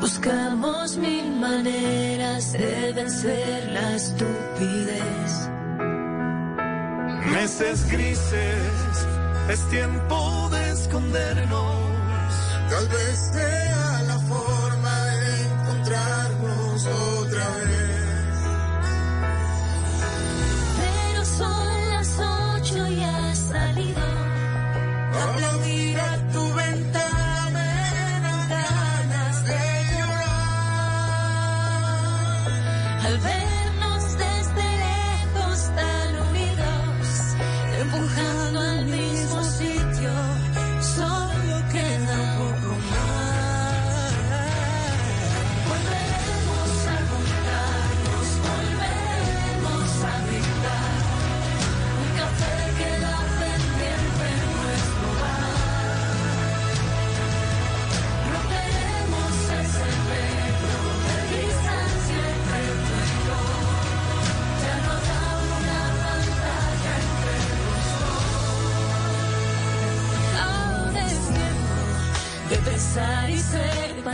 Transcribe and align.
Buscamos 0.00 0.96
mil 0.96 1.32
maneras 1.40 2.52
de 2.52 2.92
vencer 2.94 3.68
la 3.72 3.96
estupidez. 3.96 5.50
Meses 7.32 7.90
grises, 7.90 9.06
es 9.50 9.68
tiempo 9.70 10.48
de 10.50 10.70
escondernos. 10.70 12.32
Tal 12.70 12.88
vez 12.88 13.30
sea 13.32 13.97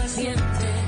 paciente. 0.05 0.83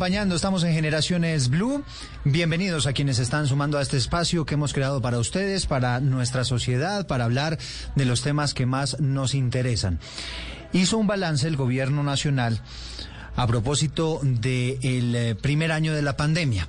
Estamos 0.00 0.64
en 0.64 0.72
Generaciones 0.72 1.50
Blue. 1.50 1.84
Bienvenidos 2.24 2.86
a 2.86 2.94
quienes 2.94 3.18
están 3.18 3.46
sumando 3.46 3.76
a 3.76 3.82
este 3.82 3.98
espacio 3.98 4.46
que 4.46 4.54
hemos 4.54 4.72
creado 4.72 5.02
para 5.02 5.18
ustedes, 5.18 5.66
para 5.66 6.00
nuestra 6.00 6.44
sociedad, 6.44 7.06
para 7.06 7.24
hablar 7.24 7.58
de 7.96 8.06
los 8.06 8.22
temas 8.22 8.54
que 8.54 8.64
más 8.64 8.98
nos 8.98 9.34
interesan. 9.34 10.00
Hizo 10.72 10.96
un 10.96 11.06
balance 11.06 11.46
el 11.46 11.56
gobierno 11.56 12.02
nacional 12.02 12.62
a 13.36 13.46
propósito 13.46 14.20
del 14.22 15.14
eh, 15.14 15.34
primer 15.34 15.70
año 15.70 15.92
de 15.92 16.00
la 16.00 16.16
pandemia 16.16 16.66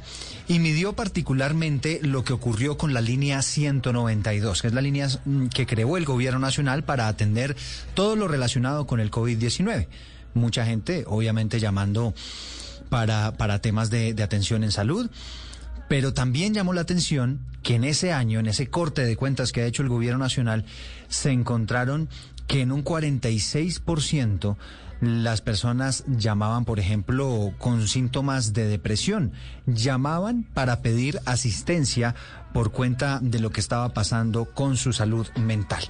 y 0.49 0.59
midió 0.59 0.91
particularmente 0.91 2.01
lo 2.03 2.25
que 2.25 2.33
ocurrió 2.33 2.77
con 2.77 2.93
la 2.93 2.99
línea 2.99 3.41
192, 3.41 4.61
que 4.61 4.67
es 4.67 4.73
la 4.73 4.81
línea 4.81 5.07
mm, 5.23 5.47
que 5.47 5.65
creó 5.65 5.95
el 5.95 6.03
gobierno 6.03 6.39
nacional 6.39 6.83
para 6.83 7.07
atender 7.07 7.55
todo 7.93 8.17
lo 8.17 8.27
relacionado 8.27 8.85
con 8.85 8.99
el 8.99 9.09
COVID-19. 9.09 9.87
Mucha 10.33 10.65
gente, 10.65 11.05
obviamente, 11.07 11.61
llamando 11.61 12.13
para, 12.91 13.37
para 13.37 13.61
temas 13.61 13.89
de, 13.89 14.13
de 14.13 14.21
atención 14.21 14.65
en 14.65 14.71
salud. 14.73 15.09
Pero 15.87 16.13
también 16.13 16.53
llamó 16.53 16.73
la 16.73 16.81
atención 16.81 17.39
que 17.63 17.75
en 17.75 17.85
ese 17.85 18.11
año, 18.11 18.41
en 18.41 18.47
ese 18.47 18.67
corte 18.67 19.05
de 19.05 19.15
cuentas 19.15 19.53
que 19.53 19.61
ha 19.61 19.65
hecho 19.65 19.81
el 19.81 19.87
gobierno 19.87 20.19
nacional, 20.19 20.65
se 21.07 21.31
encontraron 21.31 22.09
que 22.47 22.59
en 22.59 22.73
un 22.73 22.83
46% 22.83 24.57
las 25.01 25.41
personas 25.41 26.03
llamaban, 26.07 26.63
por 26.63 26.79
ejemplo, 26.79 27.53
con 27.57 27.87
síntomas 27.87 28.53
de 28.53 28.67
depresión. 28.67 29.33
Llamaban 29.65 30.43
para 30.43 30.81
pedir 30.81 31.19
asistencia 31.25 32.15
por 32.53 32.71
cuenta 32.71 33.19
de 33.21 33.39
lo 33.39 33.49
que 33.49 33.61
estaba 33.61 33.89
pasando 33.89 34.45
con 34.45 34.77
su 34.77 34.93
salud 34.93 35.27
mental. 35.37 35.83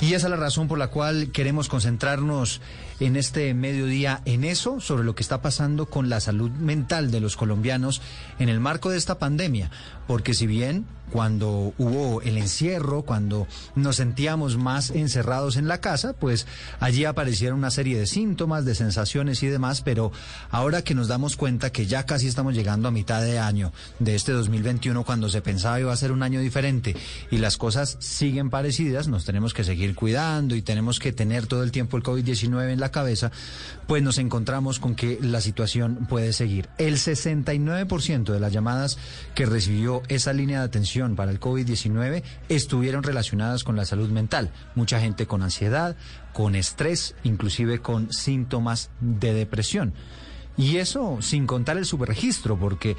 Y 0.00 0.14
esa 0.14 0.26
es 0.26 0.30
la 0.30 0.36
razón 0.36 0.68
por 0.68 0.78
la 0.78 0.88
cual 0.88 1.30
queremos 1.32 1.68
concentrarnos 1.68 2.60
en 2.98 3.16
este 3.16 3.54
mediodía 3.54 4.20
en 4.26 4.44
eso, 4.44 4.80
sobre 4.80 5.04
lo 5.04 5.14
que 5.14 5.22
está 5.22 5.40
pasando 5.40 5.86
con 5.86 6.10
la 6.10 6.20
salud 6.20 6.50
mental 6.50 7.10
de 7.10 7.20
los 7.20 7.36
colombianos 7.36 8.02
en 8.38 8.48
el 8.48 8.60
marco 8.60 8.90
de 8.90 8.98
esta 8.98 9.18
pandemia. 9.18 9.70
Porque 10.06 10.34
si 10.34 10.46
bien 10.46 10.86
cuando 11.10 11.74
hubo 11.76 12.22
el 12.22 12.38
encierro, 12.38 13.02
cuando 13.02 13.46
nos 13.74 13.96
sentíamos 13.96 14.56
más 14.56 14.90
encerrados 14.90 15.56
en 15.56 15.68
la 15.68 15.80
casa, 15.80 16.12
pues 16.12 16.46
allí 16.78 17.04
aparecieron 17.04 17.58
una 17.58 17.70
serie 17.70 17.98
de 17.98 18.06
síntomas, 18.06 18.49
de 18.50 18.74
sensaciones 18.74 19.42
y 19.44 19.46
demás, 19.46 19.80
pero 19.80 20.10
ahora 20.50 20.82
que 20.82 20.94
nos 20.94 21.06
damos 21.06 21.36
cuenta 21.36 21.70
que 21.70 21.86
ya 21.86 22.04
casi 22.04 22.26
estamos 22.26 22.54
llegando 22.54 22.88
a 22.88 22.90
mitad 22.90 23.22
de 23.22 23.38
año 23.38 23.72
de 24.00 24.16
este 24.16 24.32
2021, 24.32 25.04
cuando 25.04 25.28
se 25.28 25.40
pensaba 25.40 25.78
iba 25.78 25.92
a 25.92 25.96
ser 25.96 26.10
un 26.10 26.24
año 26.24 26.40
diferente 26.40 26.96
y 27.30 27.38
las 27.38 27.56
cosas 27.56 27.96
siguen 28.00 28.50
parecidas, 28.50 29.06
nos 29.06 29.24
tenemos 29.24 29.54
que 29.54 29.62
seguir 29.62 29.94
cuidando 29.94 30.56
y 30.56 30.62
tenemos 30.62 30.98
que 30.98 31.12
tener 31.12 31.46
todo 31.46 31.62
el 31.62 31.70
tiempo 31.70 31.96
el 31.96 32.02
COVID-19 32.02 32.72
en 32.72 32.80
la 32.80 32.90
cabeza, 32.90 33.30
pues 33.86 34.02
nos 34.02 34.18
encontramos 34.18 34.80
con 34.80 34.96
que 34.96 35.18
la 35.22 35.40
situación 35.40 36.06
puede 36.08 36.32
seguir. 36.32 36.68
El 36.78 36.96
69% 36.96 38.32
de 38.32 38.40
las 38.40 38.52
llamadas 38.52 38.98
que 39.34 39.46
recibió 39.46 40.02
esa 40.08 40.32
línea 40.32 40.58
de 40.58 40.64
atención 40.64 41.14
para 41.14 41.30
el 41.30 41.38
COVID-19 41.38 42.24
estuvieron 42.48 43.04
relacionadas 43.04 43.62
con 43.62 43.76
la 43.76 43.84
salud 43.84 44.10
mental. 44.10 44.50
Mucha 44.74 45.00
gente 45.00 45.26
con 45.26 45.42
ansiedad, 45.42 45.96
con 46.32 46.54
estrés, 46.54 47.14
inclusive 47.22 47.80
con 47.80 48.12
síntomas 48.12 48.90
de 49.00 49.32
depresión. 49.32 49.94
Y 50.56 50.76
eso 50.76 51.18
sin 51.20 51.46
contar 51.46 51.78
el 51.78 51.86
subregistro, 51.86 52.58
porque 52.58 52.96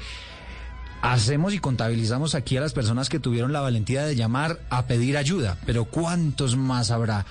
hacemos 1.02 1.52
y 1.52 1.58
contabilizamos 1.58 2.34
aquí 2.34 2.56
a 2.56 2.60
las 2.60 2.72
personas 2.72 3.08
que 3.08 3.18
tuvieron 3.18 3.52
la 3.52 3.60
valentía 3.60 4.04
de 4.04 4.16
llamar 4.16 4.60
a 4.70 4.86
pedir 4.86 5.16
ayuda, 5.16 5.58
pero 5.66 5.84
¿cuántos 5.84 6.56
más 6.56 6.90
habrá 6.90 7.26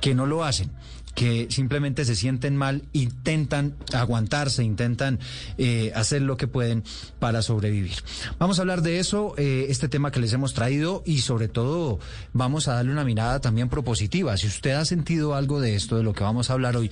que 0.00 0.14
no 0.14 0.26
lo 0.26 0.44
hacen? 0.44 0.70
Que 1.14 1.46
simplemente 1.50 2.04
se 2.04 2.16
sienten 2.16 2.56
mal, 2.56 2.82
intentan 2.92 3.74
aguantarse, 3.92 4.64
intentan 4.64 5.20
eh, 5.58 5.92
hacer 5.94 6.22
lo 6.22 6.36
que 6.36 6.48
pueden 6.48 6.84
para 7.18 7.42
sobrevivir. 7.42 7.96
Vamos 8.38 8.58
a 8.58 8.62
hablar 8.62 8.82
de 8.82 8.98
eso, 8.98 9.34
eh, 9.36 9.66
este 9.68 9.88
tema 9.88 10.10
que 10.10 10.20
les 10.20 10.32
hemos 10.32 10.54
traído 10.54 11.02
y 11.06 11.20
sobre 11.20 11.48
todo 11.48 11.98
vamos 12.32 12.68
a 12.68 12.74
darle 12.74 12.92
una 12.92 13.04
mirada 13.04 13.40
también 13.40 13.68
propositiva. 13.68 14.36
Si 14.36 14.46
usted 14.46 14.72
ha 14.72 14.84
sentido 14.84 15.34
algo 15.34 15.60
de 15.60 15.74
esto, 15.74 15.96
de 15.96 16.02
lo 16.02 16.12
que 16.12 16.24
vamos 16.24 16.50
a 16.50 16.54
hablar 16.54 16.76
hoy, 16.76 16.90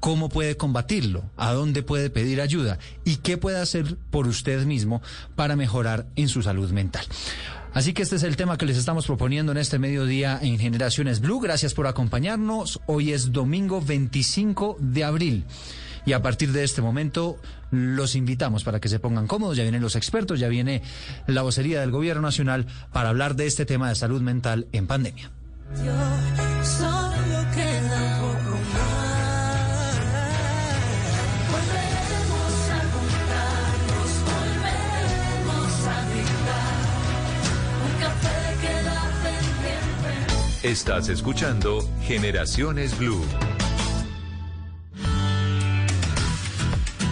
¿Cómo 0.00 0.30
puede 0.30 0.56
combatirlo? 0.56 1.30
¿A 1.36 1.52
dónde 1.52 1.82
puede 1.82 2.08
pedir 2.08 2.40
ayuda? 2.40 2.78
¿Y 3.04 3.16
qué 3.16 3.36
puede 3.36 3.58
hacer 3.58 3.98
por 4.10 4.26
usted 4.26 4.64
mismo 4.64 5.02
para 5.36 5.56
mejorar 5.56 6.06
en 6.16 6.28
su 6.28 6.40
salud 6.40 6.70
mental? 6.70 7.04
Así 7.72 7.92
que 7.92 8.02
este 8.02 8.16
es 8.16 8.24
el 8.24 8.36
tema 8.36 8.58
que 8.58 8.66
les 8.66 8.76
estamos 8.76 9.06
proponiendo 9.06 9.52
en 9.52 9.58
este 9.58 9.78
mediodía 9.78 10.38
en 10.42 10.58
Generaciones 10.58 11.20
Blue. 11.20 11.38
Gracias 11.38 11.72
por 11.72 11.86
acompañarnos. 11.86 12.80
Hoy 12.86 13.12
es 13.12 13.32
domingo 13.32 13.80
25 13.80 14.76
de 14.80 15.04
abril. 15.04 15.44
Y 16.04 16.12
a 16.12 16.22
partir 16.22 16.50
de 16.50 16.64
este 16.64 16.82
momento 16.82 17.38
los 17.70 18.16
invitamos 18.16 18.64
para 18.64 18.80
que 18.80 18.88
se 18.88 18.98
pongan 18.98 19.28
cómodos. 19.28 19.56
Ya 19.56 19.62
vienen 19.62 19.82
los 19.82 19.94
expertos, 19.94 20.40
ya 20.40 20.48
viene 20.48 20.82
la 21.28 21.42
vocería 21.42 21.80
del 21.80 21.92
Gobierno 21.92 22.22
Nacional 22.22 22.66
para 22.92 23.10
hablar 23.10 23.36
de 23.36 23.46
este 23.46 23.66
tema 23.66 23.88
de 23.88 23.94
salud 23.94 24.20
mental 24.20 24.66
en 24.72 24.86
pandemia. 24.88 25.30
Estás 40.62 41.08
escuchando 41.08 41.88
Generaciones 42.02 42.98
Blue. 42.98 43.24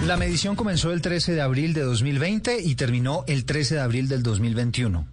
La 0.06 0.18
medición 0.18 0.54
comenzó 0.54 0.92
el 0.92 1.00
13 1.00 1.32
de 1.32 1.40
abril 1.40 1.72
de 1.72 1.80
2020 1.80 2.60
y 2.60 2.74
terminó 2.74 3.24
el 3.26 3.46
13 3.46 3.76
de 3.76 3.80
abril 3.80 4.06
del 4.06 4.22
2021. 4.22 5.08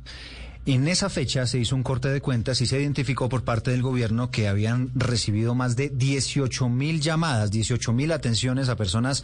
En 0.68 0.88
esa 0.88 1.12
fecha 1.12 1.46
se 1.46 1.60
hizo 1.60 1.76
un 1.76 1.84
corte 1.84 2.10
de 2.10 2.22
cuentas 2.22 2.60
y 2.60 2.66
se 2.66 2.82
identificó 2.82 3.30
por 3.30 3.44
parte 3.44 3.70
del 3.70 3.84
gobierno 3.84 4.32
que 4.32 4.48
habían 4.48 4.90
recibido 4.96 5.54
más 5.54 5.76
de 5.76 5.90
18 5.90 6.70
mil 6.70 7.02
llamadas, 7.02 7.52
18 7.52 7.94
mil 7.94 8.12
atenciones 8.12 8.68
a 8.68 8.76
personas 8.76 9.24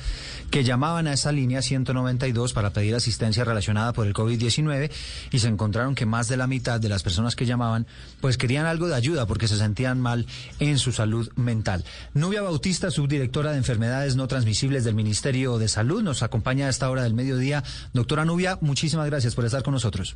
que 0.51 0.63
llamaban 0.63 1.07
a 1.07 1.13
esa 1.13 1.31
línea 1.31 1.63
192 1.63 2.53
para 2.53 2.73
pedir 2.73 2.93
asistencia 2.93 3.43
relacionada 3.43 3.91
por 3.91 4.05
el 4.05 4.13
COVID-19 4.13 4.91
y 5.31 5.39
se 5.39 5.47
encontraron 5.47 5.95
que 5.95 6.05
más 6.05 6.27
de 6.27 6.38
la 6.38 6.45
mitad 6.45 6.79
de 6.79 6.89
las 6.89 7.01
personas 7.01 7.35
que 7.35 7.47
llamaban 7.47 7.88
pues 8.19 8.38
querían 8.38 8.67
algo 8.67 8.88
de 8.88 8.93
ayuda 8.93 9.25
porque 9.25 9.47
se 9.47 9.57
sentían 9.57 9.99
mal 9.99 10.27
en 10.59 10.77
su 10.77 10.91
salud 10.91 11.31
mental. 11.38 11.83
Nubia 12.13 12.43
Bautista, 12.43 12.91
subdirectora 12.91 13.51
de 13.51 13.57
enfermedades 13.57 14.15
no 14.15 14.27
transmisibles 14.27 14.83
del 14.83 14.93
Ministerio 14.93 15.57
de 15.57 15.69
Salud, 15.69 16.03
nos 16.03 16.21
acompaña 16.21 16.67
a 16.67 16.69
esta 16.69 16.88
hora 16.88 17.01
del 17.01 17.15
mediodía. 17.15 17.63
Doctora 17.93 18.25
Nubia, 18.25 18.59
muchísimas 18.61 19.07
gracias 19.07 19.33
por 19.33 19.45
estar 19.45 19.63
con 19.63 19.73
nosotros. 19.73 20.15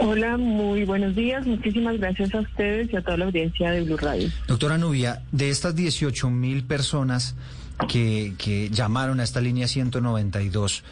Hola, 0.00 0.36
muy 0.36 0.84
buenos 0.84 1.14
días. 1.14 1.46
Muchísimas 1.46 1.98
gracias 1.98 2.34
a 2.34 2.40
ustedes 2.40 2.92
y 2.92 2.96
a 2.96 3.02
toda 3.02 3.16
la 3.18 3.24
audiencia 3.26 3.70
de 3.70 3.82
Blue 3.82 3.96
Radio. 3.96 4.28
Doctora 4.48 4.78
Nubia, 4.78 5.22
de 5.32 5.50
estas 5.50 5.74
18 5.76 6.30
mil 6.30 6.64
personas 6.64 7.34
que, 7.88 8.34
que 8.38 8.70
llamaron 8.70 9.20
a 9.20 9.24
esta 9.24 9.40
línea 9.40 9.66
192, 9.68 10.84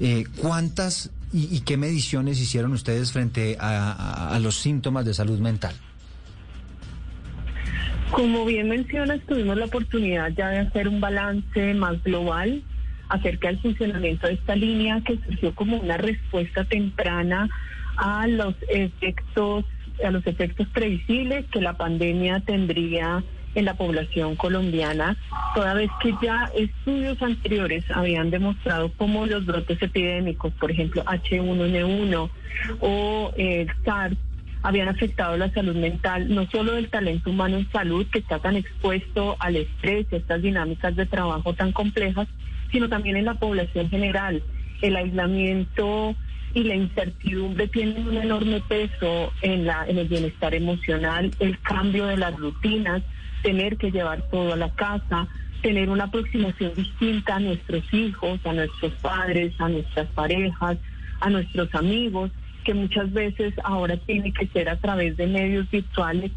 eh, 0.00 0.24
¿cuántas 0.36 1.10
y, 1.32 1.54
y 1.54 1.60
qué 1.60 1.76
mediciones 1.76 2.40
hicieron 2.40 2.72
ustedes 2.72 3.12
frente 3.12 3.56
a, 3.60 3.92
a- 3.92 4.34
a 4.34 4.38
los 4.38 4.56
síntomas 4.56 5.04
de 5.04 5.14
salud 5.14 5.38
mental? 5.38 5.74
Como 8.10 8.44
bien 8.44 8.68
mencionas, 8.68 9.20
tuvimos 9.28 9.56
la 9.56 9.66
oportunidad 9.66 10.30
ya 10.36 10.48
de 10.48 10.58
hacer 10.60 10.88
un 10.88 11.00
balance 11.00 11.74
más 11.74 12.02
global 12.02 12.62
acerca 13.10 13.48
del 13.48 13.58
funcionamiento 13.58 14.26
de 14.26 14.34
esta 14.34 14.56
línea 14.56 15.02
que 15.04 15.18
surgió 15.26 15.54
como 15.54 15.76
una 15.76 15.96
respuesta 15.96 16.64
temprana 16.64 17.48
a 17.96 18.26
los 18.26 18.54
efectos 18.68 19.64
a 20.02 20.10
los 20.10 20.26
efectos 20.26 20.66
previsibles 20.68 21.44
que 21.50 21.60
la 21.60 21.74
pandemia 21.74 22.40
tendría 22.40 23.22
en 23.54 23.64
la 23.64 23.74
población 23.74 24.36
colombiana, 24.36 25.16
toda 25.54 25.74
vez 25.74 25.90
que 26.00 26.14
ya 26.22 26.50
estudios 26.56 27.20
anteriores 27.20 27.84
habían 27.92 28.30
demostrado 28.30 28.92
cómo 28.96 29.26
los 29.26 29.44
brotes 29.44 29.82
epidémicos, 29.82 30.52
por 30.54 30.70
ejemplo 30.70 31.04
H1N1 31.04 32.30
o 32.80 33.32
eh, 33.36 33.62
el 33.62 33.84
SARS, 33.84 34.16
habían 34.62 34.88
afectado 34.88 35.36
la 35.36 35.50
salud 35.50 35.74
mental, 35.74 36.32
no 36.34 36.46
solo 36.50 36.72
del 36.72 36.90
talento 36.90 37.30
humano 37.30 37.56
en 37.56 37.70
salud, 37.72 38.06
que 38.12 38.18
está 38.18 38.38
tan 38.38 38.56
expuesto 38.56 39.36
al 39.38 39.56
estrés 39.56 40.06
y 40.10 40.16
a 40.16 40.18
estas 40.18 40.42
dinámicas 40.42 40.94
de 40.96 41.06
trabajo 41.06 41.54
tan 41.54 41.72
complejas, 41.72 42.28
sino 42.70 42.88
también 42.88 43.16
en 43.16 43.24
la 43.24 43.34
población 43.34 43.88
general. 43.90 44.42
El 44.82 44.96
aislamiento 44.96 46.14
y 46.54 46.64
la 46.64 46.74
incertidumbre 46.74 47.68
tienen 47.68 48.08
un 48.08 48.16
enorme 48.16 48.60
peso 48.68 49.32
en, 49.42 49.66
la, 49.66 49.86
en 49.86 49.98
el 49.98 50.08
bienestar 50.08 50.54
emocional, 50.54 51.30
el 51.38 51.58
cambio 51.60 52.06
de 52.06 52.16
las 52.16 52.36
rutinas, 52.36 53.02
tener 53.42 53.76
que 53.76 53.90
llevar 53.90 54.22
todo 54.30 54.52
a 54.52 54.56
la 54.56 54.70
casa, 54.70 55.28
tener 55.62 55.90
una 55.90 56.04
aproximación 56.04 56.72
distinta 56.74 57.36
a 57.36 57.40
nuestros 57.40 57.82
hijos, 57.92 58.40
a 58.44 58.52
nuestros 58.52 58.92
padres, 58.94 59.52
a 59.58 59.68
nuestras 59.68 60.08
parejas, 60.08 60.78
a 61.20 61.30
nuestros 61.30 61.72
amigos, 61.74 62.30
que 62.64 62.74
muchas 62.74 63.12
veces 63.12 63.54
ahora 63.64 63.96
tiene 63.96 64.32
que 64.32 64.46
ser 64.48 64.68
a 64.68 64.76
través 64.76 65.16
de 65.16 65.26
medios 65.26 65.70
virtuales, 65.70 66.32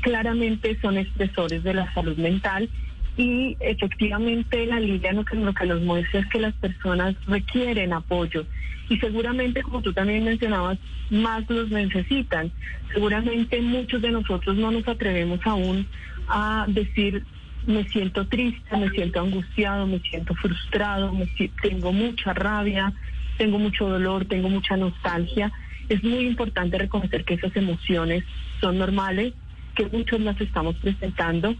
claramente 0.00 0.78
son 0.80 0.98
expresores 0.98 1.62
de 1.62 1.74
la 1.74 1.92
salud 1.94 2.16
mental 2.16 2.68
y 3.16 3.56
efectivamente 3.60 4.64
la 4.66 4.80
línea 4.80 5.12
lo 5.12 5.24
que, 5.24 5.36
lo 5.36 5.52
que 5.52 5.66
nos 5.66 5.82
muestra 5.82 6.20
es 6.20 6.26
que 6.28 6.40
las 6.40 6.54
personas 6.54 7.14
requieren 7.26 7.92
apoyo. 7.92 8.46
Y 8.88 8.98
seguramente 8.98 9.62
como 9.62 9.82
tú 9.82 9.92
también 9.92 10.24
mencionabas 10.24 10.78
más 11.10 11.48
los 11.48 11.70
necesitan. 11.70 12.52
Seguramente 12.92 13.60
muchos 13.60 14.02
de 14.02 14.10
nosotros 14.10 14.56
no 14.56 14.70
nos 14.70 14.86
atrevemos 14.88 15.40
aún 15.44 15.86
a 16.28 16.64
decir 16.68 17.24
me 17.66 17.84
siento 17.84 18.26
triste 18.26 18.76
me 18.76 18.90
siento 18.90 19.20
angustiado 19.20 19.86
me 19.86 20.00
siento 20.00 20.34
frustrado 20.34 21.12
me 21.12 21.26
si- 21.26 21.52
tengo 21.62 21.92
mucha 21.92 22.32
rabia 22.34 22.92
tengo 23.38 23.58
mucho 23.60 23.88
dolor 23.88 24.24
tengo 24.24 24.48
mucha 24.48 24.76
nostalgia 24.76 25.52
es 25.88 26.02
muy 26.02 26.26
importante 26.26 26.76
reconocer 26.78 27.24
que 27.24 27.34
esas 27.34 27.54
emociones 27.54 28.24
son 28.60 28.78
normales 28.78 29.34
que 29.76 29.86
muchos 29.86 30.20
las 30.20 30.40
estamos 30.40 30.74
presentando 30.76 31.54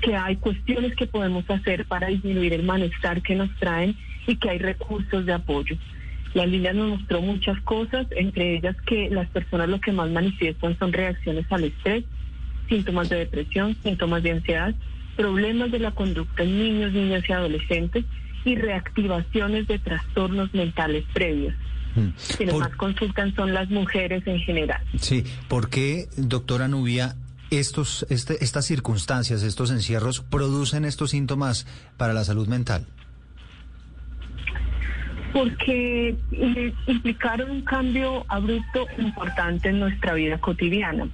que 0.00 0.14
hay 0.16 0.36
cuestiones 0.36 0.94
que 0.96 1.06
podemos 1.06 1.48
hacer 1.48 1.86
para 1.86 2.08
disminuir 2.08 2.52
el 2.52 2.62
malestar 2.62 3.22
que 3.22 3.34
nos 3.34 3.54
traen 3.58 3.96
y 4.26 4.36
que 4.36 4.50
hay 4.50 4.58
recursos 4.58 5.24
de 5.26 5.32
apoyo. 5.32 5.76
La 6.34 6.46
línea 6.46 6.72
nos 6.72 6.98
mostró 6.98 7.20
muchas 7.22 7.60
cosas, 7.60 8.06
entre 8.10 8.56
ellas 8.56 8.76
que 8.86 9.08
las 9.08 9.28
personas 9.28 9.68
lo 9.68 9.80
que 9.80 9.92
más 9.92 10.10
manifiestan 10.10 10.76
son 10.78 10.92
reacciones 10.92 11.46
al 11.50 11.64
estrés, 11.64 12.04
síntomas 12.68 13.08
de 13.08 13.18
depresión, 13.18 13.76
síntomas 13.82 14.22
de 14.22 14.32
ansiedad, 14.32 14.74
problemas 15.16 15.70
de 15.70 15.78
la 15.78 15.92
conducta 15.92 16.42
en 16.42 16.58
niños, 16.58 16.92
niñas 16.92 17.22
y 17.28 17.32
adolescentes 17.32 18.04
y 18.44 18.56
reactivaciones 18.56 19.66
de 19.68 19.78
trastornos 19.78 20.52
mentales 20.54 21.04
previos. 21.12 21.54
Mm. 21.94 22.08
Quienes 22.36 22.54
Por- 22.54 22.64
más 22.68 22.76
consultan 22.76 23.34
son 23.36 23.54
las 23.54 23.70
mujeres 23.70 24.26
en 24.26 24.40
general. 24.40 24.80
Sí, 24.98 25.24
¿por 25.48 25.70
qué, 25.70 26.06
doctora 26.16 26.66
Nubia, 26.66 27.14
estos, 27.58 28.06
este- 28.10 28.42
estas 28.42 28.64
circunstancias, 28.66 29.42
estos 29.42 29.70
encierros, 29.70 30.20
producen 30.20 30.84
estos 30.84 31.10
síntomas 31.10 31.66
para 31.96 32.12
la 32.12 32.24
salud 32.24 32.48
mental? 32.48 32.86
porque 35.34 36.14
implicaron 36.86 37.50
un 37.50 37.62
cambio 37.62 38.24
abrupto 38.28 38.86
importante 38.98 39.68
en 39.68 39.80
nuestra 39.80 40.14
vida 40.14 40.38
cotidiana. 40.38 41.08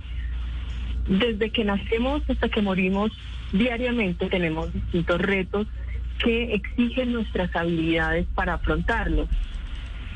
Desde 1.09 1.51
que 1.51 1.65
nacemos 1.65 2.23
hasta 2.29 2.51
que 2.51 2.61
morimos, 2.61 3.11
diariamente 3.51 4.29
tenemos 4.29 4.73
distintos 4.75 5.23
retos 5.23 5.67
que 6.23 6.53
exigen 6.55 7.15
nuestras 7.15 7.57
habilidades 7.57 8.27
para 8.35 8.55
afrontarlos. 8.55 9.27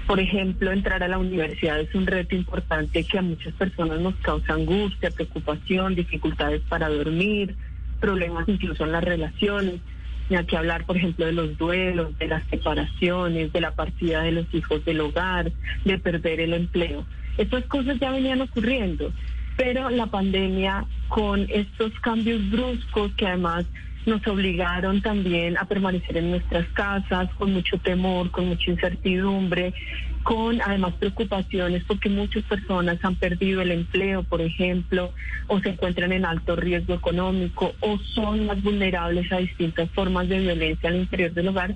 Por 0.07 0.21
ejemplo, 0.21 0.71
entrar 0.71 1.03
a 1.03 1.09
la 1.09 1.19
universidad 1.19 1.81
es 1.81 1.95
un 1.95 2.07
reto 2.07 2.35
importante 2.37 3.05
que 3.05 3.19
a 3.19 3.23
muchas 3.23 3.55
personas 3.55 4.01
nos 4.01 4.15
causa 4.17 4.53
angustia, 4.53 5.11
preocupación, 5.11 5.95
dificultades 5.95 6.61
para 6.69 6.91
dormir, 6.91 7.57
problemas 8.01 8.47
incluso 8.47 8.85
en 8.85 8.93
las 8.93 9.03
relaciones. 9.03 9.81
Ni 10.29 10.37
hay 10.37 10.45
que 10.45 10.59
hablar, 10.59 10.85
por 10.85 10.99
ejemplo, 10.99 11.25
de 11.25 11.33
los 11.33 11.57
duelos, 11.57 12.19
de 12.19 12.29
las 12.29 12.45
separaciones, 12.49 13.53
de 13.53 13.61
la 13.63 13.71
partida 13.71 14.23
de 14.23 14.33
los 14.33 14.47
hijos 14.53 14.85
del 14.85 15.01
hogar, 15.01 15.53
de 15.87 15.99
perder 15.99 16.41
el 16.41 16.53
empleo. 16.53 17.07
Estas 17.39 17.65
cosas 17.65 17.99
ya 17.99 18.11
venían 18.11 18.43
ocurriendo, 18.43 19.11
pero 19.57 19.89
la 19.89 20.07
pandemia 20.07 20.85
con 21.09 21.47
estos 21.49 21.93
cambios 22.01 22.51
bruscos 22.51 23.13
que 23.15 23.27
además 23.27 23.65
nos 24.07 24.27
obligaron 24.27 25.01
también 25.03 25.57
a 25.57 25.65
permanecer 25.65 26.17
en 26.17 26.31
nuestras 26.31 26.67
casas 26.69 27.31
con 27.39 27.53
mucho 27.53 27.79
temor, 27.79 28.31
con 28.31 28.49
mucha 28.49 28.71
incertidumbre, 28.71 29.75
con 30.23 30.61
además 30.63 30.95
preocupaciones 30.95 31.85
porque 31.85 32.09
muchas 32.09 32.43
personas 32.45 32.99
han 33.03 33.17
perdido 33.17 33.63
el 33.63 33.71
empleo, 33.71 34.23
por 34.23 34.41
ejemplo, 34.41 35.13
o 35.47 35.61
se 35.61 35.71
encuentran 35.71 36.13
en 36.13 36.25
alto 36.25 36.57
riesgo 36.57 36.95
económico 36.95 37.75
o 37.81 37.99
son 37.99 38.47
más 38.47 38.63
vulnerables 38.63 39.31
a 39.33 39.39
distintas 39.39 39.91
formas 39.91 40.29
de 40.29 40.41
violencia 40.41 40.89
al 40.89 40.97
interior 40.97 41.33
del 41.33 41.49
hogar, 41.49 41.75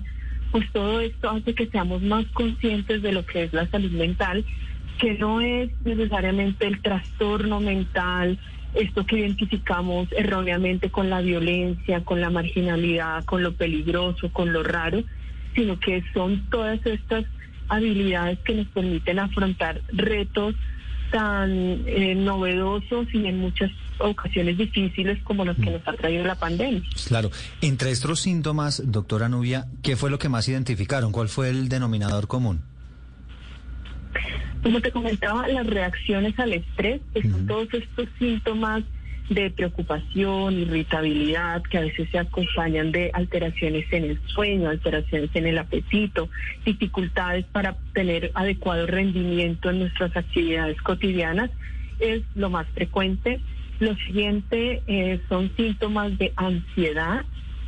pues 0.51 0.65
todo 0.71 0.99
esto 0.99 1.29
hace 1.29 1.53
que 1.53 1.67
seamos 1.67 2.01
más 2.01 2.25
conscientes 2.27 3.01
de 3.01 3.11
lo 3.11 3.25
que 3.25 3.43
es 3.43 3.53
la 3.53 3.67
salud 3.67 3.91
mental, 3.91 4.43
que 4.97 5.13
no 5.13 5.41
es 5.41 5.69
necesariamente 5.85 6.65
el 6.65 6.81
trastorno 6.81 7.59
mental, 7.59 8.39
esto 8.73 9.05
que 9.05 9.19
identificamos 9.19 10.07
erróneamente 10.11 10.89
con 10.89 11.09
la 11.09 11.21
violencia, 11.21 12.03
con 12.03 12.21
la 12.21 12.29
marginalidad, 12.29 13.25
con 13.25 13.43
lo 13.43 13.53
peligroso, 13.53 14.31
con 14.31 14.53
lo 14.53 14.63
raro, 14.63 15.03
sino 15.55 15.79
que 15.79 16.03
son 16.13 16.49
todas 16.49 16.83
estas 16.85 17.25
habilidades 17.67 18.39
que 18.39 18.55
nos 18.55 18.67
permiten 18.67 19.19
afrontar 19.19 19.81
retos 19.91 20.55
tan 21.11 21.51
eh, 21.87 22.13
novedosos 22.15 23.07
y 23.13 23.25
en 23.25 23.39
muchas 23.39 23.71
ocasiones 23.97 24.57
difíciles 24.57 25.21
como 25.23 25.43
los 25.43 25.57
que 25.57 25.71
nos 25.71 25.87
ha 25.87 25.93
traído 25.93 26.23
la 26.23 26.35
pandemia. 26.35 26.81
Claro. 27.07 27.31
Entre 27.61 27.91
estos 27.91 28.19
síntomas, 28.21 28.81
doctora 28.85 29.27
Nubia, 29.27 29.67
¿qué 29.81 29.95
fue 29.95 30.09
lo 30.09 30.19
que 30.19 30.29
más 30.29 30.47
identificaron? 30.47 31.11
¿Cuál 31.11 31.29
fue 31.29 31.49
el 31.49 31.67
denominador 31.67 32.27
común? 32.27 32.61
Como 34.63 34.81
te 34.81 34.91
comentaba, 34.91 35.47
las 35.47 35.65
reacciones 35.65 36.37
al 36.39 36.53
estrés, 36.53 37.01
que 37.13 37.21
son 37.21 37.47
todos 37.47 37.73
estos 37.73 38.07
síntomas 38.17 38.83
de 39.29 39.51
preocupación, 39.51 40.59
irritabilidad, 40.59 41.61
que 41.63 41.77
a 41.77 41.81
veces 41.81 42.09
se 42.09 42.17
acompañan 42.17 42.91
de 42.91 43.11
alteraciones 43.13 43.85
en 43.91 44.05
el 44.05 44.19
sueño, 44.27 44.69
alteraciones 44.69 45.29
en 45.35 45.45
el 45.45 45.57
apetito, 45.57 46.29
dificultades 46.65 47.45
para 47.45 47.77
tener 47.93 48.31
adecuado 48.33 48.87
rendimiento 48.87 49.69
en 49.69 49.79
nuestras 49.79 50.15
actividades 50.17 50.81
cotidianas, 50.81 51.51
es 51.99 52.23
lo 52.35 52.49
más 52.49 52.67
frecuente. 52.69 53.39
Lo 53.79 53.95
siguiente 53.95 54.81
eh, 54.87 55.21
son 55.29 55.55
síntomas 55.55 56.17
de 56.17 56.33
ansiedad, 56.35 57.23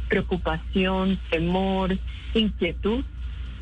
preocupación, 0.09 1.19
temor, 1.29 1.97
inquietud. 2.33 3.05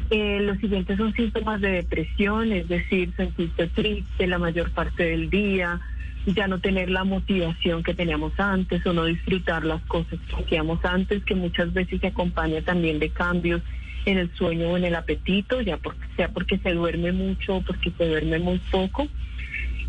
Eh, 0.09 0.39
los 0.41 0.57
siguientes 0.57 0.97
son 0.97 1.13
síntomas 1.13 1.61
de 1.61 1.71
depresión, 1.71 2.51
es 2.51 2.67
decir, 2.67 3.13
sentirse 3.15 3.67
triste 3.67 4.25
la 4.25 4.39
mayor 4.39 4.71
parte 4.71 5.03
del 5.03 5.29
día, 5.29 5.79
ya 6.25 6.47
no 6.47 6.59
tener 6.59 6.89
la 6.89 7.03
motivación 7.03 7.83
que 7.83 7.93
teníamos 7.93 8.33
antes 8.39 8.85
o 8.87 8.93
no 8.93 9.05
disfrutar 9.05 9.63
las 9.63 9.81
cosas 9.83 10.19
que 10.27 10.43
hacíamos 10.43 10.83
antes, 10.83 11.23
que 11.23 11.35
muchas 11.35 11.73
veces 11.73 12.01
se 12.01 12.07
acompaña 12.07 12.61
también 12.61 12.97
de 12.97 13.09
cambios 13.09 13.61
en 14.05 14.17
el 14.17 14.33
sueño 14.33 14.69
o 14.69 14.77
en 14.77 14.85
el 14.85 14.95
apetito, 14.95 15.61
ya 15.61 15.77
porque, 15.77 16.07
sea 16.15 16.29
porque 16.29 16.57
se 16.57 16.73
duerme 16.73 17.11
mucho 17.11 17.57
o 17.57 17.61
porque 17.61 17.91
se 17.95 18.07
duerme 18.07 18.39
muy 18.39 18.59
poco. 18.71 19.07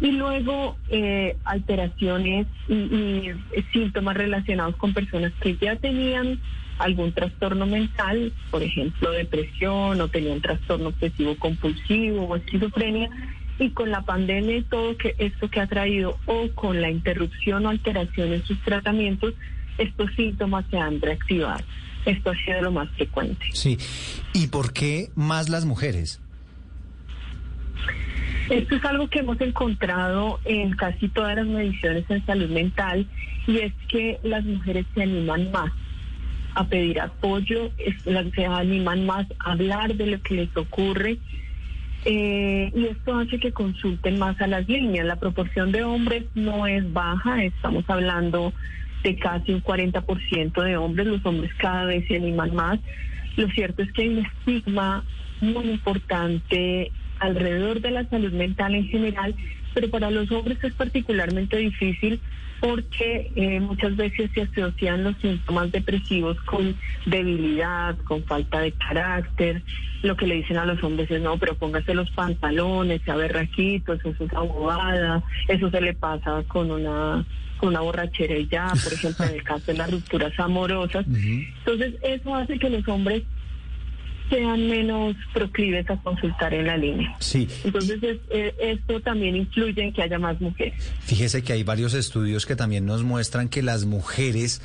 Y 0.03 0.13
luego 0.13 0.77
eh, 0.89 1.37
alteraciones 1.45 2.47
y, 2.69 2.75
y 2.75 3.33
síntomas 3.73 4.17
relacionados 4.17 4.77
con 4.77 4.93
personas 4.93 5.33
que 5.41 5.57
ya 5.57 5.77
tenían 5.77 6.41
algún 6.81 7.13
trastorno 7.13 7.67
mental, 7.67 8.33
por 8.51 8.63
ejemplo 8.63 9.11
depresión 9.11 10.01
o 10.01 10.09
tenían 10.09 10.41
trastorno 10.41 10.89
obsesivo 10.89 11.37
compulsivo 11.37 12.25
o 12.25 12.37
esquizofrenia, 12.37 13.11
y 13.59 13.71
con 13.71 13.91
la 13.91 14.01
pandemia 14.03 14.57
y 14.57 14.63
todo 14.63 14.97
que 14.97 15.15
esto 15.19 15.51
que 15.51 15.61
ha 15.61 15.67
traído 15.67 16.19
o 16.25 16.49
con 16.55 16.81
la 16.81 16.91
interrupción 16.91 17.67
o 17.67 17.69
alteración 17.69 18.33
en 18.33 18.43
sus 18.45 18.59
tratamientos, 18.63 19.35
estos 19.77 20.11
síntomas 20.17 20.65
se 20.71 20.79
han 20.79 21.01
reactivado. 21.01 21.63
Esto 22.07 22.31
ha 22.31 22.37
sido 22.37 22.63
lo 22.63 22.73
más 22.73 22.89
frecuente. 22.93 23.45
Sí. 23.53 23.77
¿Y 24.33 24.47
por 24.47 24.73
qué 24.73 25.11
más 25.15 25.51
las 25.51 25.67
mujeres? 25.67 26.21
Esto 28.49 28.77
es 28.77 28.85
algo 28.85 29.09
que 29.09 29.21
hemos 29.21 29.39
encontrado 29.43 30.41
en 30.45 30.73
casi 30.73 31.09
todas 31.09 31.37
las 31.37 31.47
mediciones 31.47 32.05
en 32.09 32.25
salud 32.25 32.49
mental 32.49 33.07
y 33.47 33.59
es 33.59 33.73
que 33.89 34.19
las 34.23 34.43
mujeres 34.45 34.87
se 34.95 35.03
animan 35.03 35.53
más 35.53 35.71
a 36.55 36.67
pedir 36.67 37.01
apoyo, 37.01 37.71
se 38.35 38.47
animan 38.47 39.07
más 39.07 39.27
a 39.39 39.53
hablar 39.53 39.95
de 39.95 40.07
lo 40.07 40.23
que 40.23 40.35
les 40.35 40.57
ocurre 40.57 41.19
eh, 42.05 42.73
y 42.75 42.87
esto 42.87 43.19
hace 43.19 43.39
que 43.39 43.53
consulten 43.53 44.19
más 44.19 44.41
a 44.41 44.47
las 44.47 44.67
líneas. 44.69 45.07
La 45.07 45.17
proporción 45.17 45.71
de 45.73 45.85
hombres 45.85 46.25
no 46.35 46.67
es 46.67 46.91
baja, 46.93 47.45
estamos 47.45 47.85
hablando 47.89 48.53
de 49.03 49.17
casi 49.17 49.53
un 49.53 49.63
40% 49.63 50.63
de 50.63 50.77
hombres, 50.77 51.07
los 51.07 51.25
hombres 51.25 51.53
cada 51.59 51.85
vez 51.85 52.07
se 52.09 52.17
animan 52.17 52.55
más. 52.55 52.79
Lo 53.37 53.49
cierto 53.49 53.83
es 53.83 53.93
que 53.93 54.03
hay 54.03 54.09
un 54.09 54.27
estigma 54.27 55.05
muy 55.41 55.71
importante 55.71 56.91
alrededor 57.19 57.81
de 57.81 57.91
la 57.91 58.09
salud 58.09 58.33
mental 58.33 58.75
en 58.75 58.87
general, 58.89 59.35
pero 59.75 59.91
para 59.91 60.11
los 60.11 60.31
hombres 60.31 60.63
es 60.63 60.75
particularmente 60.75 61.57
difícil 61.57 62.21
porque 62.61 63.33
eh, 63.37 63.59
muchas 63.59 63.97
veces 63.97 64.31
se 64.35 64.43
asocian 64.43 65.03
los 65.03 65.17
síntomas 65.17 65.73
depresivos 65.73 66.39
con 66.43 66.77
debilidad, 67.07 67.97
con 68.05 68.23
falta 68.25 68.61
de 68.61 68.73
carácter. 68.73 69.63
Lo 70.03 70.15
que 70.17 70.27
le 70.27 70.37
dicen 70.37 70.59
a 70.59 70.67
los 70.67 70.83
hombres 70.85 71.11
es, 71.11 71.23
no, 71.23 71.39
pero 71.39 71.55
póngase 71.55 71.95
los 71.95 72.11
pantalones, 72.11 73.01
sea 73.03 73.17
berraquito, 73.17 73.95
eso 73.95 74.11
es 74.11 74.21
una 74.21 74.41
bobada, 74.41 75.23
eso 75.49 75.71
se 75.71 75.81
le 75.81 75.95
pasa 75.95 76.43
con 76.47 76.71
una 76.71 77.25
con 77.57 77.71
una 77.71 77.81
borrachera 77.81 78.39
y 78.39 78.47
ya, 78.47 78.73
por 78.83 78.93
ejemplo, 78.93 79.27
en 79.27 79.35
el 79.35 79.43
caso 79.43 79.67
de 79.67 79.75
las 79.75 79.91
rupturas 79.91 80.33
amorosas. 80.41 81.05
Entonces, 81.07 81.95
eso 82.03 82.35
hace 82.35 82.59
que 82.59 82.71
los 82.71 82.89
hombres 82.89 83.23
sean 84.31 84.69
menos 84.69 85.15
proclives 85.35 85.91
a 85.91 85.97
consultar 86.03 86.55
en 86.55 86.67
la 86.67 86.77
línea. 86.77 87.15
Sí. 87.19 87.47
Entonces, 87.65 88.03
es- 88.03 88.19
eh, 88.31 88.55
esto 88.61 89.01
también 89.01 89.37
influye 89.37 89.83
en 89.83 89.93
que 89.93 90.03
haya 90.03 90.19
más 90.19 90.41
mujeres. 90.41 90.75
Fíjese 91.01 91.43
que 91.43 91.53
hay 91.53 91.63
varios 91.65 91.93
estudios 91.95 92.47
que 92.47 92.57
también 92.57 92.87
nos 92.87 93.03
muestran 93.03 93.49
que 93.49 93.63
las 93.63 93.85
mujeres 93.85 94.63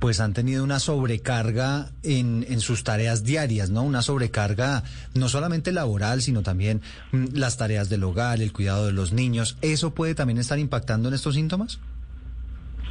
pues 0.00 0.20
han 0.20 0.32
tenido 0.32 0.62
una 0.62 0.78
sobrecarga 0.78 1.90
en, 2.04 2.46
en 2.48 2.60
sus 2.60 2.84
tareas 2.84 3.24
diarias, 3.24 3.68
¿no? 3.70 3.82
Una 3.82 4.00
sobrecarga 4.00 4.84
no 5.14 5.28
solamente 5.28 5.72
laboral, 5.72 6.22
sino 6.22 6.42
también 6.42 6.82
mm, 7.10 7.34
las 7.34 7.56
tareas 7.56 7.88
del 7.88 8.04
hogar, 8.04 8.40
el 8.40 8.52
cuidado 8.52 8.86
de 8.86 8.92
los 8.92 9.12
niños. 9.12 9.56
¿Eso 9.60 9.94
puede 9.94 10.14
también 10.14 10.38
estar 10.38 10.56
impactando 10.60 11.08
en 11.08 11.14
estos 11.16 11.34
síntomas? 11.34 11.80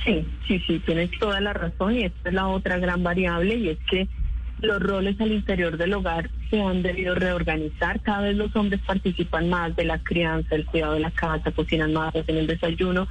Sí, 0.04 0.26
sí, 0.48 0.60
sí, 0.68 0.80
tienes 0.86 1.10
toda 1.20 1.40
la 1.42 1.54
razón 1.54 1.96
y 1.96 2.04
esta 2.04 2.30
es 2.30 2.36
la 2.36 2.48
otra 2.48 2.78
gran 2.78 3.04
variable 3.04 3.56
y 3.56 3.70
es 3.70 3.78
que 3.90 4.08
los 4.62 4.82
roles 4.82 5.20
al 5.22 5.32
interior 5.32 5.78
del 5.78 5.94
hogar 5.94 6.30
se 6.50 6.62
han 6.62 6.82
debido 6.82 7.16
reorganizar. 7.16 8.02
Cada 8.02 8.22
vez 8.22 8.36
los 8.36 8.56
hombres 8.56 8.82
participan 8.86 9.50
más 9.50 9.76
de 9.76 9.86
la 9.86 10.00
crianza, 10.00 10.56
el 10.56 10.66
cuidado 10.66 10.94
de 10.94 11.02
la 11.02 11.12
casa, 11.12 11.52
cocinan 11.52 11.94
más, 11.94 12.16
hacen 12.16 12.38
el 12.38 12.48
desayuno. 12.48 13.08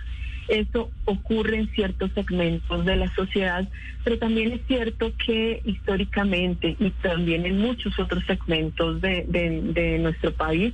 Eso 0.49 0.91
ocurre 1.05 1.59
en 1.59 1.69
ciertos 1.73 2.13
segmentos 2.13 2.85
de 2.85 2.97
la 2.97 3.13
sociedad, 3.15 3.69
pero 4.05 4.19
también 4.19 4.53
es 4.53 4.61
cierto 4.67 5.13
que 5.25 5.61
históricamente 5.65 6.77
y 6.79 6.91
también 6.91 7.47
en 7.47 7.59
muchos 7.59 7.99
otros 7.99 8.25
segmentos 8.27 9.01
de, 9.01 9.25
de, 9.27 9.99
nuestro 9.99 10.33
país, 10.33 10.73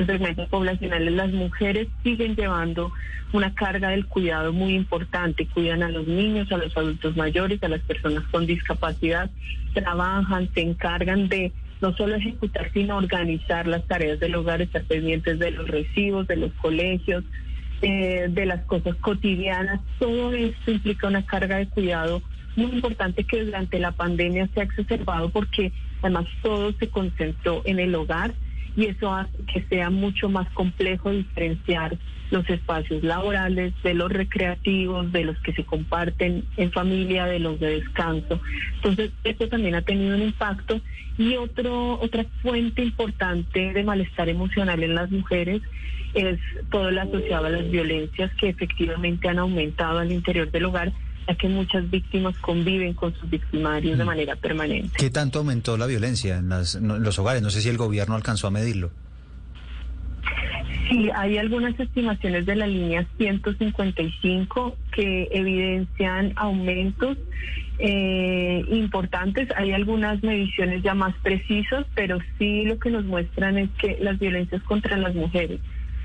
muchos 0.00 0.06
segmentos 0.06 0.48
poblacionales, 0.48 1.12
las 1.12 1.32
mujeres 1.32 1.88
siguen 2.02 2.34
llevando 2.36 2.92
una 3.32 3.54
carga 3.54 3.90
del 3.90 4.06
cuidado 4.06 4.52
muy 4.52 4.74
importante. 4.74 5.46
Cuidan 5.46 5.82
a 5.82 5.90
los 5.90 6.06
niños, 6.06 6.50
a 6.52 6.56
los 6.56 6.76
adultos 6.76 7.16
mayores, 7.16 7.62
a 7.62 7.68
las 7.68 7.80
personas 7.82 8.24
con 8.30 8.46
discapacidad, 8.46 9.30
trabajan, 9.74 10.48
se 10.54 10.62
encargan 10.62 11.28
de 11.28 11.52
no 11.80 11.94
solo 11.96 12.16
ejecutar, 12.16 12.70
sino 12.72 12.96
organizar 12.96 13.66
las 13.66 13.86
tareas 13.86 14.20
del 14.20 14.34
hogar, 14.34 14.60
estar 14.60 14.84
pendientes 14.84 15.38
de 15.38 15.50
los 15.50 15.68
recibos, 15.68 16.26
de 16.26 16.36
los 16.36 16.52
colegios, 16.54 17.24
eh, 17.82 18.26
de 18.28 18.46
las 18.46 18.64
cosas 18.64 18.96
cotidianas. 18.96 19.80
Todo 19.98 20.32
esto 20.34 20.70
implica 20.70 21.06
una 21.06 21.24
carga 21.24 21.56
de 21.56 21.68
cuidado 21.68 22.22
muy 22.56 22.72
importante 22.72 23.24
que 23.24 23.44
durante 23.44 23.78
la 23.78 23.92
pandemia 23.92 24.48
se 24.52 24.60
ha 24.60 24.64
exacerbado 24.64 25.30
porque 25.30 25.72
además 26.02 26.26
todo 26.42 26.72
se 26.72 26.88
concentró 26.88 27.62
en 27.64 27.78
el 27.78 27.94
hogar 27.94 28.34
y 28.76 28.86
eso 28.86 29.12
hace 29.12 29.36
que 29.52 29.62
sea 29.62 29.90
mucho 29.90 30.28
más 30.28 30.48
complejo 30.50 31.10
diferenciar 31.10 31.98
los 32.30 32.48
espacios 32.48 33.02
laborales 33.02 33.74
de 33.82 33.94
los 33.94 34.10
recreativos, 34.10 35.10
de 35.12 35.24
los 35.24 35.38
que 35.40 35.52
se 35.52 35.64
comparten 35.64 36.44
en 36.56 36.70
familia, 36.70 37.26
de 37.26 37.40
los 37.40 37.58
de 37.58 37.80
descanso. 37.80 38.40
Entonces, 38.76 39.10
esto 39.24 39.48
también 39.48 39.74
ha 39.74 39.82
tenido 39.82 40.14
un 40.14 40.22
impacto 40.22 40.80
y 41.18 41.36
otro 41.36 41.98
otra 42.00 42.24
fuente 42.40 42.82
importante 42.82 43.72
de 43.72 43.82
malestar 43.82 44.28
emocional 44.28 44.82
en 44.82 44.94
las 44.94 45.10
mujeres 45.10 45.60
es 46.14 46.38
todo 46.70 46.90
lo 46.90 47.00
asociado 47.00 47.46
a 47.46 47.50
las 47.50 47.70
violencias 47.70 48.32
que 48.40 48.48
efectivamente 48.48 49.28
han 49.28 49.38
aumentado 49.38 49.98
al 49.98 50.10
interior 50.10 50.50
del 50.50 50.64
hogar, 50.64 50.92
ya 51.30 51.36
que 51.36 51.48
muchas 51.48 51.88
víctimas 51.90 52.36
conviven 52.38 52.94
con 52.94 53.14
sus 53.14 53.30
victimarios 53.30 53.96
de 53.98 54.04
manera 54.04 54.34
permanente. 54.36 54.90
¿Qué 54.98 55.10
tanto 55.10 55.38
aumentó 55.38 55.76
la 55.76 55.86
violencia 55.86 56.38
en, 56.38 56.48
las- 56.48 56.74
en 56.74 56.88
los 57.02 57.18
hogares? 57.18 57.42
No 57.42 57.50
sé 57.50 57.60
si 57.60 57.68
el 57.68 57.76
gobierno 57.76 58.14
alcanzó 58.16 58.48
a 58.48 58.50
medirlo. 58.50 58.90
Sí, 60.88 61.08
hay 61.14 61.38
algunas 61.38 61.78
estimaciones 61.78 62.46
de 62.46 62.56
la 62.56 62.66
línea 62.66 63.06
155 63.16 64.76
que 64.92 65.28
evidencian 65.30 66.32
aumentos 66.34 67.16
eh, 67.78 68.64
importantes. 68.68 69.48
Hay 69.56 69.70
algunas 69.72 70.20
mediciones 70.24 70.82
ya 70.82 70.94
más 70.94 71.14
precisas, 71.22 71.86
pero 71.94 72.18
sí 72.38 72.64
lo 72.64 72.78
que 72.80 72.90
nos 72.90 73.04
muestran 73.04 73.56
es 73.56 73.70
que 73.80 73.98
las 74.00 74.18
violencias 74.18 74.62
contra 74.64 74.96
las 74.96 75.14
mujeres, 75.14 75.60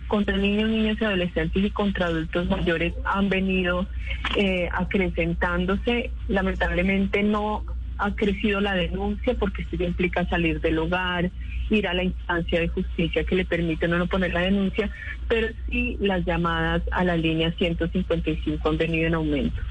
contra 0.07 0.37
niños, 0.37 0.69
niñas 0.69 0.97
y 0.99 1.05
adolescentes 1.05 1.63
y 1.63 1.69
contra 1.69 2.07
adultos 2.07 2.47
mayores 2.49 2.93
han 3.05 3.29
venido 3.29 3.87
eh, 4.35 4.69
acrecentándose. 4.71 6.11
Lamentablemente 6.27 7.23
no 7.23 7.63
ha 7.97 8.13
crecido 8.13 8.59
la 8.59 8.73
denuncia 8.73 9.35
porque 9.35 9.61
esto 9.61 9.77
ya 9.77 9.85
implica 9.85 10.27
salir 10.27 10.59
del 10.61 10.77
hogar, 10.79 11.31
ir 11.69 11.87
a 11.87 11.93
la 11.93 12.03
instancia 12.03 12.59
de 12.59 12.67
justicia 12.67 13.23
que 13.23 13.35
le 13.35 13.45
permite 13.45 13.87
no 13.87 14.05
poner 14.07 14.33
la 14.33 14.41
denuncia, 14.41 14.89
pero 15.27 15.47
sí 15.69 15.97
las 15.99 16.25
llamadas 16.25 16.83
a 16.91 17.03
la 17.03 17.17
línea 17.17 17.51
155 17.57 18.69
han 18.69 18.77
venido 18.77 19.07
en 19.07 19.13
aumento. 19.15 19.61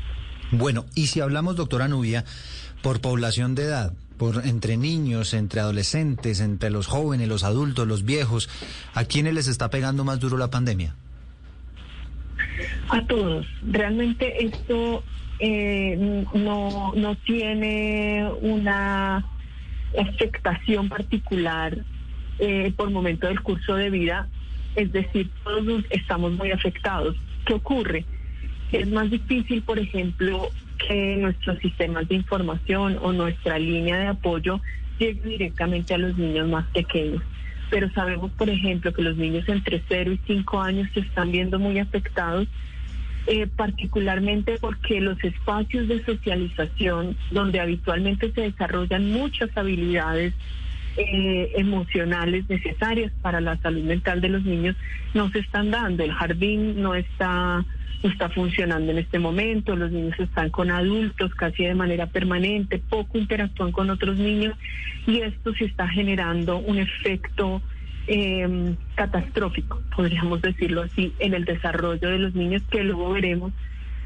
Bueno, 0.51 0.87
y 0.95 1.07
si 1.07 1.21
hablamos, 1.21 1.57
doctora 1.57 1.89
Nubia, 1.89 2.25
por 2.83 3.01
población 3.01 3.55
de 3.55 3.65
edad, 3.65 3.93
por 4.17 4.47
entre 4.47 4.77
niños, 4.77 5.35
entre 5.35 5.61
adolescentes, 5.61 6.41
entre 6.41 6.71
los 6.71 6.87
jóvenes, 6.87 7.29
los 7.29 7.45
adultos, 7.45 7.87
los 7.87 8.05
viejos. 8.05 8.49
¿A 8.95 9.05
quiénes 9.05 9.35
les 9.35 9.49
está 9.49 9.71
pegando 9.71 10.05
más 10.05 10.21
duro 10.21 10.37
la 10.37 10.51
pandemia? 10.51 10.95
A 12.89 13.05
todos. 13.07 13.47
Realmente 13.67 14.45
esto 14.45 15.03
eh, 15.41 16.25
no, 16.35 16.93
no 16.95 17.17
tiene 17.17 18.29
una 18.41 19.25
afectación 19.99 20.89
particular 20.89 21.79
eh, 22.39 22.73
por 22.77 22.91
momento 22.91 23.27
del 23.27 23.41
curso 23.41 23.75
de 23.75 23.91
vida. 23.91 24.29
Es 24.77 24.93
decir, 24.93 25.31
todos 25.45 25.85
estamos 25.91 26.33
muy 26.33 26.51
afectados. 26.51 27.17
¿Qué 27.47 27.55
ocurre? 27.55 28.05
Es 28.73 28.89
más 28.89 29.11
difícil, 29.11 29.63
por 29.63 29.79
ejemplo, 29.79 30.51
que 30.79 31.17
nuestros 31.17 31.59
sistemas 31.59 32.09
de 32.09 32.17
información 32.17 32.99
o 33.03 33.13
nuestra 33.13 33.59
línea 33.59 33.99
de 33.99 34.07
apoyo 34.09 34.61
llegue 34.99 35.29
directamente 35.29 35.95
a 35.95 35.99
los 35.99 36.17
niños 36.17 36.49
más 36.49 36.67
pequeños. 36.69 37.23
Pero 37.71 37.91
sabemos, 37.93 38.31
por 38.33 38.49
ejemplo, 38.51 38.93
que 38.93 39.03
los 39.03 39.17
niños 39.17 39.49
entre 39.49 39.83
0 39.89 40.13
y 40.13 40.21
5 40.27 40.61
años 40.61 40.89
se 40.95 41.01
están 41.01 41.33
viendo 41.33 41.59
muy 41.59 41.79
afectados, 41.79 42.47
eh, 43.27 43.47
particularmente 43.47 44.59
porque 44.61 45.01
los 45.01 45.23
espacios 45.25 45.89
de 45.89 46.05
socialización, 46.05 47.17
donde 47.31 47.61
habitualmente 47.61 48.31
se 48.33 48.43
desarrollan 48.43 49.11
muchas 49.11 49.57
habilidades 49.57 50.35
eh, 50.97 51.53
emocionales 51.57 52.49
necesarias 52.49 53.11
para 53.23 53.41
la 53.41 53.57
salud 53.57 53.83
mental 53.83 54.21
de 54.21 54.29
los 54.29 54.45
niños, 54.45 54.77
no 55.15 55.31
se 55.31 55.41
están 55.41 55.71
dando. 55.71 56.05
El 56.05 56.13
jardín 56.13 56.81
no 56.83 56.95
está 56.95 57.65
está 58.09 58.29
funcionando 58.29 58.93
en 58.93 58.99
este 58.99 59.19
momento, 59.19 59.77
los 59.77 59.91
niños 59.91 60.19
están 60.19 60.51
con 60.51 60.71
adultos 60.71 61.35
casi 61.35 61.65
de 61.65 61.75
manera 61.75 62.07
permanente, 62.07 62.79
poco 62.79 63.19
interactúan 63.19 63.73
con 63.73 63.91
otros 63.91 64.17
niños 64.19 64.55
y 65.07 65.21
esto 65.21 65.55
se 65.55 65.65
está 65.65 65.89
generando 65.89 66.59
un 66.59 66.79
efecto 66.79 67.63
eh, 68.07 68.75
catastrófico, 68.95 69.81
podríamos 69.97 70.43
decirlo 70.43 70.83
así, 70.83 71.15
en 71.19 71.35
el 71.35 71.45
desarrollo 71.45 72.09
de 72.09 72.19
los 72.19 72.35
niños 72.35 72.63
que 72.71 72.85
luego 72.85 73.13
veremos 73.13 73.53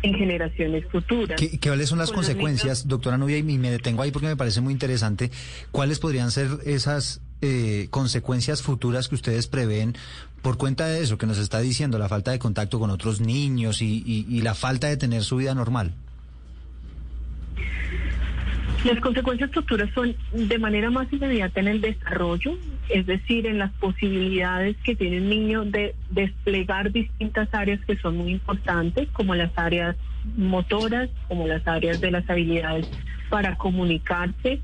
en 0.02 0.14
generaciones 0.14 0.84
futuras. 0.86 1.40
¿Qué, 1.40 1.58
cuáles 1.58 1.88
son 1.88 1.98
las 1.98 2.10
Con 2.10 2.18
los 2.18 2.26
consecuencias, 2.26 2.86
doctora 2.86 3.18
Nubia? 3.18 3.38
Y 3.38 3.42
me 3.42 3.70
detengo 3.70 4.02
ahí 4.02 4.12
porque 4.12 4.28
me 4.28 4.36
parece 4.36 4.60
muy 4.60 4.72
interesante. 4.72 5.30
¿Cuáles 5.72 5.98
podrían 5.98 6.30
ser 6.30 6.48
esas 6.64 7.20
eh, 7.42 7.86
consecuencias 7.90 8.62
futuras 8.62 9.08
que 9.08 9.14
ustedes 9.14 9.46
prevén 9.46 9.94
por 10.42 10.56
cuenta 10.56 10.86
de 10.86 11.02
eso 11.02 11.18
que 11.18 11.26
nos 11.26 11.38
está 11.38 11.60
diciendo, 11.60 11.98
la 11.98 12.08
falta 12.08 12.30
de 12.30 12.38
contacto 12.38 12.78
con 12.78 12.90
otros 12.90 13.20
niños 13.20 13.82
y, 13.82 14.02
y- 14.06 14.26
y 14.28 14.42
la 14.42 14.54
falta 14.54 14.86
de 14.88 14.96
tener 14.96 15.22
su 15.22 15.36
vida 15.36 15.54
normal? 15.54 15.92
Las 18.84 19.00
consecuencias 19.00 19.50
futuras 19.50 19.90
son 19.92 20.14
de 20.32 20.58
manera 20.58 20.88
más 20.90 21.12
inmediata 21.12 21.58
en 21.58 21.66
el 21.68 21.80
desarrollo, 21.80 22.56
es 22.88 23.04
decir, 23.06 23.46
en 23.46 23.58
las 23.58 23.72
posibilidades 23.72 24.76
que 24.84 24.94
tiene 24.94 25.16
el 25.16 25.28
niño 25.28 25.64
de 25.64 25.96
desplegar 26.10 26.92
distintas 26.92 27.48
áreas 27.52 27.80
que 27.84 27.96
son 27.96 28.16
muy 28.16 28.30
importantes, 28.30 29.08
como 29.12 29.34
las 29.34 29.50
áreas 29.56 29.96
motoras, 30.36 31.10
como 31.26 31.48
las 31.48 31.66
áreas 31.66 32.00
de 32.00 32.12
las 32.12 32.30
habilidades 32.30 32.86
para 33.28 33.56
comunicarse, 33.58 34.60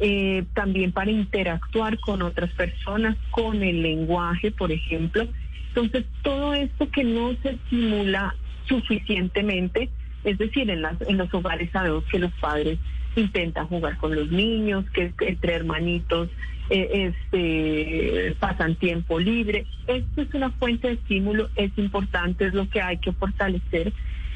eh, 0.00 0.44
también 0.54 0.92
para 0.92 1.10
interactuar 1.10 1.98
con 2.00 2.22
otras 2.22 2.50
personas, 2.52 3.16
con 3.30 3.62
el 3.62 3.82
lenguaje, 3.82 4.50
por 4.50 4.72
ejemplo. 4.72 5.26
Entonces, 5.68 6.04
todo 6.22 6.54
esto 6.54 6.88
que 6.90 7.04
no 7.04 7.34
se 7.42 7.50
estimula 7.50 8.34
suficientemente, 8.66 9.90
es 10.24 10.38
decir, 10.38 10.70
en, 10.70 10.82
las, 10.82 11.00
en 11.02 11.18
los 11.18 11.32
hogares 11.34 11.70
sabemos 11.72 12.04
que 12.04 12.18
los 12.18 12.32
padres 12.34 12.78
intentan 13.16 13.66
jugar 13.66 13.96
con 13.98 14.14
los 14.14 14.30
niños, 14.30 14.84
que 14.90 15.12
entre 15.20 15.54
hermanitos 15.54 16.28
eh, 16.70 17.12
este, 17.12 18.34
pasan 18.40 18.74
tiempo 18.76 19.18
libre. 19.18 19.66
Esto 19.86 20.22
es 20.22 20.34
una 20.34 20.50
fuente 20.50 20.88
de 20.88 20.94
estímulo, 20.94 21.48
es 21.56 21.70
importante, 21.76 22.46
es 22.46 22.54
lo 22.54 22.68
que 22.68 22.80
hay 22.80 22.98
que 22.98 23.12
fortalecer, 23.12 23.92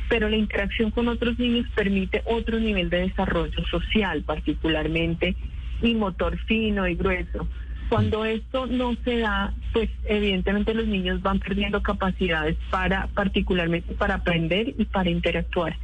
pero 0.08 0.28
la 0.28 0.36
interacción 0.36 0.90
con 0.90 1.08
otros 1.08 1.38
niños 1.38 1.66
permite 1.74 2.22
otro 2.24 2.58
nivel 2.58 2.90
de 2.90 3.08
desarrollo 3.08 3.64
social, 3.66 4.22
particularmente, 4.22 5.36
y 5.82 5.94
motor 5.94 6.38
fino 6.46 6.86
y 6.88 6.94
grueso. 6.94 7.46
Cuando 7.88 8.24
esto 8.24 8.66
no 8.66 8.94
se 9.04 9.18
da, 9.18 9.54
pues 9.72 9.88
evidentemente 10.04 10.74
los 10.74 10.86
niños 10.86 11.22
van 11.22 11.38
perdiendo 11.38 11.82
capacidades 11.82 12.56
para, 12.70 13.06
particularmente 13.08 13.94
para 13.94 14.16
aprender 14.16 14.74
y 14.76 14.84
para 14.84 15.08
interactuar, 15.08 15.76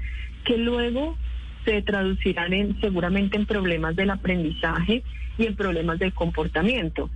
que 0.44 0.58
luego 0.58 1.16
se 1.64 1.80
traducirán 1.80 2.52
en 2.52 2.78
seguramente 2.80 3.38
en 3.38 3.46
problemas 3.46 3.96
del 3.96 4.10
aprendizaje 4.10 5.02
y 5.38 5.46
en 5.46 5.56
problemas 5.56 5.98
del 5.98 6.12
comportamiento. 6.12 7.08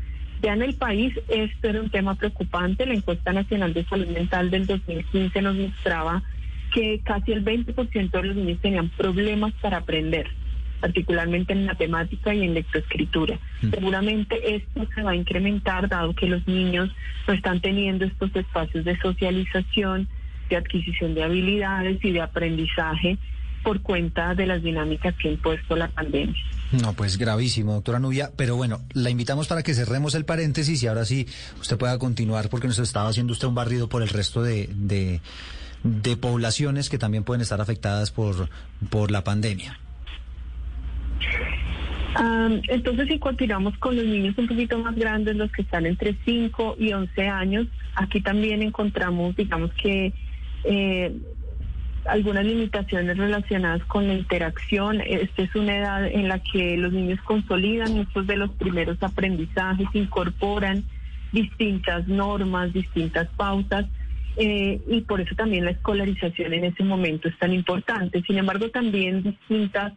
Ya 0.43 0.55
en 0.55 0.63
el 0.63 0.75
país 0.75 1.13
esto 1.29 1.69
era 1.69 1.83
un 1.83 1.91
tema 1.91 2.15
preocupante. 2.15 2.87
La 2.87 2.95
encuesta 2.95 3.33
nacional 3.33 3.75
de 3.75 3.85
salud 3.85 4.07
mental 4.07 4.51
del 4.51 4.67
2015 4.67 5.43
nos 5.43 5.57
mostraba 5.57 6.23
que 6.73 7.01
casi 7.05 7.33
el 7.33 7.45
20% 7.45 8.11
de 8.11 8.23
los 8.23 8.37
niños 8.37 8.59
tenían 8.61 8.89
problemas 8.91 9.53
para 9.61 9.79
aprender, 9.79 10.29
particularmente 10.81 11.53
en 11.53 11.67
matemática 11.67 12.35
y 12.35 12.45
en 12.45 12.55
lectoescritura. 12.55 13.39
Seguramente 13.61 14.57
esto 14.57 14.87
se 14.95 15.03
va 15.03 15.13
a 15.13 15.17
incrementar 15.17 15.89
dado 15.89 16.15
que 16.15 16.27
los 16.27 16.47
niños 16.47 16.91
no 17.27 17.35
están 17.35 17.61
teniendo 17.61 18.05
estos 18.05 18.35
espacios 18.35 18.85
de 18.85 18.99
socialización, 18.99 20.09
de 20.49 20.57
adquisición 20.57 21.15
de 21.15 21.25
habilidades 21.25 22.03
y 22.05 22.13
de 22.13 22.21
aprendizaje 22.21 23.19
por 23.63 23.83
cuenta 23.83 24.35
de 24.35 24.47
las 24.47 24.63
dinámicas 24.63 25.15
que 25.17 25.29
ha 25.29 25.33
impuesto 25.33 25.77
la 25.77 25.89
pandemia. 25.89 26.37
No, 26.73 26.93
pues 26.93 27.17
gravísimo, 27.17 27.75
doctora 27.75 27.99
Nubia. 27.99 28.31
Pero 28.37 28.57
bueno, 28.57 28.81
la 28.93 29.11
invitamos 29.11 29.47
para 29.47 29.63
que 29.63 29.75
cerremos 29.75 30.15
el 30.15 30.25
paréntesis 30.25 30.83
y 30.83 30.87
ahora 30.87 31.05
sí 31.05 31.27
usted 31.61 31.77
pueda 31.77 31.99
continuar 31.99 32.49
porque 32.51 32.69
nos 32.69 32.79
estaba 32.79 33.09
haciendo 33.09 33.33
usted 33.33 33.49
un 33.49 33.55
barrido 33.55 33.89
por 33.89 34.03
el 34.03 34.09
resto 34.09 34.43
de, 34.43 34.69
de, 34.75 35.21
de 35.83 36.17
poblaciones 36.17 36.89
que 36.89 36.99
también 36.99 37.25
pueden 37.25 37.43
estar 37.43 37.61
afectadas 37.61 38.11
por, 38.11 38.49
por 38.91 39.11
la 39.11 39.25
pandemia. 39.25 39.79
Ah, 42.15 42.49
entonces, 42.69 43.09
si 43.09 43.19
continuamos 43.19 43.77
con 43.79 43.95
los 43.97 44.05
niños 44.05 44.37
un 44.39 44.49
poquito 44.49 44.79
más 44.79 44.97
grandes, 44.97 45.37
los 45.37 45.53
que 45.53 45.63
están 45.63 45.87
entre 45.87 46.17
5 46.25 46.77
y 46.79 46.93
11 46.93 47.29
años, 47.29 47.67
aquí 47.95 48.21
también 48.21 48.63
encontramos, 48.63 49.37
digamos 49.37 49.73
que, 49.75 50.13
eh, 50.65 51.13
algunas 52.07 52.45
limitaciones 52.45 53.17
relacionadas 53.17 53.85
con 53.85 54.09
la 54.09 54.15
interacción. 54.15 55.01
Esta 55.01 55.43
es 55.43 55.55
una 55.55 55.77
edad 55.77 56.07
en 56.07 56.29
la 56.29 56.41
que 56.41 56.77
los 56.77 56.93
niños 56.93 57.21
consolidan 57.23 57.95
muchos 57.95 58.27
de 58.27 58.37
los 58.37 58.51
primeros 58.53 59.01
aprendizajes, 59.03 59.87
incorporan 59.93 60.85
distintas 61.33 62.09
normas, 62.09 62.73
distintas 62.73 63.29
pautas. 63.37 63.87
Eh, 64.39 64.81
y 64.87 65.01
por 65.01 65.21
eso 65.21 65.35
también 65.35 65.65
la 65.65 65.73
escolarización 65.73 66.55
en 66.55 66.65
ese 66.65 66.85
momento 66.85 67.29
es 67.29 67.37
tan 67.39 67.53
importante. 67.53 68.23
Sin 68.23 68.39
embargo, 68.39 68.71
también 68.71 69.23
distintas 69.25 69.93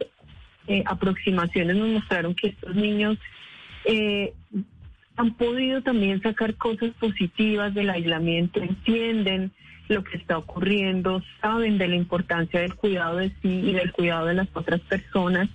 eh, 0.66 0.82
aproximaciones 0.84 1.76
nos 1.76 1.88
mostraron 1.88 2.34
que 2.34 2.48
estos 2.48 2.74
niños 2.74 3.18
eh, 3.84 4.32
han 5.16 5.34
podido 5.34 5.82
también 5.82 6.20
sacar 6.22 6.56
cosas 6.56 6.90
positivas 6.98 7.72
del 7.72 7.90
aislamiento, 7.90 8.60
entienden 8.60 9.52
lo 9.88 10.02
que 10.02 10.16
está 10.16 10.38
ocurriendo, 10.38 11.22
saben 11.40 11.78
de 11.78 11.86
la 11.86 11.96
importancia 11.96 12.60
del 12.60 12.74
cuidado 12.74 13.18
de 13.18 13.28
sí 13.42 13.60
y 13.64 13.72
del 13.72 13.92
cuidado 13.92 14.26
de 14.26 14.34
las 14.34 14.48
otras 14.54 14.80
personas, 14.80 15.48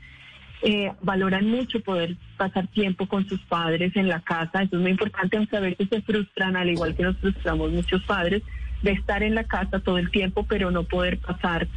eh, 0.62 0.91
valoran 1.02 1.47
mucho 1.50 1.82
poder 1.82 2.15
pasar 2.38 2.67
tiempo 2.67 3.08
con 3.08 3.28
sus 3.28 3.41
padres 3.41 3.95
en 3.95 4.08
la 4.08 4.21
casa, 4.21 4.63
eso 4.63 4.76
es 4.78 4.82
muy 4.82 4.91
importante, 4.91 5.38
aunque 5.38 5.58
a 5.58 5.62
veces 5.62 5.88
se 5.89 6.02
frustran, 6.02 6.56
al 6.56 6.69
igual 6.69 6.95
que 6.95 7.04
nos 7.04 7.17
frustramos 7.17 7.71
muchos 7.71 8.04
padres, 8.04 8.43
de 8.82 8.92
estar 8.92 9.24
en 9.24 9.36
la 9.36 9.44
casa 9.44 9.80
todo 9.80 9.98
el 9.98 10.12
tiempo, 10.12 10.46
pero 10.48 10.72
no 10.72 10.84
poder 10.84 11.18
pasar 11.18 11.68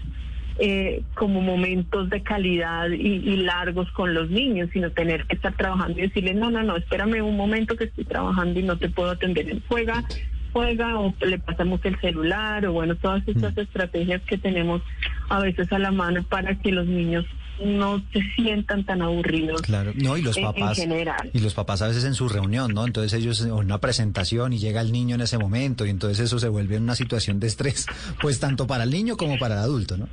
eh, 0.58 1.02
como 1.14 1.40
momentos 1.40 2.10
de 2.10 2.22
calidad 2.22 2.90
y, 2.90 2.96
y 2.96 3.36
largos 3.38 3.90
con 3.92 4.12
los 4.12 4.28
niños, 4.28 4.68
sino 4.72 4.90
tener 4.90 5.24
que 5.26 5.36
estar 5.36 5.56
trabajando 5.56 5.98
y 5.98 6.02
decirle, 6.02 6.34
no, 6.34 6.50
no, 6.50 6.62
no, 6.62 6.76
espérame 6.76 7.22
un 7.22 7.36
momento 7.36 7.76
que 7.76 7.84
estoy 7.84 8.04
trabajando 8.04 8.60
y 8.60 8.62
no 8.62 8.76
te 8.76 8.90
puedo 8.90 9.10
atender. 9.10 9.56
Juega, 9.68 10.04
juega 10.52 10.98
o 10.98 11.14
le 11.20 11.38
pasamos 11.38 11.80
el 11.84 11.98
celular 12.00 12.66
o 12.66 12.72
bueno, 12.74 12.94
todas 12.96 13.26
estas 13.26 13.56
estrategias 13.56 14.20
que 14.22 14.36
tenemos 14.36 14.82
a 15.30 15.40
veces 15.40 15.72
a 15.72 15.78
la 15.78 15.92
mano 15.92 16.22
para 16.24 16.54
que 16.56 16.72
los 16.72 16.86
niños 16.86 17.24
no 17.64 18.02
se 18.12 18.20
sientan 18.36 18.84
tan 18.84 19.02
aburridos. 19.02 19.62
Claro, 19.62 19.92
no, 19.94 20.16
y 20.16 20.22
los 20.22 20.36
en- 20.36 20.44
en 20.44 20.52
papás. 20.52 20.78
general. 20.78 21.30
Y 21.32 21.40
los 21.40 21.54
papás 21.54 21.82
a 21.82 21.88
veces 21.88 22.04
en 22.04 22.14
su 22.14 22.28
reunión, 22.28 22.72
¿no? 22.74 22.84
Entonces 22.86 23.12
ellos 23.12 23.40
en 23.42 23.52
una 23.52 23.78
presentación 23.78 24.52
y 24.52 24.58
llega 24.58 24.80
el 24.80 24.92
niño 24.92 25.14
en 25.14 25.20
ese 25.22 25.38
momento 25.38 25.86
y 25.86 25.90
entonces 25.90 26.20
eso 26.20 26.38
se 26.38 26.48
vuelve 26.48 26.76
una 26.78 26.94
situación 26.94 27.40
de 27.40 27.46
estrés, 27.48 27.86
pues 28.20 28.40
tanto 28.40 28.66
para 28.66 28.84
el 28.84 28.90
niño 28.90 29.16
como 29.16 29.38
para 29.38 29.54
el 29.56 29.60
adulto, 29.60 29.96
¿no? 29.96 30.08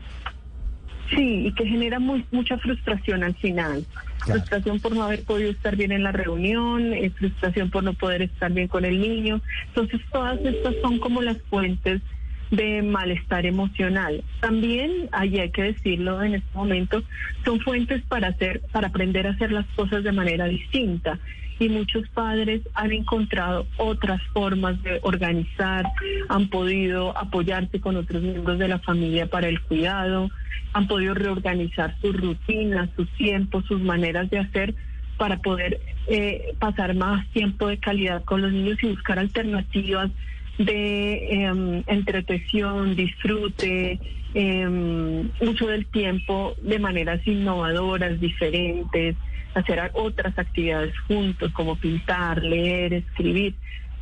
Sí, 1.09 1.47
y 1.47 1.53
que 1.53 1.65
genera 1.65 1.99
muy, 1.99 2.25
mucha 2.31 2.57
frustración 2.57 3.23
al 3.23 3.33
final. 3.35 3.85
Claro. 4.25 4.41
Frustración 4.41 4.79
por 4.81 4.93
no 4.93 5.03
haber 5.03 5.23
podido 5.23 5.51
estar 5.51 5.73
bien 5.77 5.93
en 5.93 6.03
la 6.03 6.11
reunión, 6.11 6.91
eh, 6.93 7.09
frustración 7.11 7.69
por 7.69 7.81
no 7.83 7.93
poder 7.93 8.23
estar 8.23 8.51
bien 8.51 8.67
con 8.67 8.83
el 8.83 8.99
niño. 8.99 9.39
Entonces, 9.69 10.01
todas 10.11 10.37
estas 10.43 10.73
son 10.81 10.99
como 10.99 11.21
las 11.21 11.37
fuentes 11.49 12.01
de 12.51 12.81
malestar 12.81 13.45
emocional. 13.45 14.23
También, 14.39 15.09
ahí 15.11 15.39
hay 15.39 15.51
que 15.51 15.63
decirlo 15.63 16.21
en 16.23 16.35
este 16.35 16.49
momento, 16.53 17.03
son 17.43 17.59
fuentes 17.59 18.01
para 18.03 18.29
hacer, 18.29 18.61
para 18.71 18.87
aprender 18.87 19.27
a 19.27 19.31
hacer 19.31 19.51
las 19.51 19.65
cosas 19.75 20.03
de 20.03 20.11
manera 20.11 20.45
distinta. 20.45 21.19
Y 21.59 21.69
muchos 21.69 22.07
padres 22.09 22.61
han 22.75 22.91
encontrado 22.91 23.65
otras 23.77 24.21
formas 24.31 24.81
de 24.83 24.99
organizar, 25.01 25.85
han 26.29 26.49
podido 26.49 27.17
apoyarse 27.17 27.79
con 27.79 27.95
otros 27.95 28.21
miembros 28.21 28.59
de 28.59 28.67
la 28.67 28.77
familia 28.79 29.25
para 29.25 29.47
el 29.47 29.59
cuidado, 29.61 30.29
han 30.73 30.87
podido 30.87 31.15
reorganizar 31.15 31.95
sus 31.99 32.15
rutinas, 32.15 32.89
sus 32.95 33.09
tiempos, 33.13 33.65
sus 33.65 33.81
maneras 33.81 34.29
de 34.29 34.37
hacer 34.37 34.75
para 35.17 35.37
poder 35.37 35.79
eh, 36.07 36.53
pasar 36.59 36.93
más 36.93 37.27
tiempo 37.29 37.67
de 37.67 37.79
calidad 37.79 38.23
con 38.23 38.43
los 38.43 38.51
niños 38.51 38.77
y 38.83 38.89
buscar 38.89 39.17
alternativas 39.17 40.11
de 40.57 41.13
eh, 41.13 41.83
entretención, 41.87 42.95
disfrute, 42.95 43.99
eh, 44.33 45.23
uso 45.41 45.67
del 45.67 45.85
tiempo 45.87 46.55
de 46.61 46.79
maneras 46.79 47.21
innovadoras, 47.25 48.19
diferentes, 48.19 49.15
hacer 49.55 49.91
otras 49.93 50.37
actividades 50.37 50.93
juntos 51.07 51.51
como 51.53 51.75
pintar, 51.77 52.41
leer, 52.43 52.93
escribir. 52.93 53.55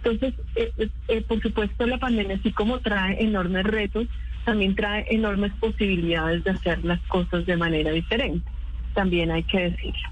Entonces, 0.03 0.33
eh, 0.55 0.71
eh, 1.07 1.21
por 1.21 1.41
supuesto, 1.41 1.85
la 1.87 1.97
pandemia, 1.97 2.35
así 2.35 2.51
como 2.51 2.79
trae 2.79 3.21
enormes 3.23 3.63
retos, 3.65 4.07
también 4.45 4.75
trae 4.75 5.05
enormes 5.09 5.51
posibilidades 5.59 6.43
de 6.43 6.51
hacer 6.51 6.83
las 6.85 6.99
cosas 7.07 7.45
de 7.45 7.57
manera 7.57 7.91
diferente. 7.91 8.47
También 8.93 9.31
hay 9.31 9.43
que 9.43 9.59
decirlo. 9.71 10.09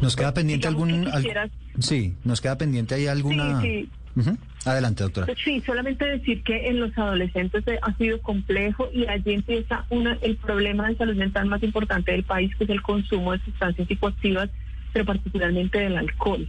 Nos 0.00 0.14
queda 0.14 0.32
pendiente 0.34 0.68
Digamos 0.68 0.88
algún... 0.88 1.04
que 1.04 1.10
al- 1.10 1.22
quisieras- 1.22 1.50
Sí, 1.78 2.14
nos 2.24 2.40
queda 2.40 2.56
pendiente 2.56 2.94
ahí 2.94 3.06
alguna... 3.06 3.60
Sí, 3.60 3.88
sí. 4.16 4.30
Adelante, 4.66 5.04
doctora. 5.04 5.32
Sí, 5.44 5.62
solamente 5.64 6.04
decir 6.04 6.42
que 6.42 6.68
en 6.68 6.80
los 6.80 6.96
adolescentes 6.98 7.62
eh, 7.68 7.78
ha 7.82 7.94
sido 7.94 8.20
complejo 8.20 8.88
y 8.92 9.06
allí 9.06 9.34
empieza 9.34 9.86
una, 9.90 10.18
el 10.22 10.36
problema 10.36 10.88
de 10.88 10.96
salud 10.96 11.14
mental 11.14 11.46
más 11.46 11.62
importante 11.62 12.10
del 12.10 12.24
país, 12.24 12.54
que 12.56 12.64
es 12.64 12.70
el 12.70 12.82
consumo 12.82 13.30
de 13.30 13.38
sustancias 13.44 13.86
psicoactivas, 13.86 14.50
pero 14.92 15.04
particularmente 15.04 15.78
del 15.78 15.96
alcohol. 15.96 16.48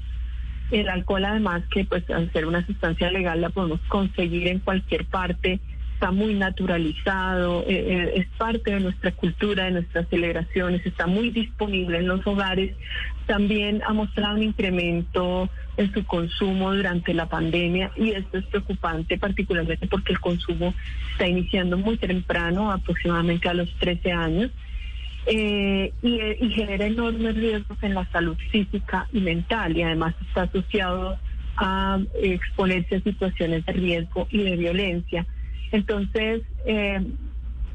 El 0.71 0.89
alcohol, 0.89 1.25
además, 1.25 1.61
que 1.69 1.85
pues 1.85 2.09
al 2.09 2.31
ser 2.33 2.47
una 2.47 2.65
sustancia 2.65 3.11
legal 3.11 3.39
la 3.39 3.51
podemos 3.51 3.79
conseguir 3.87 4.47
en 4.47 4.59
cualquier 4.59 5.05
parte, 5.05 5.59
está 5.97 6.11
muy 6.11 6.35
naturalizado, 6.35 7.63
eh, 7.63 7.69
eh, 7.69 8.11
es 8.17 8.27
parte 8.37 8.69
de 8.69 8.79
nuestra 8.79 9.11
cultura, 9.13 9.65
de 9.65 9.71
nuestras 9.71 10.07
celebraciones, 10.09 10.85
está 10.85 11.07
muy 11.07 11.31
disponible 11.31 11.97
en 11.97 12.07
los 12.07 12.25
hogares. 12.27 12.75
También 13.25 13.81
ha 13.83 13.93
mostrado 13.93 14.35
un 14.35 14.43
incremento 14.43 15.49
en 15.75 15.91
su 15.91 16.05
consumo 16.05 16.71
durante 16.75 17.15
la 17.15 17.27
pandemia 17.27 17.91
y 17.95 18.11
esto 18.11 18.37
es 18.37 18.45
preocupante 18.45 19.17
particularmente 19.17 19.87
porque 19.87 20.13
el 20.13 20.19
consumo 20.19 20.75
está 21.13 21.27
iniciando 21.27 21.79
muy 21.79 21.97
temprano, 21.97 22.71
aproximadamente 22.71 23.49
a 23.49 23.55
los 23.55 23.69
13 23.79 24.11
años. 24.11 24.51
eh, 25.25 25.93
y, 26.03 26.21
y 26.45 26.51
genera 26.51 26.85
enormes 26.85 27.35
riesgos 27.35 27.77
en 27.81 27.95
la 27.95 28.05
salud 28.11 28.37
física 28.51 29.07
y 29.11 29.19
mental 29.19 29.75
y 29.75 29.81
además 29.81 30.13
está 30.27 30.43
asociado 30.43 31.17
a 31.57 31.99
exponerse 32.21 32.97
a 32.97 33.01
situaciones 33.01 33.65
de 33.65 33.73
riesgo 33.73 34.27
y 34.29 34.43
de 34.43 34.55
violencia. 34.55 35.25
Entonces, 35.71 36.43
eh, 36.65 37.01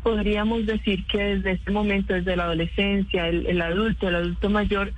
podríamos 0.03 0.67
decir 0.67 1.07
que 1.07 1.23
desde 1.37 1.53
este 1.53 1.71
momento, 1.71 2.15
desde 2.15 2.37
la 2.37 2.45
adolescencia, 2.45 3.29
el, 3.29 3.47
el 3.47 3.61
adulto, 3.61 4.09
el 4.09 4.17
adulto 4.17 4.51
mayor, 4.51 4.93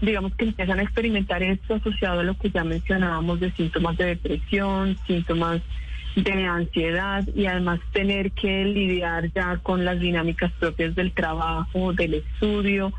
digamos 0.00 0.34
que 0.34 0.46
empiezan 0.46 0.78
a 0.78 0.82
experimentar 0.82 1.42
esto 1.42 1.74
asociado 1.74 2.20
a 2.20 2.24
lo 2.24 2.34
que 2.34 2.50
ya 2.50 2.64
mencionábamos 2.64 3.40
de 3.40 3.52
síntomas 3.52 3.96
de 3.98 4.06
depresión, 4.06 4.96
síntomas 5.06 5.62
de 6.16 6.44
ansiedad 6.44 7.26
y 7.34 7.46
además 7.46 7.80
tener 7.92 8.32
que 8.32 8.64
lidiar 8.64 9.30
ya 9.32 9.58
con 9.58 9.84
las 9.84 10.00
dinámicas 10.00 10.52
propias 10.52 10.94
del 10.94 11.12
trabajo, 11.12 11.92
del 11.92 12.14
estudio, 12.14 12.92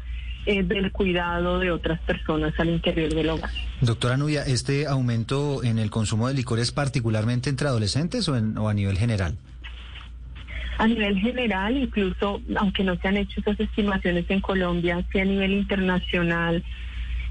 eh, 0.45 0.63
del 0.63 0.91
cuidado 0.91 1.59
de 1.59 1.71
otras 1.71 1.99
personas 2.01 2.53
al 2.59 2.69
interior 2.69 3.13
del 3.13 3.29
hogar. 3.29 3.49
Doctora 3.81 4.17
Nubia, 4.17 4.43
¿este 4.43 4.87
aumento 4.87 5.63
en 5.63 5.77
el 5.79 5.89
consumo 5.89 6.27
de 6.27 6.33
licor 6.33 6.59
es 6.59 6.71
particularmente 6.71 7.49
entre 7.49 7.67
adolescentes 7.67 8.27
o, 8.29 8.35
en- 8.37 8.57
o 8.57 8.69
a 8.69 8.73
nivel 8.73 8.97
general? 8.97 9.37
A 10.77 10.87
nivel 10.87 11.19
general, 11.19 11.77
incluso, 11.77 12.41
aunque 12.57 12.83
no 12.83 12.95
se 12.95 13.07
han 13.07 13.17
hecho 13.17 13.39
esas 13.41 13.59
estimaciones 13.59 14.25
en 14.29 14.41
Colombia, 14.41 15.05
sí 15.11 15.19
a 15.19 15.25
nivel 15.25 15.51
internacional, 15.51 16.63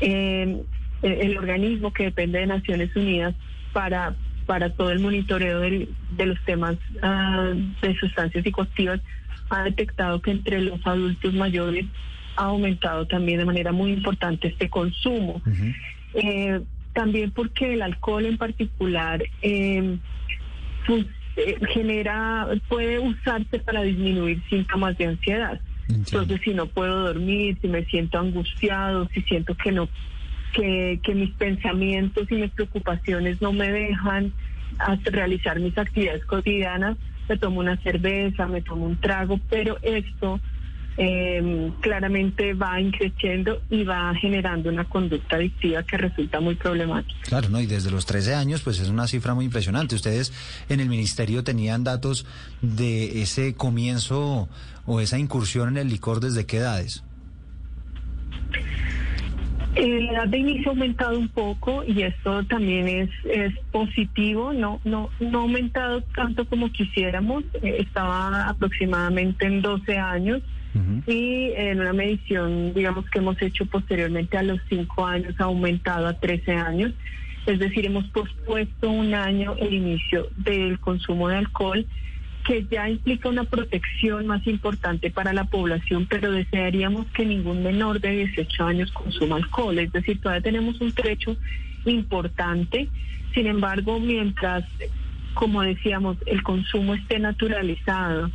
eh, 0.01 0.63
el, 1.03 1.13
el 1.13 1.37
organismo 1.39 1.93
que 1.93 2.05
depende 2.05 2.39
de 2.39 2.47
Naciones 2.47 2.95
Unidas 2.95 3.35
para, 3.73 4.15
para 4.47 4.71
todo 4.71 4.91
el 4.93 5.01
monitoreo 5.01 5.61
del- 5.61 5.89
de 6.17 6.27
los 6.27 6.39
temas 6.45 6.77
ah, 7.03 7.53
de 7.83 7.97
sustancias 7.99 8.45
psicoactivas 8.45 9.01
ha 9.49 9.65
detectado 9.65 10.23
que 10.23 10.31
entre 10.31 10.61
los 10.61 10.79
adultos 10.87 11.35
mayores 11.35 11.87
ha 12.41 12.45
aumentado 12.47 13.07
también 13.07 13.39
de 13.39 13.45
manera 13.45 13.71
muy 13.71 13.93
importante 13.93 14.49
este 14.49 14.71
consumo. 14.71 15.43
Eh, 16.15 16.61
también 16.95 17.31
porque 17.33 17.75
el 17.75 17.83
alcohol 17.83 18.25
en 18.25 18.39
particular 18.39 19.23
eh, 19.43 19.99
fun- 20.87 21.07
eh, 21.37 21.59
genera, 21.73 22.49
puede 22.69 22.99
usarse 22.99 23.59
para 23.61 23.83
disminuir 23.83 24.43
síntomas 24.49 24.97
de 24.97 25.07
ansiedad. 25.07 25.61
Entiendo. 25.89 26.23
Entonces, 26.23 26.41
si 26.43 26.55
no 26.55 26.67
puedo 26.67 27.03
dormir, 27.05 27.59
si 27.61 27.69
me 27.69 27.85
siento 27.85 28.19
angustiado, 28.19 29.07
si 29.13 29.21
siento 29.23 29.55
que 29.55 29.71
no, 29.73 29.89
que, 30.55 30.99
que 31.03 31.15
mis 31.15 31.31
pensamientos 31.35 32.27
y 32.31 32.37
mis 32.37 32.51
preocupaciones 32.53 33.41
no 33.43 33.53
me 33.53 33.71
dejan 33.71 34.33
hasta 34.79 35.11
realizar 35.11 35.61
mis 35.61 35.77
actividades 35.77 36.25
cotidianas, 36.25 36.97
me 37.29 37.37
tomo 37.37 37.61
una 37.61 37.77
cerveza, 37.83 38.47
me 38.47 38.63
tomo 38.63 38.87
un 38.87 38.97
trago, 38.97 39.39
pero 39.51 39.79
esto 39.83 40.41
eh, 41.03 41.73
claramente 41.81 42.53
va 42.53 42.79
increciendo 42.79 43.63
y 43.71 43.85
va 43.85 44.15
generando 44.17 44.69
una 44.69 44.85
conducta 44.85 45.37
adictiva 45.37 45.83
que 45.83 45.97
resulta 45.97 46.41
muy 46.41 46.57
problemática. 46.57 47.19
Claro, 47.23 47.49
¿no? 47.49 47.59
Y 47.59 47.65
desde 47.65 47.91
los 47.91 48.05
13 48.05 48.35
años, 48.35 48.61
pues 48.61 48.81
es 48.81 48.91
una 48.91 49.07
cifra 49.07 49.33
muy 49.33 49.47
impresionante. 49.47 49.95
Ustedes 49.95 50.31
en 50.69 50.79
el 50.79 50.91
ministerio 50.91 51.43
tenían 51.43 51.85
datos 51.85 52.27
de 52.61 53.23
ese 53.23 53.55
comienzo 53.55 54.51
o 54.85 55.01
esa 55.01 55.19
incursión 55.19 55.71
en 55.71 55.79
el 55.79 55.89
licor 55.89 56.21
desde 56.21 56.45
qué 56.45 56.59
edades. 56.59 57.03
Eh, 59.77 60.03
la 60.03 60.13
edad 60.13 60.29
de 60.29 60.37
inicio 60.37 60.69
ha 60.69 60.75
aumentado 60.75 61.19
un 61.19 61.29
poco 61.29 61.83
y 61.83 62.03
esto 62.03 62.45
también 62.45 62.89
es, 62.89 63.11
es 63.25 63.55
positivo, 63.73 64.53
no, 64.53 64.83
no, 64.85 65.09
no 65.19 65.39
ha 65.39 65.43
aumentado 65.43 66.03
tanto 66.15 66.45
como 66.45 66.71
quisiéramos, 66.71 67.45
eh, 67.63 67.77
estaba 67.79 68.51
aproximadamente 68.51 69.47
en 69.47 69.63
12 69.63 69.97
años 69.97 70.43
Y 71.07 71.51
en 71.57 71.81
una 71.81 71.93
medición, 71.93 72.73
digamos 72.75 73.09
que 73.11 73.19
hemos 73.19 73.41
hecho 73.43 73.67
posteriormente 73.67 74.39
a 74.39 74.43
los 74.43 74.61
5 74.69 75.07
años 75.07 75.35
ha 75.39 75.45
aumentado 75.45 76.07
a 76.07 76.15
13 76.15 76.53
años, 76.53 76.93
es 77.47 77.59
decir, 77.59 77.87
hemos 77.87 78.07
pospuesto 78.09 78.91
un 78.91 79.15
año 79.15 79.57
el 79.59 79.73
inicio 79.73 80.29
del 80.37 80.79
consumo 80.79 81.29
de 81.29 81.37
alcohol 81.37 81.87
que 82.47 82.67
ya 82.71 82.89
implica 82.89 83.29
una 83.29 83.45
protección 83.45 84.27
más 84.27 84.47
importante 84.47 85.11
para 85.11 85.33
la 85.33 85.45
población, 85.45 86.07
pero 86.09 86.33
desearíamos 86.33 87.07
que 87.09 87.27
ningún 87.27 87.63
menor 87.63 88.01
de 88.01 88.11
18 88.11 88.65
años 88.65 88.91
consuma 88.93 89.37
alcohol. 89.37 89.79
Es 89.79 89.93
decir, 89.93 90.21
todavía 90.21 90.43
tenemos 90.43 90.81
un 90.81 90.93
trecho 90.93 91.37
importante. 91.85 92.89
Sin 93.35 93.47
embargo, 93.47 94.01
mientras, 94.01 94.65
como 95.35 95.63
decíamos, 95.63 96.17
el 96.27 96.43
consumo 96.43 96.95
esté 96.95 97.19
naturalizado, 97.19 98.31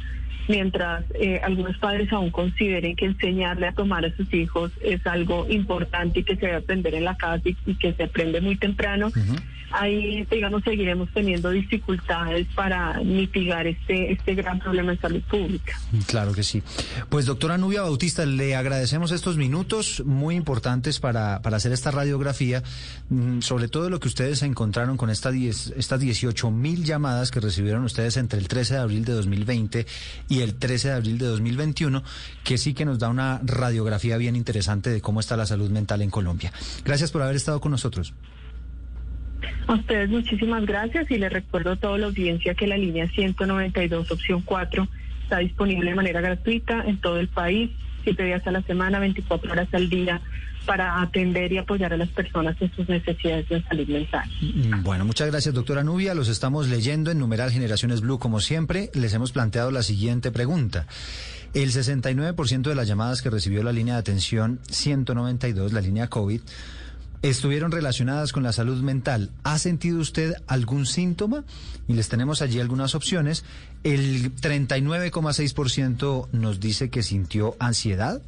mientras 0.48 1.06
eh, 1.16 1.42
algunos 1.44 1.78
padres 1.78 2.12
aún 2.12 2.30
consideren 2.30 2.96
que 2.96 3.06
enseñarle 3.06 3.68
a 3.68 3.72
tomar 3.72 4.06
a 4.06 4.16
sus 4.16 4.34
hijos 4.34 4.72
es 4.82 5.06
algo 5.08 5.48
importante 5.50 6.20
y 6.20 6.24
que 6.24 6.36
se 6.36 6.46
debe 6.46 6.58
aprender 6.58 6.96
en 6.96 7.06
la 7.06 7.16
casa 7.16 7.44
y, 7.44 7.76
que 7.76 7.94
se 7.94 8.04
aprende 8.04 8.42
muy 8.42 8.56
temprano. 8.56 9.12
Ahí, 9.80 10.26
digamos, 10.30 10.64
seguiremos 10.64 11.10
teniendo 11.14 11.50
dificultades 11.50 12.48
para 12.56 13.00
mitigar 13.04 13.68
este, 13.68 14.12
este 14.12 14.36
gran 14.36 14.60
problema 14.60 14.92
de 14.92 14.98
salud 15.00 15.22
pública. 15.24 15.80
Claro 16.08 16.34
que 16.34 16.44
sí. 16.44 16.64
Pues 17.10 17.26
doctora 17.26 17.58
Nubia 17.58 17.82
Bautista, 17.82 18.26
le 18.26 18.56
agradecemos 18.56 19.12
estos 19.12 19.38
minutos 19.38 20.04
muy 20.06 20.36
importantes 20.36 21.00
para, 21.00 21.42
para 21.42 21.58
hacer 21.58 21.72
esta 21.72 21.92
radiografía, 21.92 22.64
mm, 23.10 23.42
sobre 23.42 23.68
todo 23.68 23.90
lo 23.90 24.00
que 24.00 24.08
ustedes 24.08 24.42
encontraron 24.44 24.98
con 24.98 25.10
esta 25.10 25.32
diez- 25.32 25.74
estas 25.78 26.00
18 26.00 26.52
mil 26.52 26.84
llamadas 26.84 27.32
que 27.32 27.40
recibieron 27.40 27.84
ustedes 27.84 28.18
entre 28.18 28.40
el 28.40 28.48
13 28.48 28.76
de 28.76 28.80
abril 28.80 29.06
de 29.06 29.14
2020 29.14 29.86
y 30.30 30.40
el 30.42 30.56
13 30.56 30.90
de 30.90 30.94
abril 30.96 31.18
de 31.18 31.26
2021, 31.26 32.04
que 32.44 32.58
sí 32.58 32.74
que 32.74 32.86
nos 32.86 33.00
da 33.00 33.10
una 33.10 33.40
radiografía 33.44 34.18
bien 34.18 34.36
interesante 34.36 34.90
de 34.90 35.02
cómo 35.02 35.20
está 35.20 35.38
la 35.38 35.46
salud 35.46 35.70
mental 35.70 36.02
en 36.02 36.10
Colombia. 36.10 36.52
Gracias 36.84 37.12
por 37.12 37.22
haber 37.22 37.36
estado 37.36 37.60
con 37.60 37.72
nosotros. 37.72 38.14
A 39.68 39.74
ustedes 39.74 40.10
muchísimas 40.10 40.66
gracias 40.66 41.10
y 41.12 41.18
les 41.18 41.32
recuerdo 41.32 41.72
a 41.72 41.76
toda 41.76 41.98
la 41.98 42.08
audiencia 42.08 42.54
que 42.56 42.68
la 42.68 42.78
línea 42.78 43.08
192 43.08 44.12
opción 44.12 44.42
4 44.42 44.88
está 45.24 45.40
disponible 45.40 45.90
de 45.90 45.96
manera 45.96 46.22
gratuita 46.22 46.84
en 46.86 46.98
todo 47.02 47.20
el 47.20 47.28
país 47.28 47.72
siete 48.06 48.24
días 48.24 48.46
a 48.46 48.52
la 48.52 48.62
semana, 48.62 49.00
24 49.00 49.52
horas 49.52 49.68
al 49.74 49.90
día, 49.90 50.22
para 50.66 51.02
atender 51.02 51.52
y 51.52 51.58
apoyar 51.58 51.94
a 51.94 51.98
las 51.98 52.10
personas 52.10 52.56
en 52.60 52.72
sus 52.76 52.88
necesidades 52.88 53.50
de 53.50 53.62
salud 53.64 53.88
mental. 53.88 54.30
Mm, 54.42 54.84
Bueno, 54.84 55.06
muchas 55.06 55.30
gracias, 55.30 55.54
doctora 55.54 55.84
Nubia. 55.84 56.14
Los 56.14 56.28
estamos 56.30 56.68
leyendo 56.68 57.12
en 57.12 57.20
numeral 57.20 57.52
Generaciones 57.52 58.02
Blue, 58.02 58.20
como 58.20 58.40
siempre. 58.40 58.90
Les 58.94 59.14
hemos 59.14 59.32
planteado 59.32 59.72
la 59.72 59.84
siguiente 59.84 60.32
pregunta. 60.32 60.88
El 61.54 61.72
69% 61.72 62.70
de 62.70 62.76
las 62.76 62.88
llamadas 62.88 63.22
que 63.22 63.30
recibió 63.30 63.64
la 63.64 63.72
línea 63.72 63.96
de 63.96 64.02
atención 64.02 64.60
192, 64.70 65.74
la 65.74 65.82
línea 65.82 66.08
COVID, 66.08 66.42
estuvieron 67.30 67.72
relacionadas 67.72 68.32
con 68.32 68.44
la 68.44 68.54
salud 68.54 68.84
mental. 68.84 69.32
¿Ha 69.44 69.58
sentido 69.58 70.00
usted 70.00 70.36
algún 70.46 70.86
síntoma? 70.86 71.44
Y 71.88 71.94
les 71.94 72.08
tenemos 72.08 72.44
allí 72.44 72.60
algunas 72.60 72.94
opciones. 72.94 73.44
El 73.84 74.36
39,6% 74.36 76.28
nos 76.32 76.60
dice 76.60 76.92
que 76.92 77.02
sintió 77.02 77.56
ansiedad. 77.60 78.22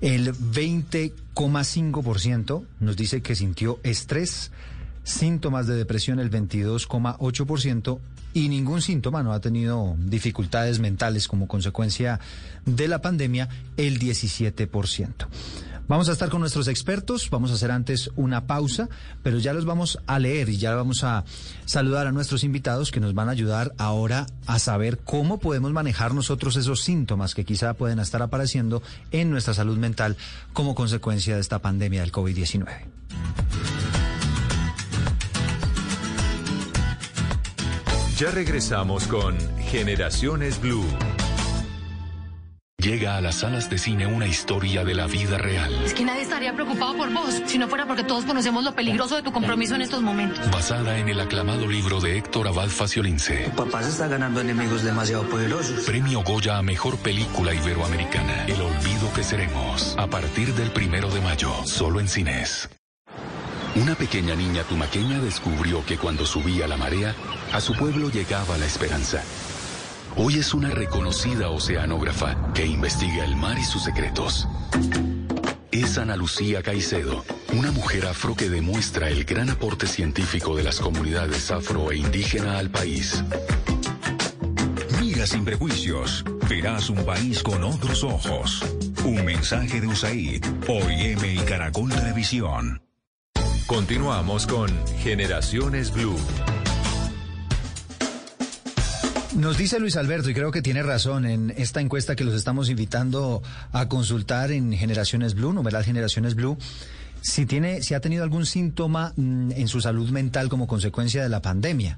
El 0.00 0.34
20,5% 0.34 2.64
nos 2.80 2.96
dice 2.96 3.22
que 3.22 3.36
sintió 3.36 3.78
estrés, 3.84 4.50
síntomas 5.04 5.68
de 5.68 5.76
depresión 5.76 6.18
el 6.18 6.32
22,8% 6.32 8.00
y 8.32 8.48
ningún 8.48 8.80
síntoma 8.82 9.22
no 9.22 9.32
ha 9.32 9.40
tenido 9.40 9.94
dificultades 9.98 10.80
mentales 10.80 11.28
como 11.28 11.46
consecuencia 11.46 12.18
de 12.64 12.88
la 12.88 13.00
pandemia 13.02 13.48
el 13.76 14.00
17%. 14.00 15.28
Vamos 15.90 16.08
a 16.08 16.12
estar 16.12 16.28
con 16.28 16.38
nuestros 16.38 16.68
expertos, 16.68 17.28
vamos 17.30 17.50
a 17.50 17.54
hacer 17.54 17.72
antes 17.72 18.12
una 18.14 18.46
pausa, 18.46 18.88
pero 19.24 19.40
ya 19.40 19.52
los 19.52 19.64
vamos 19.64 19.98
a 20.06 20.20
leer 20.20 20.48
y 20.48 20.56
ya 20.56 20.72
vamos 20.76 21.02
a 21.02 21.24
saludar 21.64 22.06
a 22.06 22.12
nuestros 22.12 22.44
invitados 22.44 22.92
que 22.92 23.00
nos 23.00 23.12
van 23.12 23.28
a 23.28 23.32
ayudar 23.32 23.72
ahora 23.76 24.28
a 24.46 24.60
saber 24.60 24.98
cómo 24.98 25.40
podemos 25.40 25.72
manejar 25.72 26.14
nosotros 26.14 26.54
esos 26.54 26.82
síntomas 26.82 27.34
que 27.34 27.44
quizá 27.44 27.74
pueden 27.74 27.98
estar 27.98 28.22
apareciendo 28.22 28.84
en 29.10 29.32
nuestra 29.32 29.52
salud 29.52 29.78
mental 29.78 30.16
como 30.52 30.76
consecuencia 30.76 31.34
de 31.34 31.40
esta 31.40 31.58
pandemia 31.58 32.02
del 32.02 32.12
COVID-19. 32.12 32.68
Ya 38.16 38.30
regresamos 38.30 39.08
con 39.08 39.36
Generaciones 39.58 40.60
Blue. 40.60 40.86
Llega 42.80 43.16
a 43.16 43.20
las 43.20 43.36
salas 43.36 43.68
de 43.68 43.76
cine 43.76 44.06
una 44.06 44.26
historia 44.26 44.84
de 44.84 44.94
la 44.94 45.06
vida 45.06 45.36
real, 45.36 45.70
Es 45.84 45.92
que 45.92 46.02
nadie 46.02 46.22
estaría 46.22 46.54
preocupado 46.54 46.96
por 46.96 47.12
vos, 47.12 47.42
si 47.44 47.58
no 47.58 47.68
fuera 47.68 47.84
porque 47.86 48.04
todos 48.04 48.24
conocemos 48.24 48.64
lo 48.64 48.74
peligroso 48.74 49.16
de 49.16 49.22
tu 49.22 49.32
compromiso 49.32 49.74
en 49.74 49.82
estos 49.82 50.00
momentos. 50.00 50.50
basada 50.50 50.96
en 50.96 51.10
el 51.10 51.20
aclamado 51.20 51.66
libro 51.66 52.00
de 52.00 52.16
Héctor 52.16 52.48
Abad 52.48 52.68
Faciolince. 52.68 53.52
Papá 53.54 53.82
se 53.82 53.90
está 53.90 54.08
ganando 54.08 54.40
enemigos 54.40 54.82
demasiado 54.82 55.24
poderosos. 55.24 55.84
Premio 55.84 56.22
Goya 56.22 56.56
a 56.56 56.62
Mejor 56.62 56.96
Película 56.98 57.52
Iberoamericana. 57.52 58.46
El 58.46 58.62
olvido 58.62 59.12
que 59.14 59.24
seremos. 59.24 59.94
A 59.98 60.06
partir 60.06 60.54
del 60.54 60.70
primero 60.70 61.10
de 61.10 61.20
mayo, 61.20 61.52
solo 61.66 62.00
en 62.00 62.08
cines. 62.08 62.70
Una 63.76 63.94
pequeña 63.94 64.34
niña 64.34 64.62
tumaqueña 64.62 65.20
descubrió 65.20 65.84
que 65.84 65.98
cuando 65.98 66.24
subía 66.24 66.66
la 66.66 66.78
marea, 66.78 67.14
a 67.52 67.60
su 67.60 67.74
pueblo 67.74 68.08
llegaba 68.08 68.56
la 68.56 68.64
esperanza. 68.64 69.22
Hoy 70.16 70.36
es 70.36 70.54
una 70.54 70.70
reconocida 70.70 71.50
oceanógrafa 71.50 72.52
que 72.52 72.66
investiga 72.66 73.24
el 73.24 73.36
mar 73.36 73.58
y 73.58 73.64
sus 73.64 73.84
secretos. 73.84 74.48
Es 75.70 75.98
Ana 75.98 76.16
Lucía 76.16 76.62
Caicedo, 76.62 77.24
una 77.52 77.70
mujer 77.70 78.06
afro 78.06 78.34
que 78.34 78.50
demuestra 78.50 79.08
el 79.08 79.24
gran 79.24 79.50
aporte 79.50 79.86
científico 79.86 80.56
de 80.56 80.64
las 80.64 80.80
comunidades 80.80 81.50
afro 81.50 81.92
e 81.92 81.98
indígena 81.98 82.58
al 82.58 82.70
país. 82.70 83.22
Mira 85.00 85.26
sin 85.26 85.44
prejuicios. 85.44 86.24
Verás 86.48 86.90
un 86.90 87.04
país 87.04 87.42
con 87.42 87.62
otros 87.62 88.02
ojos. 88.02 88.62
Un 89.04 89.24
mensaje 89.24 89.80
de 89.80 89.86
USAID, 89.86 90.44
OIM 90.68 91.24
y 91.24 91.38
Caracol 91.38 91.90
Televisión. 91.90 92.82
Continuamos 93.66 94.48
con 94.48 94.68
Generaciones 94.98 95.92
Blue. 95.92 96.18
Nos 99.36 99.56
dice 99.56 99.78
Luis 99.78 99.96
Alberto, 99.96 100.28
y 100.28 100.34
creo 100.34 100.50
que 100.50 100.60
tiene 100.60 100.82
razón, 100.82 101.24
en 101.24 101.54
esta 101.56 101.80
encuesta 101.80 102.16
que 102.16 102.24
los 102.24 102.34
estamos 102.34 102.68
invitando 102.68 103.42
a 103.70 103.88
consultar 103.88 104.50
en 104.50 104.72
Generaciones 104.72 105.34
Blue, 105.34 105.52
numeral 105.52 105.84
Generaciones 105.84 106.34
Blue, 106.34 106.58
si, 107.20 107.46
tiene, 107.46 107.80
si 107.82 107.94
ha 107.94 108.00
tenido 108.00 108.24
algún 108.24 108.44
síntoma 108.44 109.12
mm, 109.14 109.52
en 109.52 109.68
su 109.68 109.80
salud 109.80 110.10
mental 110.10 110.48
como 110.48 110.66
consecuencia 110.66 111.22
de 111.22 111.28
la 111.28 111.42
pandemia. 111.42 111.96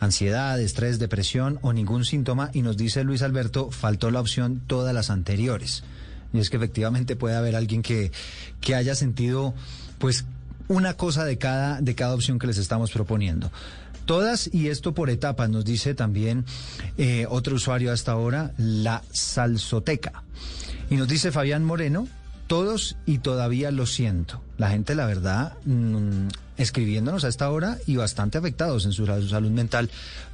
Ansiedad, 0.00 0.58
estrés, 0.58 0.98
depresión 0.98 1.58
o 1.60 1.74
ningún 1.74 2.06
síntoma. 2.06 2.50
Y 2.54 2.62
nos 2.62 2.78
dice 2.78 3.04
Luis 3.04 3.20
Alberto, 3.20 3.70
faltó 3.70 4.10
la 4.10 4.20
opción 4.20 4.62
todas 4.66 4.94
las 4.94 5.10
anteriores. 5.10 5.84
Y 6.32 6.38
es 6.38 6.48
que 6.48 6.56
efectivamente 6.56 7.14
puede 7.14 7.36
haber 7.36 7.56
alguien 7.56 7.82
que, 7.82 8.10
que 8.62 8.74
haya 8.74 8.94
sentido, 8.94 9.52
pues, 9.98 10.24
una 10.68 10.94
cosa 10.94 11.26
de 11.26 11.36
cada, 11.36 11.80
de 11.82 11.94
cada 11.94 12.14
opción 12.14 12.38
que 12.38 12.46
les 12.46 12.56
estamos 12.56 12.90
proponiendo. 12.90 13.50
Todas 14.10 14.50
y 14.52 14.70
esto 14.70 14.92
por 14.92 15.08
etapas, 15.08 15.48
nos 15.50 15.64
dice 15.64 15.94
también 15.94 16.44
eh, 16.98 17.26
otro 17.28 17.54
usuario 17.54 17.92
hasta 17.92 18.10
ahora, 18.10 18.50
la 18.58 19.04
salsoteca. 19.12 20.24
Y 20.90 20.96
nos 20.96 21.06
dice 21.06 21.30
Fabián 21.30 21.64
Moreno, 21.64 22.08
todos 22.48 22.96
y 23.06 23.18
todavía 23.18 23.70
lo 23.70 23.86
siento. 23.86 24.42
La 24.58 24.70
gente, 24.70 24.96
la 24.96 25.06
verdad, 25.06 25.52
mm, 25.64 26.26
escribiéndonos 26.56 27.22
a 27.22 27.28
esta 27.28 27.48
hora 27.52 27.78
y 27.86 27.94
bastante 27.94 28.36
afectados 28.36 28.84
en 28.84 28.90
su, 28.90 29.06
su 29.06 29.28
salud 29.28 29.52
mental 29.52 29.88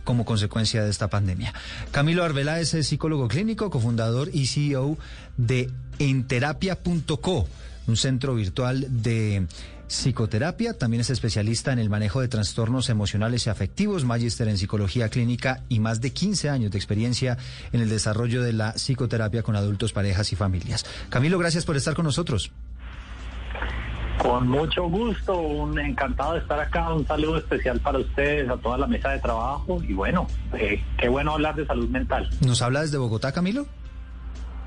como 0.05 0.25
consecuencia 0.25 0.83
de 0.83 0.89
esta 0.89 1.09
pandemia. 1.09 1.53
Camilo 1.91 2.25
Arbeláez 2.25 2.73
es 2.73 2.87
psicólogo 2.87 3.29
clínico, 3.29 3.69
cofundador 3.69 4.31
y 4.33 4.47
CEO 4.47 4.97
de 5.37 5.71
enterapia.co, 5.99 7.47
un 7.89 7.97
centro 7.99 8.37
virtual 8.37 8.87
de 8.89 9.47
psicoterapia, 9.88 10.75
también 10.75 11.01
es 11.01 11.11
especialista 11.11 11.72
en 11.72 11.79
el 11.79 11.90
manejo 11.90 12.20
de 12.20 12.29
trastornos 12.29 12.88
emocionales 12.88 13.46
y 13.46 13.51
afectivos, 13.51 14.05
magíster 14.05 14.49
en 14.49 14.59
psicología 14.59 15.09
clínica 15.09 15.62
y 15.68 15.81
más 15.81 16.01
de 16.01 16.12
15 16.12 16.51
años 16.51 16.70
de 16.70 16.79
experiencia 16.79 17.38
en 17.72 17.81
el 17.81 17.88
desarrollo 17.88 18.42
de 18.42 18.53
la 18.53 18.72
psicoterapia 18.72 19.42
con 19.42 19.57
adultos, 19.57 19.92
parejas 19.92 20.33
y 20.33 20.37
familias. 20.37 20.85
Camilo, 21.09 21.38
gracias 21.38 21.64
por 21.64 21.77
estar 21.77 21.94
con 21.94 22.05
nosotros. 22.05 22.51
Con 24.18 24.49
mucho 24.49 24.85
gusto, 24.88 25.38
un 25.38 25.79
encantado 25.79 26.35
de 26.35 26.40
estar 26.40 26.59
acá, 26.59 26.92
un 26.92 27.07
saludo 27.07 27.37
especial 27.37 27.79
para 27.81 27.99
ustedes, 27.99 28.49
a 28.49 28.57
toda 28.57 28.79
la 28.79 28.87
mesa 28.87 29.11
de 29.11 29.20
trabajo 29.20 29.81
y 29.87 29.92
bueno, 29.92 30.27
eh, 30.55 30.83
qué 30.99 31.09
bueno 31.09 31.33
hablar 31.33 31.55
de 31.55 31.66
salud 31.66 31.88
mental. 31.88 32.29
¿Nos 32.40 32.62
habla 32.62 32.81
desde 32.81 32.96
Bogotá, 32.96 33.33
Camilo? 33.33 33.66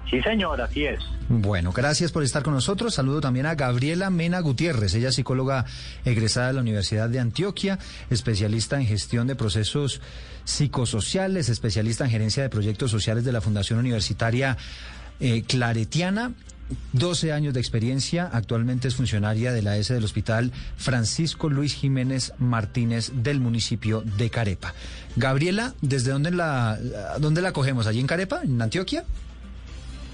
Sí, 0.10 0.22
señor, 0.24 0.60
así 0.60 0.86
es. 0.86 1.00
Bueno, 1.28 1.72
gracias 1.72 2.12
por 2.12 2.24
estar 2.24 2.42
con 2.42 2.56
nosotros. 2.56 2.96
Saludo 2.96 3.22
también 3.22 3.46
a 3.46 3.54
Gabriela 3.54 4.10
Mena 4.10 4.40
Gutiérrez. 4.40 4.96
Ella 4.96 5.10
es 5.10 5.16
psicóloga 5.16 5.66
egresada 6.04 6.48
de 6.48 6.54
la 6.54 6.62
Universidad 6.62 7.10
de 7.10 7.20
Antioquia, 7.20 7.78
especialista 8.10 8.80
en 8.80 8.88
gestión 8.88 9.28
de 9.28 9.36
procesos 9.36 10.02
psicosociales, 10.46 11.50
especialista 11.50 12.06
en 12.06 12.12
gerencia 12.12 12.42
de 12.42 12.50
proyectos 12.50 12.90
sociales 12.90 13.24
de 13.24 13.32
la 13.32 13.42
Fundación 13.42 13.78
Universitaria 13.78 14.58
eh, 15.20 15.44
Claretiana. 15.44 16.34
12 16.94 17.32
años 17.32 17.54
de 17.56 17.60
experiencia, 17.60 18.30
actualmente 18.32 18.88
es 18.88 18.96
funcionaria 18.96 19.52
de 19.52 19.64
la 19.64 19.78
S 19.78 19.92
del 19.92 20.04
Hospital 20.04 20.52
Francisco 20.78 21.50
Luis 21.50 21.74
Jiménez 21.74 22.34
Martínez 22.38 23.12
del 23.16 23.40
municipio 23.40 24.02
de 24.02 24.30
Carepa. 24.30 24.76
Gabriela, 25.16 25.74
¿desde 25.82 26.12
dónde 26.12 26.30
la, 26.30 26.78
dónde 27.20 27.42
la 27.42 27.54
cogemos? 27.54 27.88
¿Allí 27.88 28.00
en 28.00 28.06
Carepa, 28.06 28.42
en 28.44 28.62
Antioquia? 28.62 29.04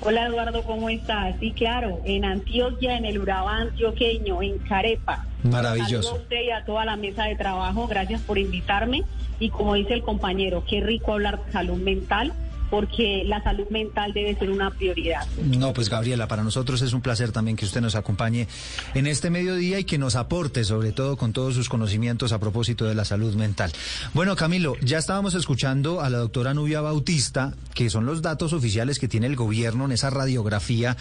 Hola 0.08 0.28
Eduardo, 0.28 0.62
¿cómo 0.62 0.88
estás? 0.88 1.36
Sí, 1.40 1.52
claro, 1.52 2.00
en 2.06 2.26
Antioquia, 2.26 2.96
en 2.96 3.06
el 3.06 3.18
Urabá 3.18 3.58
antioqueño, 3.58 4.40
en 4.44 4.60
Carepa. 4.60 5.26
Maravilloso. 5.42 6.12
A 6.12 6.14
usted 6.20 6.44
y 6.44 6.52
a 6.52 6.64
toda 6.64 6.86
la 6.86 6.96
mesa 6.96 7.24
de 7.24 7.36
trabajo, 7.36 7.88
gracias 7.88 8.22
por 8.22 8.38
invitarme. 8.38 9.04
Y 9.40 9.50
como 9.50 9.74
dice 9.74 9.96
el 9.96 10.04
compañero, 10.04 10.64
qué 10.70 10.80
rico 10.80 11.14
hablar 11.14 11.44
de 11.44 11.52
salud 11.52 11.78
mental, 11.78 12.34
porque 12.76 13.24
la 13.26 13.42
salud 13.42 13.70
mental 13.70 14.12
debe 14.12 14.36
ser 14.36 14.50
una 14.50 14.70
prioridad. 14.70 15.26
No, 15.38 15.72
pues 15.72 15.88
Gabriela, 15.88 16.28
para 16.28 16.44
nosotros 16.44 16.82
es 16.82 16.92
un 16.92 17.00
placer 17.00 17.32
también 17.32 17.56
que 17.56 17.64
usted 17.64 17.80
nos 17.80 17.96
acompañe 17.96 18.50
en 18.94 19.08
este 19.08 19.30
mediodía 19.30 19.80
y 19.80 19.86
que 19.86 19.98
nos 19.98 20.18
aporte, 20.18 20.66
sobre 20.66 20.92
todo 20.92 21.16
con 21.16 21.32
todos 21.32 21.56
sus 21.56 21.70
conocimientos 21.70 22.34
a 22.34 22.40
propósito 22.40 22.84
de 22.84 22.94
la 22.94 23.06
salud 23.06 23.34
mental. 23.36 23.72
Bueno, 24.14 24.36
Camilo, 24.36 24.76
ya 24.82 24.98
estábamos 24.98 25.36
escuchando 25.36 26.02
a 26.02 26.10
la 26.10 26.18
doctora 26.18 26.54
Nubia 26.54 26.82
Bautista, 26.82 27.54
que 27.74 27.90
son 27.90 28.06
los 28.06 28.22
datos 28.22 28.52
oficiales 28.52 29.00
que 29.00 29.08
tiene 29.08 29.28
el 29.28 29.38
gobierno 29.38 29.86
en 29.86 29.94
esa 29.94 30.10
radiografía 30.10 30.98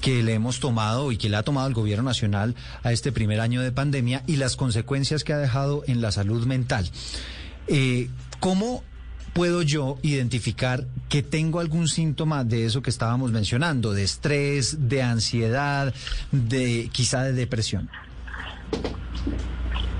que 0.00 0.24
le 0.24 0.34
hemos 0.34 0.58
tomado 0.58 1.12
y 1.12 1.16
que 1.16 1.28
le 1.28 1.36
ha 1.36 1.44
tomado 1.44 1.68
el 1.68 1.74
gobierno 1.74 2.02
nacional 2.02 2.56
a 2.82 2.90
este 2.90 3.12
primer 3.12 3.38
año 3.38 3.62
de 3.62 3.70
pandemia 3.70 4.24
y 4.26 4.34
las 4.34 4.56
consecuencias 4.56 5.22
que 5.22 5.32
ha 5.32 5.38
dejado 5.38 5.84
en 5.86 6.00
la 6.00 6.10
salud 6.10 6.44
mental. 6.44 6.90
Eh, 7.68 8.10
¿Cómo 8.40 8.82
puedo 9.34 9.62
yo 9.62 9.98
identificar 10.02 10.84
que 11.08 11.22
tengo 11.22 11.60
algún 11.60 11.88
síntoma 11.88 12.44
de 12.44 12.64
eso 12.64 12.80
que 12.80 12.90
estábamos 12.90 13.32
mencionando, 13.32 13.92
de 13.92 14.04
estrés, 14.04 14.88
de 14.88 15.02
ansiedad, 15.02 15.92
de 16.30 16.88
quizá 16.92 17.24
de 17.24 17.32
depresión? 17.32 17.90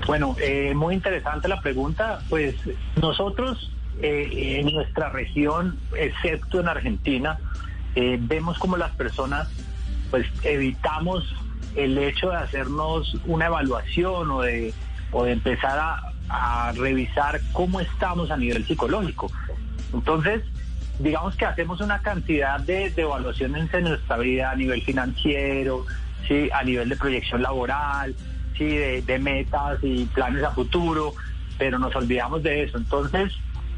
Bueno, 0.07 0.35
eh, 0.41 0.73
muy 0.73 0.95
interesante 0.95 1.47
la 1.47 1.61
pregunta. 1.61 2.19
Pues 2.29 2.55
nosotros 2.99 3.71
eh, 4.01 4.59
en 4.59 4.73
nuestra 4.73 5.09
región, 5.09 5.77
excepto 5.97 6.59
en 6.59 6.69
Argentina, 6.69 7.37
eh, 7.95 8.17
vemos 8.19 8.57
como 8.57 8.77
las 8.77 8.91
personas 8.91 9.47
pues 10.11 10.27
evitamos 10.43 11.23
el 11.75 11.97
hecho 11.97 12.29
de 12.29 12.37
hacernos 12.37 13.17
una 13.25 13.47
evaluación 13.47 14.31
o 14.31 14.41
de, 14.41 14.73
o 15.11 15.25
de 15.25 15.33
empezar 15.33 15.77
a, 15.77 16.14
a 16.29 16.71
revisar 16.73 17.39
cómo 17.53 17.79
estamos 17.79 18.31
a 18.31 18.37
nivel 18.37 18.65
psicológico. 18.65 19.31
Entonces, 19.93 20.43
digamos 20.99 21.35
que 21.35 21.45
hacemos 21.45 21.81
una 21.81 22.01
cantidad 22.01 22.59
de, 22.59 22.93
evaluaciones 22.95 23.73
en 23.73 23.83
nuestra 23.85 24.17
vida 24.17 24.51
a 24.51 24.55
nivel 24.55 24.81
financiero, 24.81 25.85
sí, 26.27 26.49
a 26.53 26.63
nivel 26.63 26.89
de 26.89 26.95
proyección 26.95 27.41
laboral, 27.41 28.15
sí, 28.57 28.65
de, 28.65 29.01
de 29.01 29.19
metas 29.19 29.79
y 29.81 30.05
planes 30.05 30.43
a 30.43 30.51
futuro, 30.51 31.13
pero 31.57 31.79
nos 31.79 31.95
olvidamos 31.95 32.43
de 32.43 32.63
eso. 32.63 32.77
Entonces, 32.77 33.33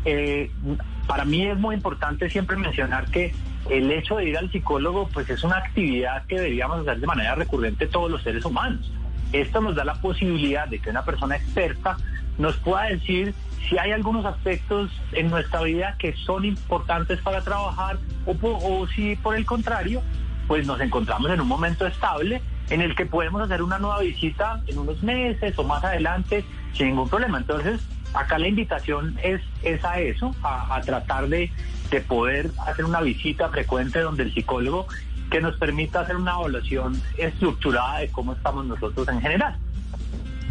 eh, 0.06 0.52
para 1.06 1.26
mí 1.26 1.46
es 1.46 1.58
muy 1.58 1.76
importante 1.76 2.30
siempre 2.30 2.56
mencionar 2.58 3.06
que 3.10 3.34
el 3.70 3.92
hecho 3.92 4.18
de 4.18 4.30
ir 4.30 4.38
al 4.38 4.52
psicólogo 4.52 5.10
pues 5.14 5.30
es 5.30 5.44
una 5.44 5.58
actividad 5.58 6.26
que 6.26 6.36
deberíamos 6.36 6.80
hacer 6.80 7.00
de 7.00 7.08
manera 7.08 7.36
recurrente 7.36 7.88
todos 7.88 8.10
los 8.10 8.24
seres 8.24 8.46
humanos. 8.46 8.92
Esto 9.34 9.60
nos 9.60 9.76
da 9.76 9.84
la 9.84 9.96
posibilidad 9.96 10.68
de 10.68 10.80
que 10.80 10.90
una 10.90 11.04
persona 11.04 11.36
experta 11.36 11.98
nos 12.38 12.58
pueda 12.58 12.84
decir 12.84 13.34
si 13.68 13.78
hay 13.78 13.92
algunos 13.92 14.26
aspectos 14.26 14.92
en 15.12 15.30
nuestra 15.30 15.62
vida 15.62 15.96
que 15.98 16.14
son 16.14 16.46
importantes 16.46 17.20
para 17.22 17.42
trabajar 17.42 17.98
o, 18.26 18.36
o 18.42 18.88
si 18.88 19.16
por 19.18 19.36
el 19.36 19.46
contrario 19.46 20.02
pues 20.48 20.66
nos 20.66 20.80
encontramos 20.80 21.30
en 21.32 21.42
un 21.42 21.48
momento 21.48 21.86
estable 21.86 22.42
en 22.70 22.82
el 22.82 22.96
que 22.96 23.06
podemos 23.06 23.42
hacer 23.42 23.62
una 23.62 23.80
nueva 23.80 24.00
visita 24.00 24.62
en 24.68 24.78
unos 24.78 25.04
meses 25.04 25.58
o 25.58 25.64
más 25.64 25.84
adelante 25.84 26.46
sin 26.74 26.88
ningún 26.88 27.10
problema. 27.10 27.38
Entonces, 27.38 27.82
acá 28.14 28.38
la 28.38 28.48
invitación 28.48 29.18
es, 29.24 29.42
es 29.64 29.84
a 29.84 30.00
eso, 30.00 30.34
a, 30.44 30.76
a 30.76 30.82
tratar 30.82 31.28
de, 31.28 31.52
de 31.90 32.02
poder 32.02 32.52
hacer 32.66 32.86
una 32.86 33.02
visita 33.02 33.50
frecuente 33.50 34.00
donde 34.00 34.24
el 34.24 34.34
psicólogo 34.34 34.88
que 35.30 35.42
nos 35.42 35.58
permita 35.58 36.02
hacer 36.02 36.16
una 36.16 36.34
evaluación 36.34 37.02
estructurada 37.18 38.00
de 38.00 38.10
cómo 38.10 38.34
estamos 38.34 38.66
nosotros 38.66 39.08
en 39.10 39.22
general. 39.22 39.58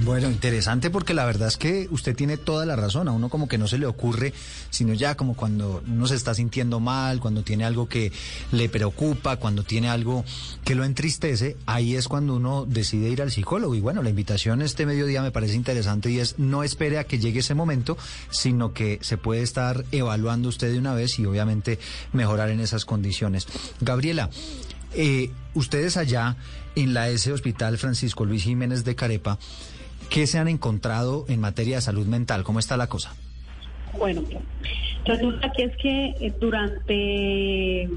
Bueno, 0.04 0.30
interesante 0.30 0.90
porque 0.90 1.14
la 1.14 1.24
verdad 1.24 1.48
es 1.48 1.56
que 1.56 1.88
usted 1.90 2.14
tiene 2.14 2.36
toda 2.36 2.66
la 2.66 2.76
razón. 2.76 3.08
A 3.08 3.12
uno 3.12 3.30
como 3.30 3.48
que 3.48 3.56
no 3.56 3.66
se 3.66 3.78
le 3.78 3.86
ocurre, 3.86 4.34
sino 4.68 4.92
ya 4.92 5.16
como 5.16 5.34
cuando 5.34 5.82
uno 5.86 6.06
se 6.06 6.14
está 6.14 6.34
sintiendo 6.34 6.80
mal, 6.80 7.18
cuando 7.18 7.42
tiene 7.42 7.64
algo 7.64 7.88
que 7.88 8.12
le 8.52 8.68
preocupa, 8.68 9.36
cuando 9.36 9.62
tiene 9.62 9.88
algo 9.88 10.24
que 10.64 10.74
lo 10.74 10.84
entristece, 10.84 11.56
ahí 11.64 11.96
es 11.96 12.08
cuando 12.08 12.36
uno 12.36 12.66
decide 12.66 13.08
ir 13.08 13.22
al 13.22 13.30
psicólogo. 13.30 13.74
Y 13.74 13.80
bueno, 13.80 14.02
la 14.02 14.10
invitación 14.10 14.60
este 14.60 14.84
mediodía 14.84 15.22
me 15.22 15.30
parece 15.30 15.54
interesante 15.54 16.10
y 16.10 16.20
es 16.20 16.38
no 16.38 16.62
espere 16.62 16.98
a 16.98 17.04
que 17.04 17.18
llegue 17.18 17.40
ese 17.40 17.54
momento, 17.54 17.96
sino 18.30 18.74
que 18.74 18.98
se 19.00 19.16
puede 19.16 19.42
estar 19.42 19.84
evaluando 19.92 20.50
usted 20.50 20.70
de 20.70 20.78
una 20.78 20.92
vez 20.92 21.18
y 21.18 21.24
obviamente 21.24 21.78
mejorar 22.12 22.50
en 22.50 22.60
esas 22.60 22.84
condiciones. 22.84 23.46
Gabriela, 23.80 24.28
eh, 24.92 25.30
ustedes 25.54 25.96
allá 25.96 26.36
en 26.74 26.92
la 26.92 27.08
S 27.08 27.32
Hospital 27.32 27.78
Francisco 27.78 28.26
Luis 28.26 28.44
Jiménez 28.44 28.84
de 28.84 28.94
Carepa, 28.94 29.38
¿qué 30.10 30.26
se 30.26 30.38
han 30.38 30.48
encontrado 30.48 31.24
en 31.28 31.40
materia 31.40 31.76
de 31.76 31.82
salud 31.82 32.06
mental? 32.06 32.44
¿Cómo 32.44 32.58
está 32.58 32.76
la 32.76 32.88
cosa? 32.88 33.14
Bueno, 33.98 34.22
resulta 35.04 35.52
que 35.52 35.64
es 35.64 35.76
que 35.76 36.14
eh, 36.20 36.34
durante, 36.38 37.88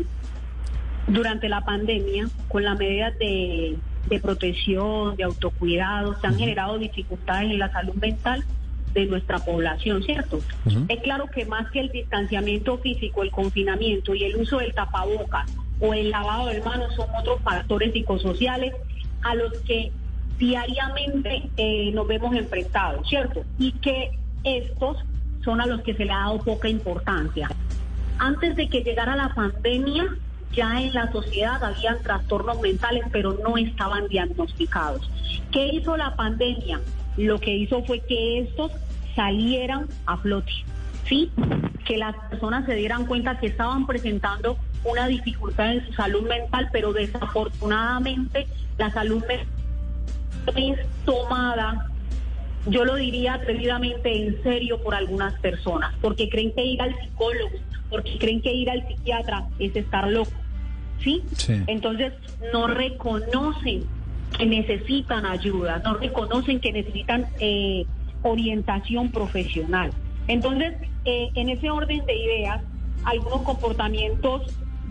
durante 1.07 1.49
la 1.49 1.61
pandemia, 1.61 2.29
con 2.47 2.63
las 2.63 2.77
medidas 2.77 3.17
de, 3.19 3.77
de 4.07 4.19
protección, 4.19 5.15
de 5.15 5.23
autocuidado, 5.23 6.19
se 6.19 6.27
han 6.27 6.37
generado 6.37 6.77
dificultades 6.77 7.51
en 7.51 7.59
la 7.59 7.71
salud 7.71 7.95
mental 7.95 8.43
de 8.93 9.05
nuestra 9.05 9.39
población, 9.39 10.03
¿cierto? 10.03 10.39
Es 10.87 10.99
claro 11.01 11.27
que 11.27 11.45
más 11.45 11.69
que 11.71 11.79
el 11.79 11.89
distanciamiento 11.89 12.77
físico, 12.79 13.23
el 13.23 13.31
confinamiento 13.31 14.15
y 14.15 14.23
el 14.23 14.35
uso 14.35 14.59
del 14.59 14.73
tapabocas 14.73 15.49
o 15.79 15.93
el 15.93 16.09
lavado 16.09 16.47
de 16.47 16.61
manos 16.61 16.93
son 16.95 17.07
otros 17.19 17.39
factores 17.41 17.93
psicosociales 17.93 18.73
a 19.21 19.35
los 19.35 19.53
que 19.59 19.91
diariamente 20.39 21.49
eh, 21.57 21.91
nos 21.93 22.07
vemos 22.07 22.33
enfrentados, 22.33 23.07
¿cierto? 23.07 23.43
Y 23.59 23.73
que 23.73 24.17
estos 24.43 24.97
son 25.43 25.61
a 25.61 25.67
los 25.67 25.81
que 25.81 25.93
se 25.93 26.05
le 26.05 26.11
ha 26.11 26.19
dado 26.19 26.39
poca 26.39 26.69
importancia. 26.69 27.49
Antes 28.17 28.55
de 28.55 28.67
que 28.69 28.81
llegara 28.81 29.15
la 29.15 29.33
pandemia, 29.35 30.05
ya 30.53 30.81
en 30.81 30.93
la 30.93 31.11
sociedad 31.11 31.63
habían 31.63 32.01
trastornos 32.01 32.59
mentales, 32.61 33.03
pero 33.11 33.37
no 33.43 33.57
estaban 33.57 34.07
diagnosticados. 34.07 35.09
¿Qué 35.51 35.67
hizo 35.67 35.95
la 35.95 36.15
pandemia? 36.15 36.79
Lo 37.17 37.39
que 37.39 37.55
hizo 37.55 37.83
fue 37.83 37.99
que 37.99 38.39
estos 38.39 38.71
salieran 39.15 39.87
a 40.05 40.17
flote, 40.17 40.51
¿sí? 41.05 41.31
Que 41.85 41.97
las 41.97 42.15
personas 42.29 42.65
se 42.65 42.75
dieran 42.75 43.05
cuenta 43.05 43.39
que 43.39 43.47
estaban 43.47 43.85
presentando 43.85 44.57
una 44.85 45.07
dificultad 45.07 45.73
en 45.73 45.85
su 45.85 45.93
salud 45.93 46.27
mental, 46.27 46.69
pero 46.71 46.93
desafortunadamente 46.93 48.47
la 48.77 48.89
salud 48.91 49.19
mental 49.27 49.58
es 50.55 50.79
tomada 51.05 51.89
yo 52.65 52.85
lo 52.85 52.95
diría 52.95 53.35
atrevidamente 53.35 54.15
en 54.15 54.41
serio 54.43 54.81
por 54.81 54.95
algunas 54.95 55.33
personas, 55.39 55.93
porque 56.01 56.29
creen 56.29 56.51
que 56.51 56.65
ir 56.65 56.81
al 56.81 56.95
psicólogo, 56.99 57.55
porque 57.89 58.17
creen 58.17 58.41
que 58.41 58.53
ir 58.53 58.69
al 58.69 58.85
psiquiatra 58.87 59.47
es 59.59 59.75
estar 59.75 60.07
loco, 60.09 60.31
¿sí? 61.01 61.23
Sí. 61.35 61.61
Entonces 61.67 62.13
no 62.53 62.67
reconocen 62.67 63.85
que 64.37 64.45
necesitan 64.45 65.25
ayuda, 65.25 65.81
no 65.83 65.95
reconocen 65.95 66.59
que 66.59 66.71
necesitan 66.71 67.27
eh, 67.39 67.85
orientación 68.21 69.09
profesional. 69.11 69.91
Entonces, 70.27 70.75
eh, 71.05 71.29
en 71.35 71.49
ese 71.49 71.71
orden 71.71 72.05
de 72.05 72.15
ideas, 72.15 72.61
algunos 73.05 73.41
comportamientos 73.41 74.43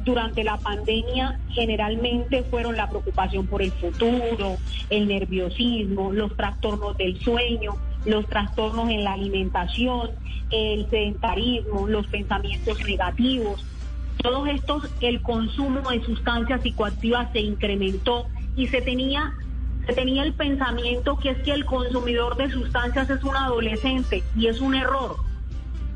durante 0.08 0.42
la 0.42 0.56
pandemia 0.56 1.38
generalmente 1.50 2.42
fueron 2.44 2.76
la 2.76 2.88
preocupación 2.88 3.46
por 3.46 3.60
el 3.60 3.72
futuro, 3.72 4.56
el 4.88 5.06
nerviosismo, 5.06 6.12
los 6.12 6.34
trastornos 6.34 6.96
del 6.96 7.20
sueño, 7.20 7.76
los 8.06 8.26
trastornos 8.26 8.88
en 8.88 9.04
la 9.04 9.12
alimentación, 9.12 10.10
el 10.50 10.88
sedentarismo, 10.88 11.86
los 11.86 12.06
pensamientos 12.06 12.82
negativos. 12.84 13.64
Todos 14.22 14.48
estos, 14.48 14.88
el 15.00 15.20
consumo 15.20 15.90
de 15.90 16.02
sustancias 16.02 16.62
psicoactivas 16.62 17.30
se 17.32 17.40
incrementó 17.40 18.26
y 18.56 18.66
se 18.68 18.80
tenía 18.80 19.34
se 19.86 19.94
tenía 19.94 20.22
el 20.22 20.34
pensamiento 20.34 21.16
que 21.16 21.30
es 21.30 21.38
que 21.38 21.52
el 21.52 21.64
consumidor 21.64 22.36
de 22.36 22.50
sustancias 22.50 23.08
es 23.08 23.24
un 23.24 23.34
adolescente 23.34 24.22
y 24.36 24.48
es 24.48 24.60
un 24.60 24.74
error 24.74 25.27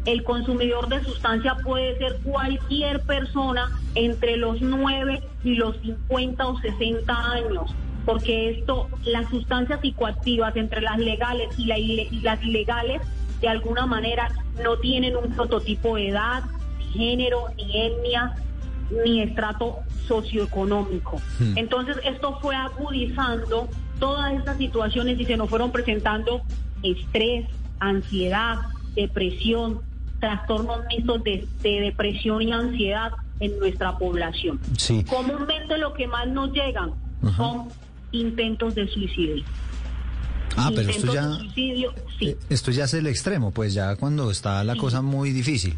el 0.04 0.24
consumidor 0.24 0.88
de 0.88 1.02
sustancia 1.04 1.56
puede 1.62 1.96
ser 1.98 2.18
cualquier 2.24 3.00
persona 3.02 3.70
entre 3.94 4.36
los 4.36 4.60
9 4.60 5.22
y 5.44 5.54
los 5.54 5.76
50 5.78 6.46
o 6.46 6.58
60 6.58 7.32
años, 7.32 7.74
porque 8.04 8.50
esto, 8.50 8.88
las 9.04 9.28
sustancias 9.30 9.80
psicoactivas 9.80 10.56
entre 10.56 10.80
las 10.80 10.98
legales 10.98 11.56
y, 11.56 11.66
la 11.66 11.78
y 11.78 12.20
las 12.20 12.42
ilegales, 12.42 13.00
de 13.40 13.48
alguna 13.48 13.86
manera 13.86 14.28
no 14.62 14.76
tienen 14.78 15.16
un 15.16 15.32
prototipo 15.32 15.96
de 15.96 16.08
edad, 16.08 16.42
ni 16.78 16.84
género, 16.86 17.46
ni 17.56 17.86
etnia, 17.86 18.34
ni 19.04 19.22
estrato 19.22 19.78
socioeconómico. 20.06 21.20
Hmm. 21.38 21.56
Entonces 21.56 21.96
esto 22.04 22.38
fue 22.40 22.54
agudizando 22.54 23.68
todas 23.98 24.34
estas 24.34 24.58
situaciones 24.58 25.18
y 25.20 25.24
se 25.24 25.36
nos 25.36 25.48
fueron 25.48 25.70
presentando 25.70 26.42
estrés, 26.82 27.46
ansiedad, 27.78 28.58
depresión, 28.94 29.80
trastornos 30.22 30.84
mixtos 30.86 31.24
de, 31.24 31.44
de 31.62 31.80
depresión 31.80 32.42
y 32.42 32.52
ansiedad 32.52 33.10
en 33.40 33.58
nuestra 33.58 33.98
población. 33.98 34.60
Sí. 34.78 35.02
Comúnmente 35.02 35.76
lo 35.78 35.92
que 35.94 36.06
más 36.06 36.28
nos 36.28 36.52
llegan 36.52 36.92
son 37.36 37.68
intentos 38.12 38.76
de 38.76 38.86
suicidio. 38.86 39.44
Ah, 40.56 40.70
pero 40.72 40.90
esto 40.90 41.12
ya, 41.12 41.26
de 41.26 41.38
suicidio, 41.38 41.92
sí, 42.20 42.28
eh, 42.28 42.36
esto 42.50 42.70
ya 42.70 42.84
es 42.84 42.94
el 42.94 43.08
extremo, 43.08 43.50
pues 43.50 43.74
ya 43.74 43.96
cuando 43.96 44.30
está 44.30 44.62
la 44.62 44.76
cosa 44.76 45.02
muy 45.02 45.32
difícil. 45.32 45.74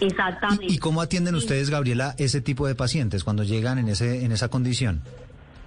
exactamente. 0.00 0.72
¿Y 0.72 0.78
cómo 0.78 1.02
atienden 1.02 1.34
ustedes, 1.34 1.68
Gabriela, 1.68 2.14
ese 2.16 2.40
tipo 2.40 2.66
de 2.66 2.74
pacientes 2.74 3.22
cuando 3.22 3.42
llegan 3.42 3.78
en 3.78 3.88
ese 3.88 4.24
en 4.24 4.32
esa 4.32 4.48
condición? 4.48 5.02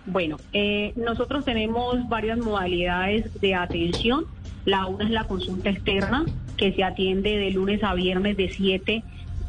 Bueno, 0.08 0.38
eh, 0.54 0.92
nosotros 0.96 1.46
tenemos 1.46 1.98
varias 2.10 2.40
modalidades 2.40 3.40
de 3.42 3.54
atención. 3.54 4.26
La 4.66 4.88
una 4.88 5.06
es 5.06 5.12
la 5.12 5.26
consulta 5.26 5.70
externa, 5.70 6.26
que 6.60 6.74
se 6.74 6.84
atiende 6.84 7.38
de 7.38 7.52
lunes 7.52 7.82
a 7.84 7.94
viernes 7.96 8.36
de 8.38 8.50
7 8.54 9.04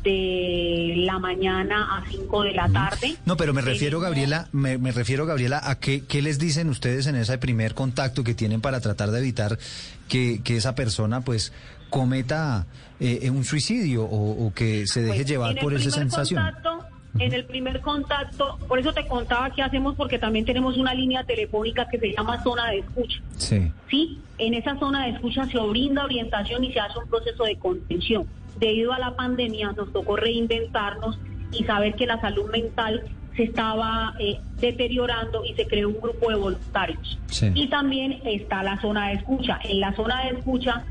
de 0.05 0.94
la 0.96 1.18
mañana 1.18 1.99
a 1.99 2.05
5 2.11 2.42
de 2.44 2.53
la 2.53 2.68
tarde. 2.70 3.16
No, 3.27 3.37
pero 3.37 3.53
me 3.53 3.61
refiero, 3.61 3.99
Tenemos- 3.99 4.03
Gabriela, 4.05 4.49
me, 4.53 4.79
me 4.79 4.92
refiero, 4.92 5.27
Gabriela, 5.27 5.61
a 5.62 5.79
qué, 5.79 6.05
qué 6.07 6.23
les 6.23 6.38
dicen 6.38 6.68
ustedes 6.70 7.07
en 7.07 7.16
ese 7.16 7.37
primer 7.38 7.75
contacto 7.75 8.25
que 8.25 8.35
tienen 8.35 8.61
para 8.62 8.81
tratar 8.81 9.11
de 9.11 9.18
evitar 9.18 9.59
que, 10.08 10.40
que 10.42 10.56
esa 10.56 10.75
persona, 10.75 11.21
pues, 11.21 11.52
cometa 11.90 12.67
eh, 13.00 13.29
un 13.31 13.44
suicidio 13.44 14.04
o, 14.04 14.46
o 14.46 14.54
que 14.54 14.87
se 14.87 15.02
deje 15.02 15.17
Pues, 15.19 15.29
llevar 15.29 15.56
por 15.61 15.75
esa 15.75 15.90
sensación. 15.90 16.42
contacto- 16.42 16.69
en 17.19 17.33
el 17.33 17.44
primer 17.44 17.81
contacto, 17.81 18.58
por 18.69 18.79
eso 18.79 18.92
te 18.92 19.06
contaba 19.06 19.50
qué 19.50 19.63
hacemos, 19.63 19.94
porque 19.96 20.19
también 20.19 20.44
tenemos 20.44 20.77
una 20.77 20.94
línea 20.94 21.25
telefónica 21.25 21.88
que 21.88 21.98
se 21.98 22.13
llama 22.13 22.42
zona 22.42 22.71
de 22.71 22.79
escucha. 22.79 23.21
Sí. 23.37 23.73
Sí, 23.90 24.19
en 24.38 24.54
esa 24.54 24.79
zona 24.79 25.04
de 25.06 25.13
escucha 25.13 25.44
se 25.46 25.58
brinda 25.58 26.04
orientación 26.04 26.65
y 26.65 26.73
se 26.73 26.81
hace 26.81 26.98
un 26.98 27.08
proceso 27.08 27.44
de 27.44 27.56
contención. 27.56 28.27
Debido 28.58 28.92
a 28.92 28.98
la 28.98 29.17
pandemia 29.17 29.73
nos 29.73 29.92
tocó 29.92 30.17
reinventarnos 30.17 31.19
y 31.52 31.65
saber 31.65 31.94
que 31.94 32.06
la 32.06 32.21
salud 32.21 32.50
mental 32.50 33.02
se 33.37 33.44
estaba 33.44 34.15
eh, 34.19 34.38
deteriorando 34.61 35.44
y 35.44 35.54
se 35.54 35.67
creó 35.67 35.88
un 35.88 36.00
grupo 36.00 36.31
de 36.31 36.37
voluntarios. 36.37 37.19
Sí. 37.27 37.50
Y 37.54 37.69
también 37.69 38.21
está 38.25 38.63
la 38.63 38.81
zona 38.81 39.08
de 39.08 39.15
escucha. 39.15 39.58
En 39.65 39.81
la 39.81 39.94
zona 39.94 40.25
de 40.25 40.38
escucha 40.38 40.85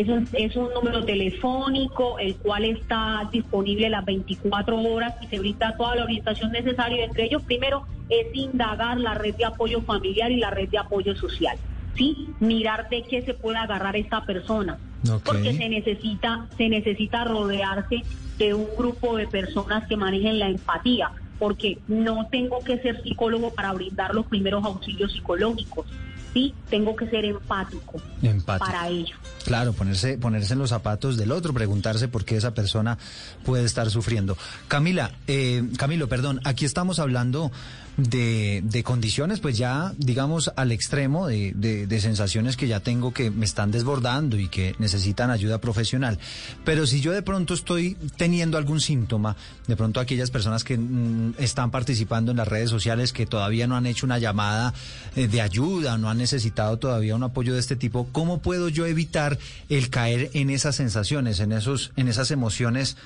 es 0.00 0.08
un, 0.08 0.28
es 0.32 0.54
un 0.54 0.68
número 0.72 1.04
telefónico 1.04 2.18
el 2.18 2.36
cual 2.36 2.64
está 2.64 3.28
disponible 3.32 3.90
las 3.90 4.04
24 4.04 4.80
horas 4.80 5.14
y 5.20 5.26
se 5.26 5.38
brinda 5.38 5.76
toda 5.76 5.96
la 5.96 6.04
orientación 6.04 6.52
necesaria. 6.52 7.04
Entre 7.04 7.24
ellos, 7.24 7.42
primero, 7.42 7.84
es 8.08 8.26
indagar 8.32 9.00
la 9.00 9.14
red 9.14 9.34
de 9.34 9.44
apoyo 9.44 9.82
familiar 9.82 10.30
y 10.30 10.36
la 10.36 10.50
red 10.50 10.68
de 10.68 10.78
apoyo 10.78 11.16
social. 11.16 11.58
¿sí? 11.96 12.28
Mirar 12.38 12.88
de 12.88 13.02
qué 13.02 13.22
se 13.22 13.34
puede 13.34 13.58
agarrar 13.58 13.96
esta 13.96 14.24
persona. 14.24 14.78
Porque 15.24 15.52
se 15.52 15.68
necesita, 15.68 16.46
se 16.56 16.68
necesita 16.68 17.24
rodearse 17.24 18.02
de 18.36 18.54
un 18.54 18.68
grupo 18.76 19.16
de 19.16 19.26
personas 19.26 19.86
que 19.88 19.96
manejen 19.96 20.38
la 20.38 20.48
empatía. 20.48 21.10
Porque 21.38 21.78
no 21.86 22.26
tengo 22.30 22.60
que 22.60 22.78
ser 22.78 23.02
psicólogo 23.02 23.52
para 23.52 23.72
brindar 23.72 24.14
los 24.14 24.26
primeros 24.26 24.64
auxilios 24.64 25.12
psicológicos. 25.12 25.86
Sí, 26.32 26.54
tengo 26.70 26.94
que 26.96 27.08
ser 27.08 27.24
empático, 27.24 28.00
Empático. 28.22 28.66
para 28.66 28.88
ello. 28.88 29.16
Claro, 29.44 29.72
ponerse, 29.72 30.18
ponerse 30.18 30.52
en 30.52 30.58
los 30.58 30.70
zapatos 30.70 31.16
del 31.16 31.32
otro, 31.32 31.54
preguntarse 31.54 32.08
por 32.08 32.24
qué 32.24 32.36
esa 32.36 32.52
persona 32.54 32.98
puede 33.44 33.64
estar 33.64 33.88
sufriendo. 33.90 34.36
Camila, 34.68 35.12
eh, 35.26 35.62
Camilo, 35.76 36.08
perdón, 36.08 36.40
aquí 36.44 36.64
estamos 36.64 36.98
hablando 36.98 37.50
de, 37.96 38.60
de 38.64 38.82
condiciones, 38.84 39.40
pues 39.40 39.56
ya, 39.58 39.92
digamos, 39.96 40.52
al 40.54 40.70
extremo 40.70 41.26
de, 41.26 41.52
de- 41.56 41.86
de 41.86 42.00
sensaciones 42.00 42.56
que 42.56 42.68
ya 42.68 42.78
tengo 42.80 43.12
que 43.12 43.30
me 43.30 43.44
están 43.44 43.70
desbordando 43.72 44.36
y 44.38 44.48
que 44.48 44.76
necesitan 44.78 45.30
ayuda 45.30 45.58
profesional. 45.60 46.18
Pero 46.64 46.86
si 46.86 47.00
yo 47.00 47.10
de 47.12 47.22
pronto 47.22 47.54
estoy 47.54 47.96
teniendo 48.16 48.56
algún 48.58 48.80
síntoma, 48.80 49.34
de 49.66 49.76
pronto 49.76 49.98
aquellas 49.98 50.30
personas 50.30 50.62
que 50.62 50.76
mm, 50.78 51.34
están 51.38 51.70
participando 51.72 52.30
en 52.30 52.36
las 52.36 52.46
redes 52.46 52.70
sociales 52.70 53.12
que 53.12 53.26
todavía 53.26 53.66
no 53.66 53.76
han 53.76 53.86
hecho 53.86 54.06
una 54.06 54.18
llamada 54.18 54.74
eh, 55.16 55.26
de 55.26 55.40
ayuda, 55.40 55.96
no 55.98 56.08
han 56.08 56.18
necesitado 56.18 56.57
todavía 56.78 57.14
un 57.14 57.22
apoyo 57.22 57.54
de 57.54 57.60
este 57.60 57.76
tipo, 57.76 58.08
¿cómo 58.12 58.40
puedo 58.40 58.68
yo 58.68 58.86
evitar 58.86 59.38
el 59.68 59.90
caer 59.90 60.30
en 60.34 60.50
esas 60.50 60.76
sensaciones, 60.76 61.40
en 61.40 61.52
esos, 61.52 61.92
en 61.96 62.08
esas 62.08 62.30
emociones 62.30 62.96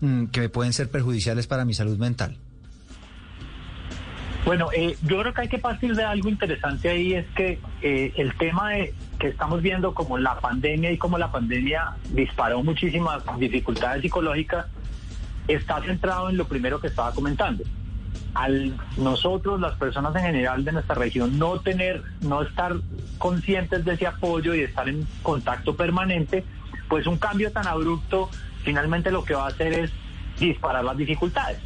mm, 0.00 0.26
que 0.26 0.40
me 0.40 0.48
pueden 0.48 0.72
ser 0.72 0.90
perjudiciales 0.90 1.46
para 1.46 1.64
mi 1.64 1.74
salud 1.74 1.98
mental? 1.98 2.36
Bueno, 4.44 4.70
eh, 4.74 4.96
yo 5.02 5.20
creo 5.20 5.32
que 5.32 5.42
hay 5.42 5.48
que 5.48 5.58
partir 5.58 5.94
de 5.94 6.02
algo 6.02 6.28
interesante 6.28 6.88
ahí, 6.88 7.14
es 7.14 7.26
que 7.36 7.60
eh, 7.80 8.12
el 8.16 8.36
tema 8.36 8.70
de, 8.70 8.92
que 9.20 9.28
estamos 9.28 9.62
viendo 9.62 9.94
como 9.94 10.18
la 10.18 10.40
pandemia 10.40 10.90
y 10.90 10.98
como 10.98 11.16
la 11.16 11.30
pandemia 11.30 11.92
disparó 12.10 12.62
muchísimas 12.62 13.22
dificultades 13.38 14.02
psicológicas, 14.02 14.66
está 15.46 15.80
centrado 15.82 16.28
en 16.28 16.36
lo 16.36 16.46
primero 16.46 16.80
que 16.80 16.88
estaba 16.88 17.12
comentando. 17.12 17.62
Al 18.34 18.74
nosotros, 18.96 19.60
las 19.60 19.76
personas 19.76 20.14
en 20.16 20.22
general 20.22 20.64
de 20.64 20.72
nuestra 20.72 20.94
región, 20.94 21.38
no 21.38 21.60
tener, 21.60 22.02
no 22.20 22.42
estar 22.42 22.76
conscientes 23.18 23.84
de 23.84 23.94
ese 23.94 24.06
apoyo 24.06 24.54
y 24.54 24.60
estar 24.60 24.88
en 24.88 25.06
contacto 25.22 25.76
permanente, 25.76 26.44
pues 26.88 27.06
un 27.06 27.18
cambio 27.18 27.52
tan 27.52 27.66
abrupto 27.66 28.30
finalmente 28.62 29.10
lo 29.10 29.24
que 29.24 29.34
va 29.34 29.44
a 29.44 29.48
hacer 29.48 29.72
es 29.72 29.90
disparar 30.38 30.84
las 30.84 30.96
dificultades. 30.96 31.58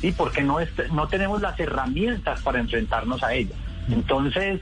¿sí? 0.00 0.12
Porque 0.12 0.42
no, 0.42 0.60
es, 0.60 0.70
no 0.92 1.08
tenemos 1.08 1.42
las 1.42 1.58
herramientas 1.58 2.40
para 2.42 2.58
enfrentarnos 2.58 3.22
a 3.22 3.34
ellas. 3.34 3.58
Entonces, 3.90 4.60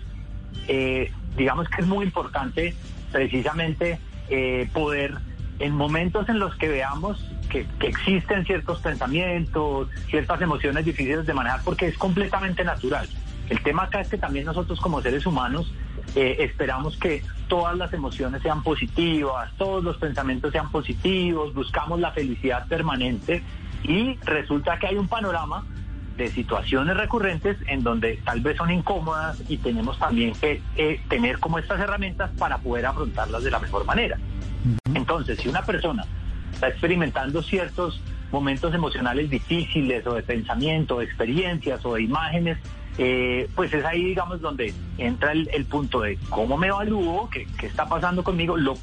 eh, 0.68 1.12
digamos 1.36 1.68
que 1.68 1.82
es 1.82 1.86
muy 1.86 2.04
importante 2.04 2.74
precisamente 3.10 3.98
eh, 4.28 4.68
poder, 4.72 5.14
en 5.58 5.74
momentos 5.74 6.28
en 6.28 6.38
los 6.38 6.54
que 6.56 6.68
veamos 6.68 7.24
que, 7.52 7.66
que 7.78 7.88
existen 7.88 8.44
ciertos 8.46 8.80
pensamientos, 8.80 9.88
ciertas 10.08 10.40
emociones 10.40 10.84
difíciles 10.84 11.26
de 11.26 11.34
manejar, 11.34 11.60
porque 11.62 11.86
es 11.86 11.98
completamente 11.98 12.64
natural. 12.64 13.06
El 13.50 13.62
tema 13.62 13.84
acá 13.84 14.00
es 14.00 14.08
que 14.08 14.16
también 14.16 14.46
nosotros 14.46 14.80
como 14.80 15.02
seres 15.02 15.26
humanos 15.26 15.70
eh, 16.14 16.36
esperamos 16.40 16.96
que 16.96 17.22
todas 17.48 17.76
las 17.76 17.92
emociones 17.92 18.40
sean 18.40 18.62
positivas, 18.62 19.52
todos 19.58 19.84
los 19.84 19.98
pensamientos 19.98 20.52
sean 20.52 20.70
positivos, 20.70 21.52
buscamos 21.52 22.00
la 22.00 22.12
felicidad 22.12 22.66
permanente 22.66 23.42
y 23.82 24.16
resulta 24.24 24.78
que 24.78 24.86
hay 24.86 24.96
un 24.96 25.06
panorama 25.06 25.66
de 26.16 26.28
situaciones 26.28 26.96
recurrentes 26.96 27.58
en 27.66 27.82
donde 27.82 28.20
tal 28.24 28.40
vez 28.40 28.56
son 28.56 28.70
incómodas 28.70 29.42
y 29.48 29.58
tenemos 29.58 29.98
también 29.98 30.32
que 30.34 30.62
eh, 30.76 31.00
tener 31.08 31.38
como 31.38 31.58
estas 31.58 31.80
herramientas 31.80 32.30
para 32.38 32.58
poder 32.58 32.86
afrontarlas 32.86 33.42
de 33.42 33.50
la 33.50 33.58
mejor 33.58 33.84
manera. 33.84 34.16
Entonces, 34.94 35.38
si 35.40 35.48
una 35.48 35.62
persona 35.62 36.04
está 36.62 36.68
experimentando 36.68 37.42
ciertos 37.42 38.00
momentos 38.30 38.72
emocionales 38.72 39.28
difíciles 39.28 40.06
o 40.06 40.14
de 40.14 40.22
pensamiento, 40.22 41.00
de 41.00 41.06
experiencias 41.06 41.84
o 41.84 41.94
de 41.94 42.02
imágenes, 42.02 42.56
eh, 42.98 43.48
pues 43.56 43.72
es 43.74 43.84
ahí, 43.84 44.04
digamos, 44.04 44.40
donde 44.40 44.72
entra 44.96 45.32
el, 45.32 45.50
el 45.52 45.64
punto 45.64 46.02
de 46.02 46.16
cómo 46.30 46.56
me 46.56 46.68
evalúo, 46.68 47.28
qué, 47.30 47.48
qué 47.58 47.66
está 47.66 47.88
pasando 47.88 48.22
conmigo, 48.22 48.56
lo, 48.56 48.74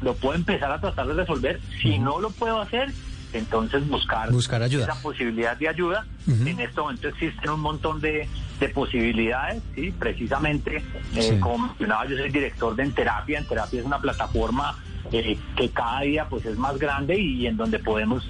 lo 0.00 0.14
puedo 0.14 0.36
empezar 0.36 0.70
a 0.70 0.80
tratar 0.80 1.08
de 1.08 1.14
resolver. 1.14 1.60
Si 1.82 1.98
no 1.98 2.20
lo 2.20 2.30
puedo 2.30 2.60
hacer, 2.60 2.92
entonces 3.32 3.86
buscar, 3.88 4.30
Buscar 4.30 4.62
ayuda. 4.62 4.84
esa 4.84 5.02
posibilidad 5.02 5.56
de 5.56 5.68
ayuda. 5.68 6.06
En 6.28 6.60
este 6.60 6.80
momento 6.80 7.08
existen 7.08 7.50
un 7.50 7.60
montón 7.60 8.00
de, 8.00 8.28
de 8.60 8.68
posibilidades, 8.68 9.60
¿sí? 9.74 9.92
precisamente, 9.98 10.76
eh, 11.16 11.22
Sí. 11.22 11.40
como 11.40 11.66
mencionaba, 11.66 12.06
yo 12.06 12.16
soy 12.16 12.30
director 12.30 12.76
de 12.76 12.84
Enterapia. 12.84 13.38
Enterapia 13.40 13.80
es 13.80 13.86
una 13.86 13.98
plataforma 14.00 14.76
eh, 15.12 15.38
que 15.56 15.68
cada 15.70 16.00
día 16.02 16.26
pues 16.28 16.44
es 16.46 16.56
más 16.56 16.78
grande 16.78 17.18
y, 17.18 17.46
en 17.46 17.56
donde 17.56 17.78
podemos 17.78 18.28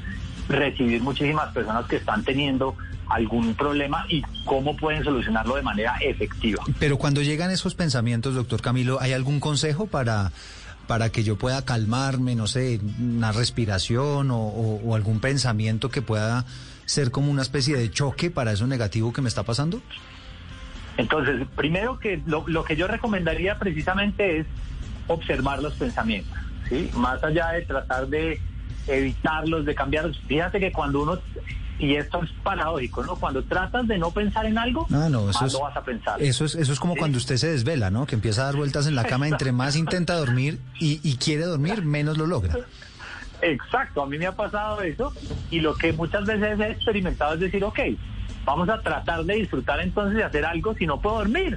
recibir 0.49 1.03
muchísimas 1.03 1.53
personas 1.53 1.87
que 1.87 1.97
están 1.97 2.24
teniendo 2.24 2.74
algún 3.09 3.55
problema 3.55 4.05
y 4.09 4.22
cómo 4.45 4.76
pueden 4.76 5.03
solucionarlo 5.05 5.57
de 5.57 5.62
manera 5.62 5.97
efectiva. 6.01 6.62
Pero 6.79 6.99
cuando 6.99 7.22
llegan 7.22 7.51
esos 7.51 7.74
pensamientos, 7.74 8.35
doctor 8.35 8.61
Camilo, 8.62 9.01
¿hay 9.01 9.12
algún 9.12 9.41
consejo 9.41 9.87
para, 9.87 10.31
para 10.87 11.11
que 11.11 11.24
yo 11.24 11.37
pueda 11.37 11.64
calmarme, 11.64 12.35
no 12.35 12.47
sé, 12.47 12.81
una 13.01 13.33
respiración 13.33 14.31
o, 14.31 14.39
o- 14.39 14.81
o 14.85 14.95
algún 14.95 15.20
pensamiento 15.20 15.91
que 15.91 16.03
pueda 16.03 16.45
ser 16.87 17.11
como 17.11 17.31
una 17.31 17.43
especie 17.43 17.76
de 17.76 17.91
choque 17.91 18.31
para 18.31 18.53
eso 18.53 18.66
negativo 18.66 19.12
que 19.12 19.20
me 19.22 19.29
está 19.29 19.43
pasando? 19.43 19.81
Entonces, 20.97 21.47
primero 21.57 21.99
que 22.01 22.20
lo, 22.26 22.45
lo 22.49 22.64
que 22.64 22.74
yo 22.76 22.89
recomendaría 22.89 23.59
precisamente 23.59 24.39
es 24.41 24.47
observar 25.07 25.62
los 25.62 25.74
pensamientos, 25.74 26.37
¿sí? 26.69 26.91
Más 26.95 27.23
allá 27.23 27.49
de 27.53 27.62
tratar 27.62 28.07
de 28.09 28.41
evitarlos, 28.87 29.64
de 29.66 29.75
cambiarlos. 29.75 30.19
Fíjate 30.27 30.59
que 30.61 30.73
cuando 30.73 31.03
uno, 31.03 31.19
y 31.79 31.95
esto 31.95 32.23
es 32.23 32.31
paradójico, 32.43 33.05
¿no? 33.05 33.16
Cuando 33.16 33.43
tratas 33.45 33.87
de 33.87 33.99
no 33.99 34.11
pensar 34.11 34.47
en 34.47 34.59
algo, 34.59 34.87
Ah, 34.91 35.09
no, 35.11 35.31
eso 35.31 35.41
más 35.41 35.49
es, 35.49 35.53
lo 35.53 35.61
vas 35.61 35.77
a 35.77 35.83
pensar. 35.85 36.21
eso 36.23 36.45
es, 36.45 36.55
eso 36.55 36.73
es 36.73 36.81
como 36.81 36.97
cuando 36.97 37.19
usted 37.19 37.37
se 37.37 37.49
desvela, 37.49 37.91
¿no? 37.91 38.07
Que 38.07 38.14
empieza 38.16 38.43
a 38.43 38.45
dar 38.47 38.57
vueltas 38.57 38.87
en 38.87 38.95
la 38.95 39.05
cama, 39.05 39.29
entre 39.29 39.53
más 39.53 39.77
intenta 39.77 40.14
dormir 40.16 40.59
y, 40.81 41.01
y 41.09 41.16
quiere 41.16 41.45
dormir, 41.45 41.83
menos 41.83 42.16
lo 42.19 42.27
logra. 42.27 42.55
Exacto, 43.41 44.03
a 44.03 44.07
mí 44.07 44.19
me 44.19 44.27
ha 44.27 44.35
pasado 44.35 44.81
eso 44.83 45.12
y 45.51 45.61
lo 45.61 45.75
que 45.77 45.93
muchas 45.93 46.25
veces 46.27 46.59
he 46.59 46.71
experimentado 46.73 47.35
es 47.35 47.41
decir, 47.41 47.62
ok, 47.62 47.79
vamos 48.45 48.69
a 48.69 48.81
tratar 48.81 49.23
de 49.25 49.35
disfrutar 49.35 49.81
entonces 49.81 50.16
de 50.16 50.25
hacer 50.25 50.45
algo 50.45 50.75
si 50.75 50.87
no 50.87 51.01
puedo 51.01 51.19
dormir. 51.19 51.57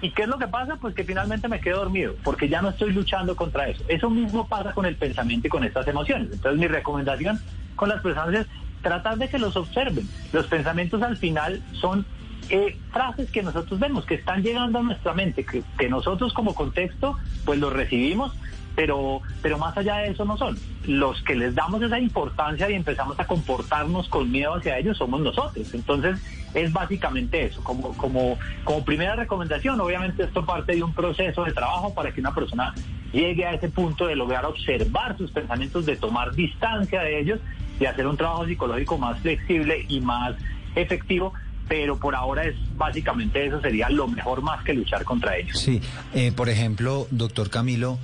¿Y 0.00 0.10
qué 0.10 0.22
es 0.22 0.28
lo 0.28 0.38
que 0.38 0.48
pasa? 0.48 0.76
Pues 0.76 0.94
que 0.94 1.04
finalmente 1.04 1.48
me 1.48 1.60
quedo 1.60 1.78
dormido, 1.78 2.14
porque 2.22 2.48
ya 2.48 2.62
no 2.62 2.70
estoy 2.70 2.92
luchando 2.92 3.36
contra 3.36 3.68
eso. 3.68 3.84
Eso 3.88 4.10
mismo 4.10 4.46
pasa 4.46 4.72
con 4.72 4.86
el 4.86 4.96
pensamiento 4.96 5.46
y 5.46 5.50
con 5.50 5.64
estas 5.64 5.86
emociones. 5.88 6.30
Entonces 6.32 6.60
mi 6.60 6.66
recomendación 6.66 7.40
con 7.76 7.88
las 7.88 8.02
personas 8.02 8.34
es 8.34 8.46
tratar 8.82 9.18
de 9.18 9.28
que 9.28 9.38
los 9.38 9.56
observen. 9.56 10.08
Los 10.32 10.46
pensamientos 10.46 11.02
al 11.02 11.16
final 11.16 11.62
son 11.72 12.06
eh, 12.50 12.76
frases 12.92 13.30
que 13.30 13.42
nosotros 13.42 13.80
vemos, 13.80 14.04
que 14.04 14.14
están 14.14 14.42
llegando 14.42 14.78
a 14.78 14.82
nuestra 14.82 15.14
mente, 15.14 15.44
que, 15.44 15.62
que 15.78 15.88
nosotros 15.88 16.32
como 16.32 16.54
contexto 16.54 17.16
pues 17.44 17.58
los 17.58 17.72
recibimos, 17.72 18.32
pero, 18.76 19.20
pero 19.42 19.58
más 19.58 19.76
allá 19.76 19.96
de 19.98 20.08
eso 20.08 20.24
no 20.24 20.36
son. 20.36 20.58
Los 20.86 21.22
que 21.22 21.34
les 21.34 21.54
damos 21.54 21.80
esa 21.82 21.98
importancia 21.98 22.68
y 22.68 22.74
empezamos 22.74 23.18
a 23.18 23.26
comportarnos 23.26 24.08
con 24.08 24.30
miedo 24.30 24.54
hacia 24.54 24.78
ellos 24.78 24.98
somos 24.98 25.20
nosotros. 25.20 25.72
Entonces 25.74 26.20
es 26.54 26.72
básicamente 26.72 27.44
eso. 27.44 27.62
Como, 27.62 27.96
como, 27.96 28.38
como 28.64 28.84
primera 28.84 29.14
recomendación, 29.16 29.80
obviamente 29.80 30.24
esto 30.24 30.44
parte 30.44 30.74
de 30.74 30.82
un 30.82 30.92
proceso 30.92 31.44
de 31.44 31.52
trabajo 31.52 31.94
para 31.94 32.12
que 32.12 32.20
una 32.20 32.34
persona 32.34 32.74
llegue 33.12 33.46
a 33.46 33.54
ese 33.54 33.68
punto 33.68 34.06
de 34.06 34.16
lograr 34.16 34.44
observar 34.44 35.16
sus 35.16 35.30
pensamientos, 35.30 35.86
de 35.86 35.96
tomar 35.96 36.34
distancia 36.34 37.00
de 37.00 37.20
ellos 37.20 37.40
y 37.78 37.86
hacer 37.86 38.06
un 38.06 38.16
trabajo 38.16 38.46
psicológico 38.46 38.98
más 38.98 39.20
flexible 39.20 39.84
y 39.88 40.00
más 40.00 40.34
efectivo. 40.74 41.32
Pero 41.66 41.98
por 41.98 42.14
ahora 42.14 42.44
es 42.44 42.56
básicamente 42.76 43.46
eso 43.46 43.58
sería 43.62 43.88
lo 43.88 44.06
mejor 44.06 44.42
más 44.42 44.62
que 44.64 44.74
luchar 44.74 45.02
contra 45.04 45.36
ellos. 45.38 45.58
Sí, 45.58 45.80
eh, 46.12 46.30
por 46.30 46.50
ejemplo, 46.50 47.06
doctor 47.10 47.48
Camilo, 47.48 47.98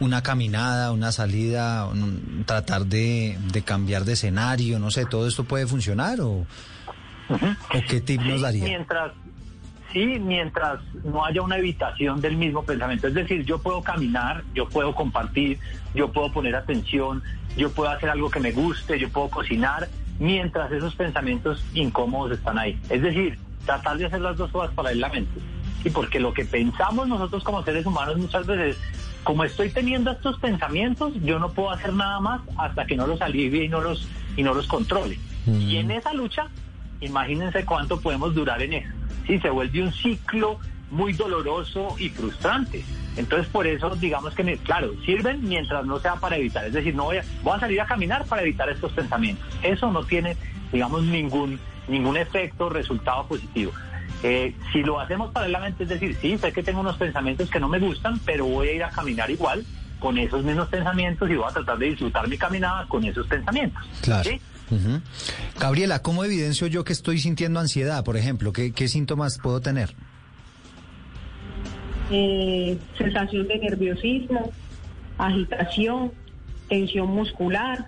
una 0.00 0.22
caminada, 0.22 0.92
una 0.92 1.10
salida, 1.12 1.86
un- 1.86 2.44
tratar 2.46 2.86
de, 2.86 3.36
de 3.52 3.62
cambiar 3.62 4.04
de 4.04 4.12
escenario, 4.12 4.78
no 4.78 4.90
sé, 4.90 5.06
¿todo 5.06 5.26
esto 5.26 5.44
puede 5.44 5.66
funcionar 5.66 6.20
o, 6.20 6.46
o 7.28 7.80
qué 7.88 8.00
tip 8.00 8.20
nos 8.22 8.40
daría? 8.42 8.64
Mientras, 8.64 9.12
sí, 9.92 10.06
mientras 10.20 10.80
no 11.04 11.24
haya 11.24 11.42
una 11.42 11.56
evitación 11.58 12.20
del 12.20 12.36
mismo 12.36 12.62
pensamiento. 12.64 13.08
Es 13.08 13.14
decir, 13.14 13.44
yo 13.44 13.58
puedo 13.60 13.82
caminar, 13.82 14.44
yo 14.54 14.68
puedo 14.68 14.94
compartir, 14.94 15.58
yo 15.94 16.12
puedo 16.12 16.32
poner 16.32 16.54
atención, 16.56 17.22
yo 17.56 17.70
puedo 17.72 17.90
hacer 17.90 18.10
algo 18.10 18.30
que 18.30 18.40
me 18.40 18.52
guste, 18.52 18.98
yo 18.98 19.08
puedo 19.08 19.28
cocinar, 19.28 19.88
mientras 20.18 20.70
esos 20.72 20.94
pensamientos 20.94 21.64
incómodos 21.74 22.38
están 22.38 22.58
ahí. 22.58 22.78
Es 22.88 23.02
decir, 23.02 23.38
tratar 23.66 23.98
de 23.98 24.06
hacer 24.06 24.20
las 24.20 24.36
dos 24.36 24.50
cosas 24.50 24.72
paralelamente. 24.74 25.40
Y 25.84 25.90
porque 25.90 26.18
lo 26.18 26.32
que 26.34 26.44
pensamos 26.44 27.06
nosotros 27.06 27.44
como 27.44 27.62
seres 27.62 27.86
humanos 27.86 28.16
muchas 28.18 28.44
veces, 28.46 28.76
como 29.24 29.44
estoy 29.44 29.70
teniendo 29.70 30.10
estos 30.10 30.38
pensamientos, 30.38 31.12
yo 31.22 31.38
no 31.38 31.50
puedo 31.50 31.70
hacer 31.70 31.92
nada 31.92 32.20
más 32.20 32.40
hasta 32.56 32.86
que 32.86 32.96
no 32.96 33.06
los 33.06 33.20
alivie 33.20 33.64
y 33.64 33.68
no 33.68 33.80
los, 33.80 34.08
y 34.36 34.42
no 34.42 34.54
los 34.54 34.66
controle. 34.66 35.18
Y 35.46 35.76
en 35.76 35.90
esa 35.90 36.12
lucha, 36.12 36.48
imagínense 37.00 37.64
cuánto 37.64 38.00
podemos 38.00 38.34
durar 38.34 38.60
en 38.62 38.74
eso. 38.74 38.88
Sí, 39.26 39.38
se 39.40 39.50
vuelve 39.50 39.82
un 39.82 39.92
ciclo 39.92 40.58
muy 40.90 41.12
doloroso 41.12 41.94
y 41.98 42.08
frustrante. 42.10 42.84
Entonces, 43.16 43.48
por 43.48 43.66
eso, 43.66 43.90
digamos 43.96 44.34
que, 44.34 44.56
claro, 44.58 44.92
sirven 45.04 45.42
mientras 45.42 45.84
no 45.84 45.98
sea 45.98 46.16
para 46.16 46.36
evitar. 46.36 46.64
Es 46.66 46.72
decir, 46.72 46.94
no 46.94 47.04
voy 47.04 47.16
a, 47.18 47.24
voy 47.42 47.56
a 47.56 47.60
salir 47.60 47.80
a 47.80 47.86
caminar 47.86 48.24
para 48.26 48.42
evitar 48.42 48.68
estos 48.68 48.92
pensamientos. 48.92 49.44
Eso 49.62 49.90
no 49.90 50.04
tiene, 50.04 50.36
digamos, 50.72 51.02
ningún, 51.02 51.58
ningún 51.88 52.16
efecto, 52.16 52.68
resultado 52.68 53.26
positivo. 53.26 53.72
Eh, 54.22 54.54
si 54.72 54.82
lo 54.82 54.98
hacemos 55.00 55.30
paralelamente, 55.32 55.84
es 55.84 55.88
decir, 55.88 56.16
sí, 56.20 56.36
sé 56.38 56.52
que 56.52 56.62
tengo 56.62 56.80
unos 56.80 56.96
pensamientos 56.96 57.48
que 57.50 57.60
no 57.60 57.68
me 57.68 57.78
gustan, 57.78 58.18
pero 58.24 58.44
voy 58.46 58.68
a 58.68 58.72
ir 58.72 58.82
a 58.84 58.90
caminar 58.90 59.30
igual 59.30 59.64
con 60.00 60.18
esos 60.18 60.44
mismos 60.44 60.68
pensamientos 60.68 61.30
y 61.30 61.34
voy 61.36 61.46
a 61.48 61.52
tratar 61.52 61.78
de 61.78 61.86
disfrutar 61.86 62.26
mi 62.28 62.36
caminada 62.36 62.86
con 62.88 63.04
esos 63.04 63.26
pensamientos. 63.26 63.82
Claro. 64.02 64.30
Gabriela, 65.58 66.02
¿cómo 66.02 66.24
evidencio 66.24 66.66
yo 66.66 66.84
que 66.84 66.92
estoy 66.92 67.18
sintiendo 67.18 67.58
ansiedad, 67.60 68.04
por 68.04 68.16
ejemplo? 68.16 68.52
¿Qué, 68.52 68.72
qué 68.72 68.88
síntomas 68.88 69.38
puedo 69.38 69.60
tener? 69.60 69.94
eh, 72.10 72.78
sensación 72.96 73.46
de 73.48 73.58
nerviosismo, 73.58 74.50
agitación, 75.18 76.12
tensión 76.68 77.08
muscular, 77.10 77.86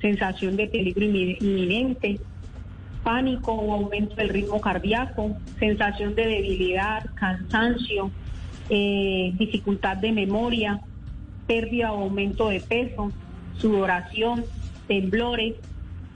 sensación 0.00 0.56
de 0.56 0.66
peligro 0.66 1.04
inmi- 1.06 1.36
inminente, 1.40 2.18
pánico 3.02 3.52
o 3.52 3.72
aumento 3.74 4.14
del 4.16 4.28
ritmo 4.28 4.60
cardíaco, 4.60 5.36
sensación 5.58 6.14
de 6.14 6.26
debilidad, 6.26 7.04
cansancio, 7.14 8.10
eh, 8.68 9.32
dificultad 9.38 9.96
de 9.96 10.12
memoria, 10.12 10.80
pérdida 11.46 11.92
o 11.92 12.02
aumento 12.02 12.48
de 12.48 12.60
peso, 12.60 13.10
sudoración, 13.58 14.44
temblores. 14.86 15.54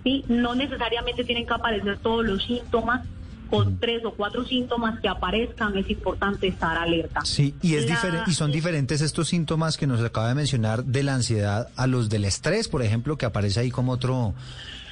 ¿sí? 0.03 0.25
No 0.29 0.55
necesariamente 0.55 1.25
tienen 1.25 1.47
que 1.47 1.55
aparecer 1.55 1.99
todos 1.99 2.25
los 2.25 2.43
síntomas. 2.45 3.07
Con 3.51 3.79
tres 3.79 4.05
o 4.05 4.11
cuatro 4.13 4.45
síntomas 4.45 4.99
que 5.01 5.07
aparezcan 5.09 5.77
es 5.77 5.89
importante 5.89 6.49
estar 6.49 6.77
alerta. 6.77 7.21
Sí, 7.25 7.55
y, 7.63 7.75
es 7.75 7.89
La- 7.89 8.25
y 8.27 8.33
son 8.33 8.51
diferentes 8.51 9.01
estos 9.01 9.29
síntomas 9.29 9.77
que 9.77 9.87
nos 9.87 10.01
acaba 10.01 10.29
de 10.29 10.35
mencionar 10.35 10.83
de 10.85 11.03
la 11.05 11.15
ansiedad 11.15 11.69
a 11.77 11.87
los 11.87 12.09
del 12.09 12.25
estrés, 12.25 12.69
por 12.69 12.83
ejemplo, 12.83 13.17
que 13.19 13.27
aparece 13.27 13.61
ahí 13.61 13.71
como 13.71 13.93
otro, 13.93 14.35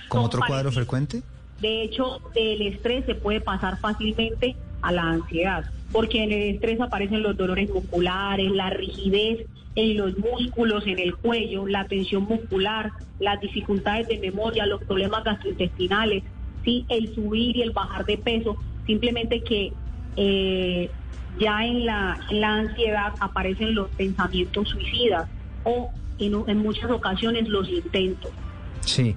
como 0.07 0.25
otro 0.27 0.43
cuadro 0.47 0.71
frecuente. 0.71 1.23
De 1.63 1.83
hecho, 1.83 2.21
del 2.35 2.61
estrés 2.61 3.07
se 3.07 3.15
puede 3.15 3.41
pasar 3.41 3.79
fácilmente 3.79 4.57
a 4.83 4.91
la 4.91 5.03
ansiedad, 5.03 5.65
porque 5.93 6.25
en 6.25 6.33
el 6.33 6.55
estrés 6.55 6.81
aparecen 6.81 7.23
los 7.23 7.37
dolores 7.37 7.71
musculares, 7.71 8.51
la 8.51 8.71
rigidez 8.71 9.47
en 9.77 9.97
los 9.97 10.19
músculos, 10.19 10.85
en 10.89 10.99
el 10.99 11.15
cuello, 11.15 11.69
la 11.69 11.87
tensión 11.87 12.25
muscular, 12.25 12.91
las 13.21 13.41
dificultades 13.41 14.09
de 14.09 14.19
memoria, 14.19 14.67
los 14.67 14.83
problemas 14.83 15.23
gastrointestinales, 15.23 16.25
sí, 16.65 16.85
el 16.89 17.15
subir 17.15 17.57
y 17.57 17.63
el 17.63 17.71
bajar 17.71 18.05
de 18.07 18.19
peso, 18.19 18.57
simplemente 18.85 19.45
que 19.45 19.73
eh, 20.17 20.91
ya 21.39 21.65
en 21.65 21.87
la, 21.87 22.19
en 22.29 22.41
la 22.41 22.55
ansiedad 22.57 23.13
aparecen 23.21 23.77
los 23.77 23.89
pensamientos 23.91 24.69
suicidas 24.69 25.29
o 25.63 25.93
en, 26.19 26.59
muchas 26.59 26.91
ocasiones 26.91 27.49
los 27.49 27.69
intentos. 27.69 28.33
Sí. 28.81 29.15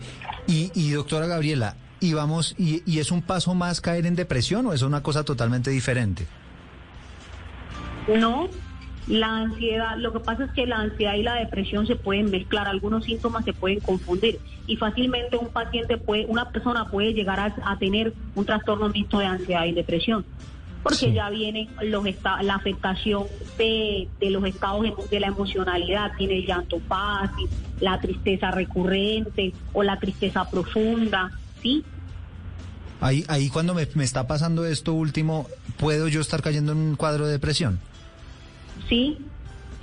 Y 0.48 0.92
doctora 0.92 1.26
Gabriela, 1.26 1.76
y 2.06 2.14
vamos, 2.14 2.56
y, 2.58 2.82
y 2.86 3.00
es 3.00 3.12
un 3.12 3.22
paso 3.22 3.54
más 3.54 3.82
caer 3.82 4.06
en 4.06 4.16
depresión 4.16 4.66
o 4.68 4.74
es 4.74 4.82
una 4.82 5.02
cosa 5.04 5.24
totalmente 5.24 5.70
diferente? 5.72 6.26
No, 8.20 8.48
la 9.08 9.38
ansiedad, 9.38 9.98
lo 9.98 10.14
que 10.14 10.20
pasa 10.20 10.46
es 10.46 10.52
que 10.52 10.66
la 10.66 10.78
ansiedad 10.78 11.16
y 11.16 11.24
la 11.24 11.36
depresión 11.36 11.86
se 11.88 11.96
pueden 11.96 12.30
mezclar, 12.32 12.68
algunos 12.68 13.06
síntomas 13.06 13.44
se 13.46 13.54
pueden 13.54 13.80
confundir 13.80 14.40
y 14.68 14.78
fácilmente 14.78 15.38
un 15.38 15.50
paciente 15.50 15.98
puede, 15.98 16.26
una 16.26 16.50
persona 16.50 16.86
puede 16.86 17.14
llegar 17.14 17.40
a, 17.40 17.56
a 17.66 17.78
tener 17.78 18.14
un 18.36 18.46
trastorno 18.46 18.90
mixto 18.90 19.20
de 19.20 19.26
ansiedad 19.26 19.66
y 19.66 19.74
depresión, 19.74 20.26
porque 20.84 20.98
Sí. 20.98 21.14
ya 21.14 21.30
viene 21.30 21.68
los 21.84 22.04
la 22.44 22.56
afectación 22.56 23.24
de, 23.58 24.08
de 24.20 24.30
los 24.30 24.44
estados 24.46 24.86
de 25.10 25.20
la 25.20 25.28
emocionalidad, 25.28 26.12
tiene 26.18 26.38
el 26.40 26.46
llanto 26.46 26.80
fácil, 26.88 27.48
la 27.80 28.00
tristeza 28.00 28.52
recurrente 28.52 29.52
o 29.74 29.82
la 29.84 29.98
tristeza 30.00 30.50
profunda, 30.50 31.32
¿sí? 31.62 31.84
Ahí, 33.02 33.24
ahí 33.28 33.50
cuando 33.50 33.74
me, 33.74 33.84
está 34.04 34.26
pasando 34.28 34.66
esto 34.66 34.94
último, 34.94 35.48
¿puedo 35.78 36.08
yo 36.08 36.22
estar 36.22 36.42
cayendo 36.42 36.72
en 36.72 36.78
un 36.80 36.96
cuadro 36.96 37.26
de 37.26 37.34
depresión? 37.34 37.80
Sí, 38.90 39.18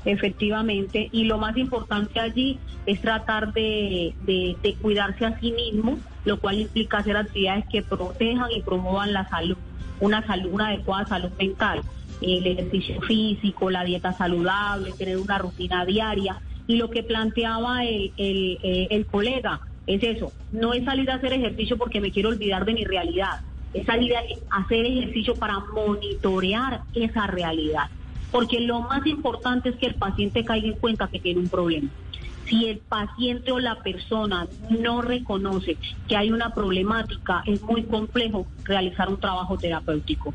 efectivamente. 0.04 1.08
Y 1.12 1.24
lo 1.24 1.38
más 1.38 1.56
importante 1.56 2.18
allí 2.20 2.58
es 2.86 3.00
tratar 3.00 3.52
de, 3.52 4.14
de- 4.22 4.74
cuidarse 4.80 5.24
a 5.26 5.38
sí 5.40 5.52
mismo, 5.52 5.98
lo 6.24 6.38
cual 6.40 6.60
implica 6.60 6.98
hacer 6.98 7.16
actividades 7.16 7.64
que 7.70 7.82
protejan 7.82 8.50
y 8.50 8.62
promuevan 8.62 9.12
la 9.12 9.28
salud, 9.28 9.56
una 10.00 10.26
salud, 10.26 10.50
una 10.52 10.68
adecuada 10.68 11.06
salud 11.06 11.30
mental, 11.38 11.82
el 12.20 12.46
ejercicio 12.46 13.00
físico, 13.02 13.70
la 13.70 13.84
dieta 13.84 14.12
saludable, 14.12 14.92
tener 14.92 15.18
una 15.18 15.38
rutina 15.38 15.84
diaria. 15.84 16.40
Y 16.66 16.76
lo 16.76 16.90
que 16.90 17.02
planteaba 17.02 17.84
el, 17.84 18.12
el, 18.16 18.58
eh, 18.62 18.86
el 18.90 19.04
colega 19.06 19.60
es 19.86 20.02
eso, 20.02 20.32
no 20.52 20.72
es 20.72 20.84
salir 20.84 21.10
a 21.10 21.14
hacer 21.14 21.32
ejercicio 21.32 21.76
porque 21.76 22.00
me 22.00 22.10
quiero 22.10 22.28
olvidar 22.28 22.64
de 22.64 22.74
mi 22.74 22.84
realidad, 22.84 23.40
es 23.74 23.86
salir 23.86 24.14
a 24.16 24.22
hacer 24.58 24.86
ejercicio 24.86 25.34
para 25.34 25.60
monitorear 25.60 26.82
esa 26.94 27.26
realidad. 27.26 27.88
Porque 28.30 28.60
lo 28.60 28.80
más 28.80 29.06
importante 29.06 29.68
es 29.70 29.76
que 29.76 29.86
el 29.86 29.94
paciente 29.94 30.44
caiga 30.44 30.68
en 30.68 30.74
cuenta 30.74 31.08
que 31.08 31.18
tiene 31.18 31.40
un 31.40 31.48
problema. 31.48 31.90
Si 32.46 32.66
el 32.66 32.78
paciente 32.78 33.52
o 33.52 33.58
la 33.58 33.82
persona 33.82 34.46
no 34.70 35.02
reconoce 35.02 35.76
que 36.08 36.16
hay 36.16 36.32
una 36.32 36.54
problemática, 36.54 37.42
es 37.46 37.62
muy 37.62 37.84
complejo 37.84 38.46
realizar 38.64 39.08
un 39.08 39.20
trabajo 39.20 39.56
terapéutico 39.58 40.32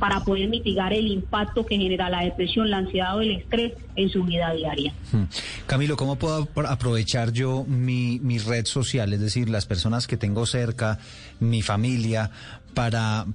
para 0.00 0.20
poder 0.24 0.48
mitigar 0.48 0.92
el 0.92 1.06
impacto 1.06 1.64
que 1.64 1.76
genera 1.76 2.10
la 2.10 2.22
depresión, 2.24 2.70
la 2.70 2.78
ansiedad 2.78 3.16
o 3.16 3.20
el 3.20 3.30
estrés 3.32 3.74
en 3.94 4.08
su 4.08 4.24
vida 4.24 4.52
diaria. 4.52 4.92
Hmm. 5.12 5.24
Camilo, 5.66 5.96
¿cómo 5.96 6.16
puedo 6.16 6.48
apro- 6.48 6.66
aprovechar 6.68 7.32
yo 7.32 7.64
mi, 7.68 8.18
mi 8.20 8.38
red 8.38 8.64
social, 8.64 9.12
es 9.12 9.20
decir, 9.20 9.48
las 9.48 9.66
personas 9.66 10.06
que 10.08 10.16
tengo 10.16 10.46
cerca, 10.46 10.98
mi 11.38 11.62
familia, 11.62 12.30
para, 12.74 13.26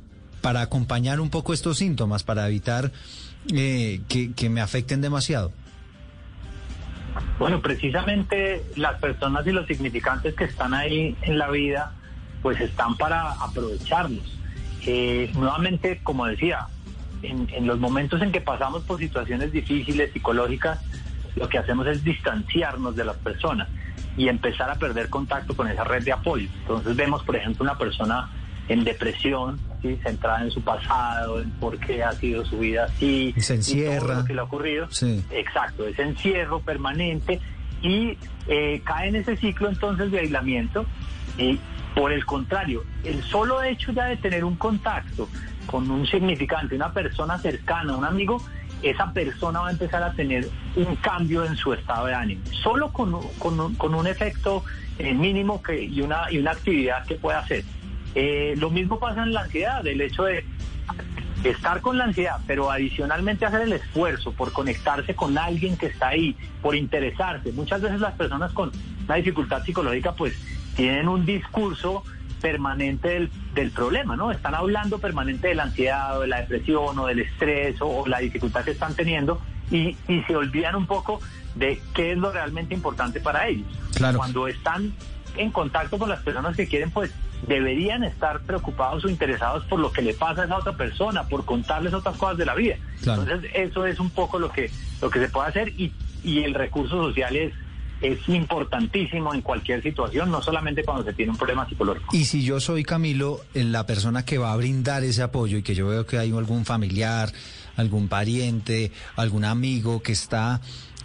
para 0.41 0.61
acompañar 0.61 1.21
un 1.21 1.29
poco 1.29 1.53
estos 1.53 1.77
síntomas, 1.77 2.23
para 2.23 2.47
evitar 2.47 2.91
eh, 3.53 4.01
que, 4.09 4.33
que 4.33 4.49
me 4.49 4.59
afecten 4.59 5.01
demasiado? 5.01 5.53
Bueno, 7.39 7.61
precisamente 7.61 8.63
las 8.75 8.99
personas 8.99 9.45
y 9.47 9.51
los 9.51 9.67
significantes 9.67 10.33
que 10.35 10.45
están 10.45 10.73
ahí 10.73 11.15
en 11.21 11.37
la 11.37 11.49
vida, 11.49 11.93
pues 12.41 12.59
están 12.59 12.97
para 12.97 13.31
aprovecharlos. 13.33 14.23
Eh, 14.85 15.31
nuevamente, 15.35 15.99
como 16.03 16.25
decía, 16.25 16.67
en, 17.21 17.47
en 17.51 17.65
los 17.67 17.79
momentos 17.79 18.21
en 18.21 18.31
que 18.31 18.41
pasamos 18.41 18.83
por 18.83 18.99
situaciones 18.99 19.51
difíciles, 19.51 20.11
psicológicas, 20.13 20.79
lo 21.35 21.49
que 21.49 21.57
hacemos 21.57 21.87
es 21.87 22.03
distanciarnos 22.03 22.95
de 22.95 23.05
las 23.05 23.17
personas 23.17 23.67
y 24.17 24.29
empezar 24.29 24.69
a 24.69 24.75
perder 24.75 25.09
contacto 25.09 25.55
con 25.55 25.67
esa 25.67 25.83
red 25.83 26.03
de 26.03 26.13
apoyo. 26.13 26.47
Entonces 26.61 26.95
vemos, 26.95 27.23
por 27.23 27.35
ejemplo, 27.35 27.63
una 27.63 27.77
persona 27.77 28.29
en 28.67 28.83
depresión, 28.83 29.59
¿sí? 29.81 29.99
centrada 30.03 30.41
en 30.43 30.51
su 30.51 30.61
pasado, 30.61 31.41
en 31.41 31.49
por 31.51 31.77
qué 31.79 32.03
ha 32.03 32.13
sido 32.13 32.45
su 32.45 32.59
vida 32.59 32.85
así, 32.85 33.33
Se 33.37 33.41
y 33.41 33.45
todo 33.45 33.55
encierra. 33.57 34.15
lo 34.19 34.25
que 34.25 34.33
le 34.33 34.39
ha 34.39 34.43
ocurrido. 34.43 34.87
Sí. 34.89 35.23
Exacto, 35.31 35.85
ese 35.87 36.03
encierro 36.03 36.61
permanente 36.61 37.39
y 37.81 38.17
eh, 38.47 38.81
cae 38.83 39.09
en 39.09 39.17
ese 39.17 39.35
ciclo 39.37 39.67
entonces 39.69 40.09
de 40.11 40.19
aislamiento. 40.19 40.85
Y 41.37 41.59
por 41.95 42.11
el 42.11 42.25
contrario, 42.25 42.83
el 43.03 43.23
solo 43.23 43.63
hecho 43.63 43.91
ya 43.93 44.05
de 44.05 44.17
tener 44.17 44.43
un 44.43 44.55
contacto 44.57 45.29
con 45.65 45.89
un 45.89 46.05
significante, 46.05 46.75
una 46.75 46.91
persona 46.91 47.39
cercana, 47.39 47.95
un 47.95 48.03
amigo, 48.03 48.41
esa 48.83 49.11
persona 49.13 49.61
va 49.61 49.69
a 49.69 49.71
empezar 49.71 50.03
a 50.03 50.11
tener 50.11 50.47
un 50.75 50.95
cambio 50.97 51.45
en 51.45 51.55
su 51.55 51.73
estado 51.73 52.07
de 52.07 52.13
ánimo. 52.13 52.41
Solo 52.51 52.91
con, 52.91 53.17
con, 53.39 53.75
con 53.75 53.95
un 53.95 54.07
efecto 54.07 54.63
eh, 54.99 55.13
mínimo 55.13 55.63
que, 55.63 55.81
y, 55.83 56.01
una, 56.01 56.29
y 56.29 56.37
una 56.37 56.51
actividad 56.51 57.05
que 57.05 57.15
pueda 57.15 57.39
hacer. 57.39 57.63
Eh, 58.13 58.55
lo 58.57 58.69
mismo 58.69 58.99
pasa 58.99 59.23
en 59.23 59.33
la 59.33 59.41
ansiedad, 59.41 59.85
el 59.87 60.01
hecho 60.01 60.23
de 60.25 60.45
estar 61.43 61.81
con 61.81 61.97
la 61.97 62.05
ansiedad, 62.05 62.39
pero 62.45 62.71
adicionalmente 62.71 63.45
hacer 63.45 63.61
el 63.61 63.73
esfuerzo 63.73 64.31
por 64.33 64.51
conectarse 64.51 65.15
con 65.15 65.37
alguien 65.37 65.77
que 65.77 65.87
está 65.87 66.09
ahí, 66.09 66.35
por 66.61 66.75
interesarse. 66.75 67.51
Muchas 67.53 67.81
veces 67.81 68.01
las 68.01 68.13
personas 68.13 68.51
con 68.51 68.71
una 69.05 69.15
dificultad 69.15 69.63
psicológica 69.63 70.13
pues 70.13 70.33
tienen 70.75 71.07
un 71.07 71.25
discurso 71.25 72.03
permanente 72.41 73.07
del, 73.09 73.31
del 73.53 73.71
problema, 73.71 74.15
¿no? 74.15 74.31
Están 74.31 74.55
hablando 74.55 74.99
permanente 74.99 75.47
de 75.47 75.55
la 75.55 75.63
ansiedad 75.63 76.17
o 76.17 76.21
de 76.21 76.27
la 76.27 76.41
depresión 76.41 76.99
o 76.99 77.07
del 77.07 77.19
estrés 77.19 77.81
o, 77.81 77.87
o 77.87 78.07
la 78.07 78.19
dificultad 78.19 78.63
que 78.63 78.71
están 78.71 78.93
teniendo 78.93 79.41
y, 79.71 79.97
y 80.07 80.21
se 80.27 80.35
olvidan 80.35 80.75
un 80.75 80.85
poco 80.85 81.19
de 81.55 81.81
qué 81.93 82.11
es 82.11 82.17
lo 82.17 82.31
realmente 82.31 82.73
importante 82.73 83.19
para 83.19 83.47
ellos. 83.47 83.67
Claro. 83.95 84.17
Cuando 84.17 84.47
están 84.47 84.93
en 85.37 85.51
contacto 85.51 85.97
con 85.97 86.09
las 86.09 86.21
personas 86.21 86.55
que 86.55 86.67
quieren 86.67 86.91
pues 86.91 87.11
deberían 87.47 88.03
estar 88.03 88.41
preocupados 88.41 89.05
o 89.05 89.09
interesados 89.09 89.63
por 89.65 89.79
lo 89.79 89.91
que 89.91 90.01
le 90.01 90.13
pasa 90.13 90.43
a 90.43 90.45
esa 90.45 90.57
otra 90.57 90.73
persona, 90.73 91.27
por 91.27 91.45
contarles 91.45 91.93
otras 91.93 92.17
cosas 92.17 92.37
de 92.37 92.45
la 92.45 92.55
vida. 92.55 92.77
Claro. 93.01 93.23
Entonces, 93.23 93.51
eso 93.53 93.85
es 93.85 93.99
un 93.99 94.09
poco 94.09 94.39
lo 94.39 94.51
que, 94.51 94.71
lo 95.01 95.09
que 95.09 95.19
se 95.19 95.29
puede 95.29 95.49
hacer 95.49 95.69
y, 95.69 95.91
y 96.23 96.43
el 96.43 96.53
recurso 96.53 96.95
social 97.07 97.35
es, 97.35 97.53
es 98.01 98.27
importantísimo 98.29 99.33
en 99.33 99.41
cualquier 99.41 99.81
situación, 99.81 100.29
no 100.31 100.41
solamente 100.41 100.83
cuando 100.83 101.03
se 101.03 101.13
tiene 101.13 101.31
un 101.31 101.37
problema 101.37 101.67
psicológico. 101.67 102.15
Y 102.15 102.25
si 102.25 102.43
yo 102.43 102.59
soy 102.59 102.83
Camilo, 102.83 103.39
en 103.53 103.71
la 103.71 103.85
persona 103.85 104.23
que 104.25 104.37
va 104.37 104.51
a 104.53 104.57
brindar 104.57 105.03
ese 105.03 105.21
apoyo 105.23 105.57
y 105.57 105.63
que 105.63 105.75
yo 105.75 105.87
veo 105.87 106.05
que 106.05 106.17
hay 106.17 106.31
algún 106.31 106.65
familiar, 106.65 107.31
algún 107.77 108.07
pariente, 108.07 108.91
algún 109.15 109.45
amigo 109.45 110.01
que 110.03 110.11
está 110.11 110.61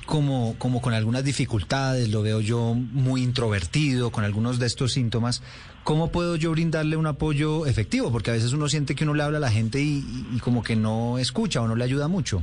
como, 0.06 0.56
como 0.58 0.82
con 0.82 0.92
algunas 0.92 1.22
dificultades, 1.24 2.08
lo 2.10 2.22
veo 2.22 2.40
yo 2.40 2.74
muy 2.74 3.22
introvertido, 3.22 4.10
con 4.10 4.24
algunos 4.24 4.58
de 4.58 4.66
estos 4.66 4.92
síntomas, 4.92 5.40
¿cómo 5.84 6.10
puedo 6.10 6.34
yo 6.34 6.50
brindarle 6.50 6.96
un 6.96 7.06
apoyo 7.06 7.64
efectivo? 7.66 8.10
Porque 8.10 8.30
a 8.30 8.34
veces 8.34 8.52
uno 8.52 8.68
siente 8.68 8.96
que 8.96 9.04
uno 9.04 9.14
le 9.14 9.22
habla 9.22 9.38
a 9.38 9.40
la 9.40 9.50
gente 9.52 9.80
y, 9.80 10.04
y- 10.34 10.38
como 10.40 10.64
que 10.64 10.74
no 10.74 11.18
escucha 11.18 11.60
o 11.62 11.68
no 11.68 11.76
le 11.76 11.84
ayuda 11.84 12.08
mucho. 12.08 12.42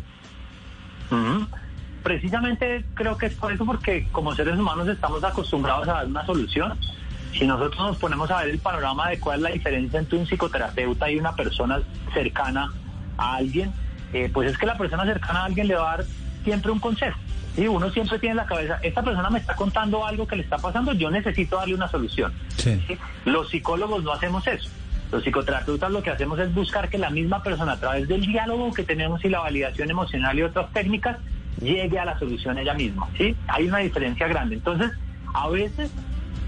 Precisamente 2.08 2.86
creo 2.94 3.18
que 3.18 3.26
es 3.26 3.34
por 3.34 3.52
eso, 3.52 3.66
porque 3.66 4.08
como 4.14 4.34
seres 4.34 4.58
humanos 4.58 4.88
estamos 4.88 5.22
acostumbrados 5.26 5.90
a 5.90 5.96
dar 5.96 6.06
una 6.06 6.26
solución. 6.26 6.80
Si 7.34 7.46
nosotros 7.46 7.78
nos 7.86 7.98
ponemos 7.98 8.32
a 8.32 8.38
ver 8.38 8.52
el 8.52 8.60
panorama 8.60 9.10
de 9.10 9.20
cuál 9.20 9.40
es 9.40 9.44
la 9.44 9.50
diferencia 9.50 10.00
entre 10.00 10.18
un 10.18 10.26
psicoterapeuta 10.26 11.12
y 11.12 11.18
una 11.18 11.36
persona 11.36 11.82
cercana 12.14 12.72
a 13.18 13.36
alguien, 13.36 13.74
eh, 14.14 14.32
pues 14.34 14.50
es 14.50 14.58
que 14.58 14.66
la 14.66 14.78
persona 14.78 15.04
cercana 15.04 15.42
a 15.42 15.46
alguien 15.48 15.68
le 15.68 15.76
va 15.76 15.96
a 15.96 15.98
dar 15.98 16.06
siempre 16.46 16.72
un 16.72 16.80
consejo. 16.80 17.20
Y 17.58 17.68
uno 17.68 17.90
siempre 17.90 18.20
tiene 18.20 18.32
en 18.32 18.38
la 18.38 18.46
cabeza, 18.46 18.80
esta 18.84 19.04
persona 19.04 19.30
me 19.30 19.40
está 19.40 19.58
contando 19.58 20.06
algo 20.06 20.26
que 20.26 20.38
le 20.38 20.44
está 20.44 20.58
pasando, 20.60 20.94
yo 20.94 21.12
necesito 21.12 21.58
darle 21.58 21.76
una 21.76 21.90
solución. 21.90 22.32
Sí. 22.56 22.82
¿sí? 22.88 22.98
Los 23.26 23.50
psicólogos 23.50 24.02
no 24.06 24.14
hacemos 24.14 24.48
eso. 24.48 24.70
Los 25.12 25.24
psicoterapeutas 25.24 25.92
lo 25.92 26.02
que 26.02 26.12
hacemos 26.12 26.40
es 26.40 26.56
buscar 26.56 26.88
que 26.88 26.98
la 26.98 27.10
misma 27.10 27.44
persona, 27.44 27.74
a 27.74 27.80
través 27.82 28.08
del 28.08 28.26
diálogo 28.26 28.74
que 28.74 28.84
tenemos 28.84 29.26
y 29.26 29.30
la 29.30 29.40
validación 29.42 29.92
emocional 29.92 30.40
y 30.40 30.44
otras 30.44 30.72
técnicas, 30.72 31.18
llegue 31.62 32.00
a 32.00 32.06
la 32.06 32.18
solución 32.20 32.58
ella 32.58 32.74
misma. 32.74 33.08
¿sí? 33.18 33.36
Hay 33.48 33.68
una 33.68 33.80
diferencia 33.80 34.28
grande. 34.28 34.56
Entonces, 34.56 34.92
a 35.34 35.50
veces 35.50 35.92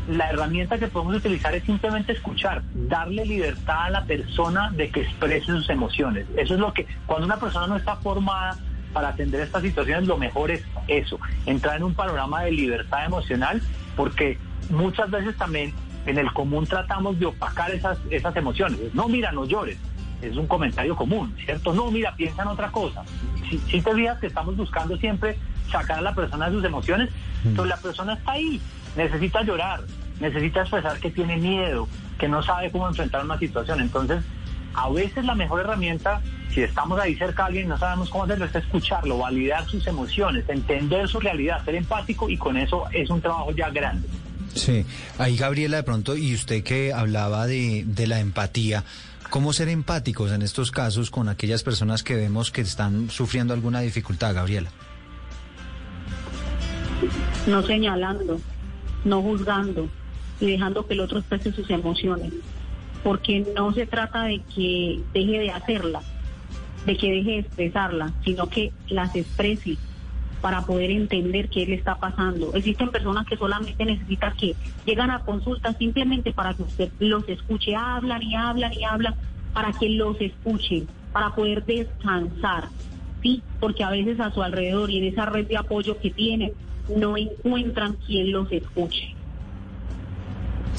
la 0.09 0.29
herramienta 0.29 0.79
que 0.79 0.87
podemos 0.87 1.15
utilizar 1.15 1.53
es 1.53 1.63
simplemente 1.63 2.13
escuchar, 2.13 2.63
darle 2.73 3.25
libertad 3.25 3.85
a 3.85 3.89
la 3.89 4.05
persona 4.05 4.71
de 4.71 4.89
que 4.89 5.01
exprese 5.01 5.45
sus 5.45 5.69
emociones. 5.69 6.25
Eso 6.35 6.55
es 6.55 6.59
lo 6.59 6.73
que, 6.73 6.87
cuando 7.05 7.25
una 7.25 7.37
persona 7.37 7.67
no 7.67 7.75
está 7.75 7.95
formada 7.97 8.57
para 8.93 9.09
atender 9.09 9.41
estas 9.41 9.61
situaciones, 9.61 10.07
lo 10.07 10.17
mejor 10.17 10.49
es 10.49 10.63
eso, 10.87 11.19
entrar 11.45 11.77
en 11.77 11.83
un 11.83 11.93
panorama 11.93 12.43
de 12.43 12.51
libertad 12.51 13.05
emocional, 13.05 13.61
porque 13.95 14.39
muchas 14.71 15.11
veces 15.11 15.37
también 15.37 15.73
en 16.07 16.17
el 16.17 16.31
común 16.33 16.65
tratamos 16.65 17.19
de 17.19 17.27
opacar 17.27 17.69
esas, 17.71 17.99
esas 18.09 18.35
emociones. 18.35 18.79
No, 18.93 19.07
mira, 19.07 19.31
no 19.31 19.45
llores. 19.45 19.77
Es 20.21 20.35
un 20.35 20.47
comentario 20.47 20.95
común, 20.95 21.35
¿cierto? 21.43 21.73
No, 21.73 21.91
mira, 21.91 22.13
piensa 22.15 22.41
en 22.41 22.49
otra 22.49 22.71
cosa. 22.71 23.03
Si, 23.49 23.57
si 23.57 23.81
te 23.81 23.93
fijas 23.93 24.19
que 24.19 24.27
estamos 24.27 24.55
buscando 24.57 24.97
siempre 24.97 25.37
sacar 25.71 25.99
a 25.99 26.01
la 26.01 26.13
persona 26.13 26.49
de 26.49 26.55
sus 26.55 26.63
emociones, 26.63 27.09
entonces 27.45 27.69
la 27.69 27.81
persona 27.81 28.13
está 28.13 28.31
ahí, 28.31 28.59
necesita 28.95 29.43
llorar, 29.43 29.81
necesita 30.19 30.61
expresar 30.61 30.99
que 30.99 31.09
tiene 31.09 31.37
miedo, 31.37 31.87
que 32.17 32.27
no 32.27 32.43
sabe 32.43 32.71
cómo 32.71 32.87
enfrentar 32.87 33.23
una 33.23 33.39
situación. 33.39 33.79
Entonces, 33.79 34.23
a 34.73 34.89
veces 34.89 35.25
la 35.25 35.35
mejor 35.35 35.61
herramienta, 35.61 36.21
si 36.53 36.61
estamos 36.61 36.99
ahí 36.99 37.15
cerca 37.15 37.43
de 37.43 37.47
alguien 37.47 37.65
y 37.65 37.69
no 37.69 37.77
sabemos 37.77 38.09
cómo 38.09 38.25
hacerlo, 38.25 38.45
es 38.45 38.55
escucharlo, 38.55 39.17
validar 39.17 39.65
sus 39.67 39.85
emociones, 39.87 40.47
entender 40.47 41.07
su 41.07 41.19
realidad, 41.19 41.63
ser 41.65 41.75
empático 41.75 42.29
y 42.29 42.37
con 42.37 42.57
eso 42.57 42.85
es 42.91 43.09
un 43.09 43.21
trabajo 43.21 43.51
ya 43.51 43.69
grande. 43.69 44.07
Sí, 44.53 44.85
ahí 45.17 45.37
Gabriela 45.37 45.77
de 45.77 45.83
pronto, 45.83 46.15
y 46.15 46.33
usted 46.33 46.63
que 46.63 46.91
hablaba 46.91 47.45
de, 47.45 47.83
de 47.85 48.07
la 48.07 48.19
empatía, 48.19 48.83
¿cómo 49.29 49.53
ser 49.53 49.69
empáticos 49.69 50.31
en 50.31 50.41
estos 50.41 50.71
casos 50.71 51.11
con 51.11 51.29
aquellas 51.29 51.63
personas 51.63 52.03
que 52.03 52.15
vemos 52.15 52.51
que 52.51 52.61
están 52.61 53.09
sufriendo 53.09 53.53
alguna 53.53 53.81
dificultad, 53.81 54.33
Gabriela? 54.33 54.71
no 57.47 57.63
señalando, 57.63 58.39
no 59.05 59.21
juzgando 59.21 59.89
y 60.39 60.51
dejando 60.51 60.85
que 60.85 60.93
el 60.93 61.01
otro 61.01 61.19
exprese 61.19 61.51
sus 61.51 61.69
emociones. 61.69 62.33
Porque 63.03 63.45
no 63.55 63.73
se 63.73 63.85
trata 63.85 64.23
de 64.23 64.41
que 64.53 65.01
deje 65.13 65.39
de 65.39 65.51
hacerla, 65.51 66.01
de 66.85 66.97
que 66.97 67.11
deje 67.11 67.31
de 67.31 67.39
expresarla, 67.39 68.13
sino 68.23 68.49
que 68.49 68.73
las 68.89 69.15
exprese 69.15 69.77
para 70.41 70.65
poder 70.65 70.91
entender 70.91 71.49
qué 71.49 71.65
le 71.65 71.75
está 71.75 71.95
pasando. 71.95 72.53
Existen 72.53 72.89
personas 72.89 73.27
que 73.27 73.37
solamente 73.37 73.83
necesitan 73.85 74.35
que 74.35 74.55
llegan 74.85 75.11
a 75.11 75.19
consulta 75.19 75.73
simplemente 75.73 76.31
para 76.33 76.53
que 76.53 76.63
usted 76.63 76.89
los 76.99 77.27
escuche, 77.27 77.75
hablan 77.75 78.23
y 78.23 78.35
hablan 78.35 78.73
y 78.73 78.83
hablan, 78.83 79.15
para 79.53 79.71
que 79.73 79.89
los 79.89 80.19
escuchen, 80.21 80.87
para 81.11 81.35
poder 81.35 81.65
descansar. 81.65 82.69
Sí, 83.21 83.43
porque 83.59 83.83
a 83.83 83.89
veces 83.89 84.19
a 84.19 84.31
su 84.31 84.41
alrededor 84.41 84.89
y 84.89 84.99
en 84.99 85.05
esa 85.05 85.25
red 85.25 85.47
de 85.47 85.57
apoyo 85.57 85.97
que 85.99 86.09
tienen, 86.09 86.53
no 86.95 87.17
encuentran 87.17 87.97
quien 88.05 88.31
los 88.31 88.51
escuche. 88.51 89.15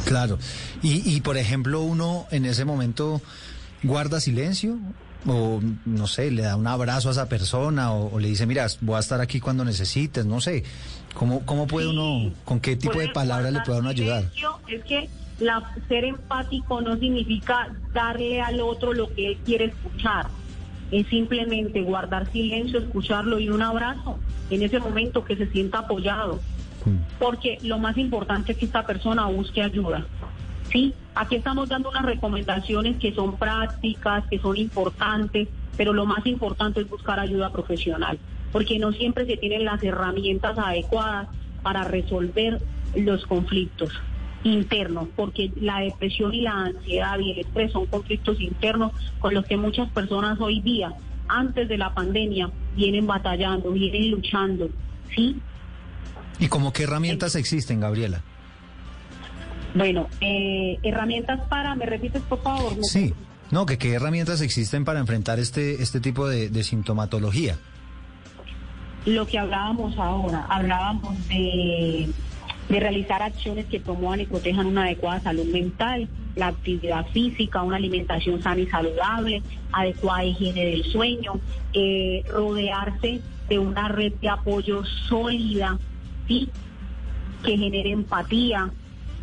Claro. 0.06 0.38
Y, 0.82 1.16
y 1.16 1.20
por 1.20 1.36
ejemplo, 1.36 1.82
uno 1.82 2.26
en 2.30 2.46
ese 2.46 2.64
momento 2.64 3.20
guarda 3.82 4.20
silencio 4.20 4.78
o 5.26 5.60
no 5.84 6.06
sé, 6.06 6.30
le 6.30 6.42
da 6.42 6.56
un 6.56 6.66
abrazo 6.66 7.08
a 7.08 7.12
esa 7.12 7.28
persona 7.28 7.92
o, 7.92 8.14
o 8.14 8.18
le 8.18 8.28
dice, 8.28 8.46
mira, 8.46 8.66
voy 8.80 8.96
a 8.96 9.00
estar 9.00 9.20
aquí 9.20 9.40
cuando 9.40 9.64
necesites, 9.64 10.24
no 10.24 10.40
sé. 10.40 10.64
¿Cómo, 11.14 11.44
cómo 11.44 11.66
puede 11.66 11.88
uno, 11.88 12.32
con 12.44 12.60
qué 12.60 12.76
tipo 12.76 12.98
de 12.98 13.08
palabras 13.08 13.52
le 13.52 13.60
puede 13.60 13.80
uno 13.80 13.88
ayudar? 13.88 14.24
Es 14.68 14.84
que 14.84 15.08
la, 15.40 15.74
ser 15.88 16.04
empático 16.04 16.80
no 16.80 16.96
significa 16.96 17.74
darle 17.92 18.40
al 18.40 18.60
otro 18.60 18.92
lo 18.92 19.12
que 19.12 19.28
él 19.28 19.38
quiere 19.44 19.66
escuchar. 19.66 20.28
Es 20.90 21.06
simplemente 21.08 21.82
guardar 21.82 22.30
silencio, 22.30 22.80
escucharlo 22.80 23.38
y 23.38 23.48
un 23.48 23.62
abrazo 23.62 24.18
en 24.50 24.62
ese 24.62 24.78
momento 24.78 25.24
que 25.24 25.36
se 25.36 25.46
sienta 25.48 25.78
apoyado. 25.78 26.40
Porque 27.18 27.58
lo 27.62 27.78
más 27.78 27.98
importante 27.98 28.52
es 28.52 28.58
que 28.58 28.64
esta 28.64 28.86
persona 28.86 29.26
busque 29.26 29.62
ayuda. 29.62 30.06
Sí, 30.70 30.94
aquí 31.14 31.36
estamos 31.36 31.68
dando 31.68 31.90
unas 31.90 32.04
recomendaciones 32.04 32.96
que 32.98 33.12
son 33.12 33.36
prácticas, 33.36 34.24
que 34.28 34.38
son 34.38 34.56
importantes, 34.56 35.48
pero 35.76 35.92
lo 35.92 36.06
más 36.06 36.24
importante 36.26 36.80
es 36.80 36.88
buscar 36.88 37.18
ayuda 37.18 37.50
profesional, 37.50 38.18
porque 38.52 38.78
no 38.78 38.92
siempre 38.92 39.26
se 39.26 39.36
tienen 39.36 39.64
las 39.64 39.82
herramientas 39.82 40.56
adecuadas 40.58 41.28
para 41.62 41.84
resolver 41.84 42.60
los 42.94 43.26
conflictos 43.26 43.90
internos, 44.44 45.08
porque 45.16 45.52
la 45.56 45.80
depresión 45.80 46.32
y 46.32 46.42
la 46.42 46.66
ansiedad 46.66 47.18
y 47.18 47.32
el 47.32 47.38
estrés 47.40 47.72
son 47.72 47.86
conflictos 47.86 48.40
internos 48.40 48.92
con 49.18 49.34
los 49.34 49.44
que 49.46 49.56
muchas 49.56 49.90
personas 49.90 50.40
hoy 50.40 50.60
día, 50.60 50.92
antes 51.28 51.68
de 51.68 51.78
la 51.78 51.92
pandemia, 51.92 52.50
vienen 52.76 53.06
batallando, 53.06 53.70
vienen 53.72 54.10
luchando, 54.10 54.70
¿sí? 55.14 55.36
¿Y 56.38 56.48
como 56.48 56.72
qué 56.72 56.84
herramientas 56.84 57.34
existen, 57.34 57.80
Gabriela? 57.80 58.22
Bueno, 59.74 60.08
eh, 60.20 60.78
herramientas 60.82 61.40
para, 61.48 61.74
¿me 61.74 61.86
repites 61.86 62.22
por 62.22 62.42
favor? 62.42 62.76
¿Me- 62.76 62.82
Sí. 62.84 63.14
No, 63.50 63.66
que 63.66 63.78
qué 63.78 63.94
herramientas 63.94 64.40
existen 64.42 64.84
para 64.84 65.00
enfrentar 65.00 65.40
este, 65.40 65.82
este 65.82 65.98
tipo 66.00 66.28
de, 66.28 66.50
de 66.50 66.62
sintomatología. 66.62 67.56
Lo 69.06 69.26
que 69.26 69.38
hablábamos 69.38 69.98
ahora, 69.98 70.46
hablábamos 70.48 71.26
de, 71.28 72.08
de 72.68 72.80
realizar 72.80 73.22
acciones 73.22 73.66
que 73.66 73.80
promuevan 73.80 74.20
y 74.20 74.26
protejan 74.26 74.66
una 74.66 74.84
adecuada 74.84 75.20
salud 75.20 75.46
mental, 75.46 76.08
la 76.36 76.48
actividad 76.48 77.06
física, 77.08 77.62
una 77.62 77.76
alimentación 77.76 78.40
sana 78.40 78.60
y 78.60 78.66
saludable, 78.68 79.42
adecuada 79.72 80.24
higiene 80.24 80.66
del 80.66 80.84
sueño, 80.84 81.40
eh, 81.72 82.22
rodearse 82.30 83.20
de 83.48 83.58
una 83.58 83.88
red 83.88 84.12
de 84.20 84.28
apoyo 84.28 84.84
sólida, 85.08 85.76
¿sí? 86.28 86.48
que 87.42 87.56
genere 87.56 87.90
empatía, 87.90 88.70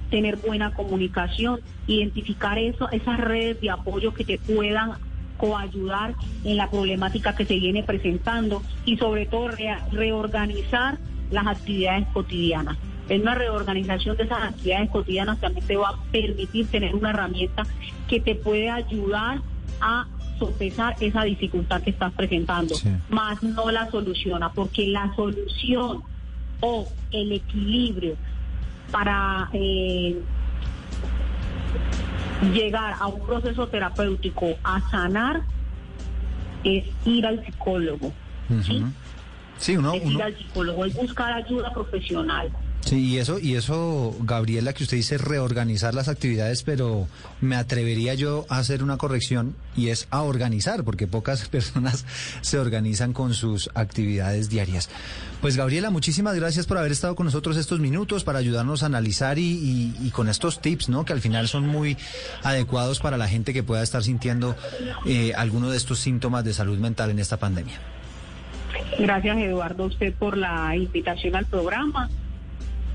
tener 0.10 0.38
buena 0.38 0.74
comunicación, 0.74 1.60
identificar 1.88 2.58
eso, 2.58 2.90
esas 2.92 3.20
redes 3.20 3.62
de 3.62 3.70
apoyo 3.70 4.14
que 4.14 4.24
te 4.24 4.38
puedan 4.38 4.92
coayudar 5.38 6.16
en 6.44 6.58
la 6.58 6.70
problemática 6.70 7.36
que 7.36 7.46
se 7.46 7.60
viene 7.60 7.84
presentando 7.84 8.64
y 8.86 8.98
sobre 8.98 9.26
todo 9.26 9.50
reorganizar 9.92 10.98
las 11.32 11.48
actividades 11.48 12.08
cotidianas. 12.14 12.78
En 13.10 13.22
una 13.22 13.36
reorganización 13.36 14.18
de 14.18 14.24
esas 14.24 14.44
actividades 14.44 14.90
cotidianas 14.90 15.40
también 15.40 15.66
te 15.66 15.78
va 15.78 15.90
a 15.90 16.04
permitir 16.12 16.68
tener 16.68 16.94
una 16.94 17.12
herramienta 17.12 17.66
que 18.08 18.20
te 18.20 18.36
puede 18.36 18.70
ayudar 18.70 19.42
a 19.80 20.08
sopesar 20.40 20.96
esa 21.00 21.24
dificultad 21.24 21.82
que 21.82 21.92
estás 21.92 22.14
presentando, 22.14 22.76
más 23.10 23.42
no 23.42 23.72
la 23.72 23.90
soluciona, 23.90 24.52
porque 24.52 24.88
la 24.88 25.14
solución 25.16 26.04
o 26.60 26.88
el 27.12 27.32
equilibrio 27.32 28.16
para 28.92 29.50
eh, 29.54 30.22
llegar 32.54 32.96
a 33.00 33.08
un 33.08 33.26
proceso 33.26 33.68
terapéutico 33.68 34.56
a 34.64 34.82
sanar 34.90 35.42
es 36.64 36.86
ir 37.06 37.26
al 37.26 37.44
psicólogo. 37.46 38.14
Ujú. 38.50 38.86
Sí, 39.58 39.76
uno, 39.76 39.94
es 39.94 40.04
uno, 40.04 40.12
ir 40.12 40.24
al 40.24 40.38
psicólogo, 40.38 40.86
es 40.86 40.94
buscar 40.94 41.34
ayuda 41.34 41.74
profesional. 41.74 42.52
Sí, 42.88 43.06
y 43.06 43.18
eso, 43.18 43.38
y 43.38 43.56
eso, 43.56 44.16
Gabriela, 44.22 44.72
que 44.72 44.84
usted 44.84 44.96
dice 44.96 45.18
reorganizar 45.18 45.94
las 45.94 46.08
actividades, 46.08 46.64
pero 46.64 47.10
me 47.42 47.58
atrevería 47.58 48.14
yo 48.14 48.46
a 48.48 48.60
hacer 48.60 48.82
una 48.82 48.96
corrección 48.96 49.56
y 49.76 49.90
es 49.90 50.08
a 50.10 50.22
organizar, 50.22 50.86
porque 50.86 51.06
pocas 51.06 51.50
personas 51.50 52.06
se 52.40 52.58
organizan 52.60 53.12
con 53.12 53.34
sus 53.34 53.70
actividades 53.74 54.50
diarias. 54.50 54.90
Pues 55.42 55.58
Gabriela, 55.58 55.90
muchísimas 55.90 56.34
gracias 56.38 56.66
por 56.66 56.78
haber 56.78 56.94
estado 56.94 57.16
con 57.16 57.26
nosotros 57.26 57.58
estos 57.58 57.82
minutos 57.82 58.24
para 58.24 58.40
ayudarnos 58.40 58.84
a 58.84 58.86
analizar 58.86 59.38
y, 59.38 59.42
y- 59.44 59.94
y 60.08 60.12
con 60.12 60.30
estos 60.30 60.62
tips, 60.62 60.88
¿no? 60.88 61.04
Que 61.04 61.12
al 61.12 61.20
final 61.20 61.50
son 61.50 61.68
muy 61.68 61.98
adecuados 62.42 63.02
para 63.02 63.18
la 63.18 63.28
gente 63.28 63.52
que 63.54 63.64
pueda 63.64 63.84
estar 63.84 64.02
sintiendo 64.02 64.56
eh, 65.06 65.34
alguno 65.36 65.70
de 65.72 65.76
estos 65.76 66.00
síntomas 66.00 66.46
de 66.46 66.54
salud 66.54 66.78
mental 66.80 67.10
en 67.10 67.20
esta 67.20 67.36
pandemia. 67.36 67.82
Gracias, 68.98 69.38
Eduardo, 69.40 69.84
a 69.84 69.88
usted 69.88 70.14
por 70.14 70.38
la 70.38 70.74
invitación 70.76 71.36
al 71.36 71.46
programa 71.48 72.10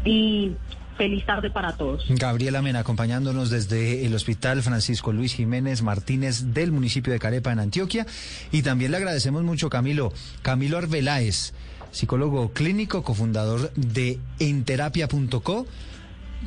y 0.04 0.52
feliz 0.96 1.24
tarde 1.24 1.50
para 1.50 1.72
todos. 1.76 2.04
Gabriela 2.08 2.62
Mena 2.62 2.80
acompañándonos 2.80 3.50
desde 3.50 4.06
el 4.06 4.14
Hospital 4.14 4.62
Francisco 4.62 5.12
Luis 5.12 5.34
Jiménez 5.34 5.82
Martínez 5.82 6.52
del 6.52 6.72
municipio 6.72 7.12
de 7.12 7.18
Carepa 7.18 7.52
en 7.52 7.58
Antioquia. 7.58 8.06
Y 8.50 8.62
también 8.62 8.90
le 8.90 8.98
agradecemos 8.98 9.42
mucho, 9.42 9.70
Camilo, 9.70 10.12
Camilo 10.42 10.78
Arbeláez, 10.78 11.54
psicólogo 11.90 12.52
clínico, 12.52 13.02
cofundador 13.02 13.72
de 13.74 14.18
enterapia.co, 14.38 15.66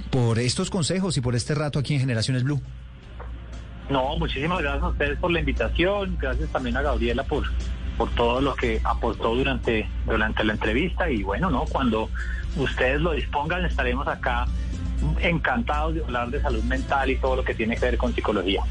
por 0.10 0.40
estos 0.40 0.70
consejos 0.70 1.18
y 1.18 1.22
por 1.22 1.36
este 1.36 1.56
rato 1.56 1.80
aquí 1.80 1.96
en 1.96 2.02
Generaciones 2.02 2.44
Blue. 2.44 2.62
No, 3.90 4.18
muchísimas 4.18 4.62
gracias 4.62 4.84
a 4.84 4.88
ustedes 4.88 5.20
por 5.20 5.32
la 5.32 5.40
invitación, 5.40 6.18
gracias 6.20 6.50
también 6.50 6.76
a 6.76 6.82
Gabriela 6.82 7.24
por, 7.24 7.46
por 7.98 8.10
todo 8.12 8.42
lo 8.42 8.56
que 8.56 8.82
aportó 8.84 9.36
durante, 9.36 9.88
durante 10.06 10.44
la 10.44 10.54
entrevista 10.54 11.10
y 11.10 11.22
bueno, 11.22 11.52
no, 11.52 11.66
cuando 11.66 12.10
ustedes 12.56 13.02
lo 13.02 13.14
dispongan 13.14 13.66
estaremos 13.66 14.08
acá 14.08 14.46
encantados 15.22 15.96
de 15.96 16.04
hablar 16.04 16.30
de 16.30 16.42
salud 16.42 16.64
mental 16.64 17.10
y 17.10 17.18
todo 17.18 17.36
lo 17.38 17.44
que 17.44 17.54
tiene 17.54 17.76
que 17.76 17.86
ver 17.86 17.98
con 17.98 18.14
psicología. 18.14 18.62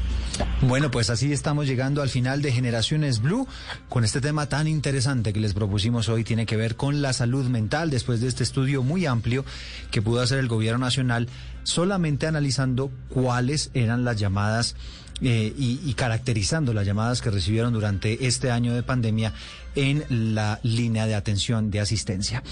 Bueno, 0.61 0.91
pues 0.91 1.09
así 1.09 1.31
estamos 1.31 1.65
llegando 1.65 2.01
al 2.01 2.09
final 2.09 2.41
de 2.41 2.51
Generaciones 2.51 3.21
Blue 3.21 3.47
con 3.87 4.03
este 4.03 4.19
tema 4.19 4.47
tan 4.47 4.67
interesante 4.67 5.31
que 5.31 5.39
les 5.39 5.53
propusimos 5.53 6.09
hoy. 6.09 6.23
Tiene 6.23 6.45
que 6.45 6.57
ver 6.57 6.75
con 6.75 7.01
la 7.01 7.13
salud 7.13 7.47
mental 7.47 7.89
después 7.89 8.19
de 8.21 8.27
este 8.27 8.43
estudio 8.43 8.83
muy 8.83 9.05
amplio 9.05 9.45
que 9.91 10.01
pudo 10.01 10.21
hacer 10.21 10.39
el 10.39 10.47
gobierno 10.47 10.79
nacional 10.79 11.29
solamente 11.63 12.27
analizando 12.27 12.91
cuáles 13.09 13.71
eran 13.73 14.03
las 14.03 14.17
llamadas 14.17 14.75
eh, 15.21 15.53
y, 15.57 15.79
y 15.85 15.93
caracterizando 15.93 16.73
las 16.73 16.85
llamadas 16.85 17.21
que 17.21 17.29
recibieron 17.29 17.71
durante 17.73 18.27
este 18.27 18.51
año 18.51 18.73
de 18.73 18.83
pandemia 18.83 19.33
en 19.75 20.03
la 20.35 20.59
línea 20.63 21.05
de 21.07 21.15
atención 21.15 21.71
de 21.71 21.79
asistencia. 21.79 22.43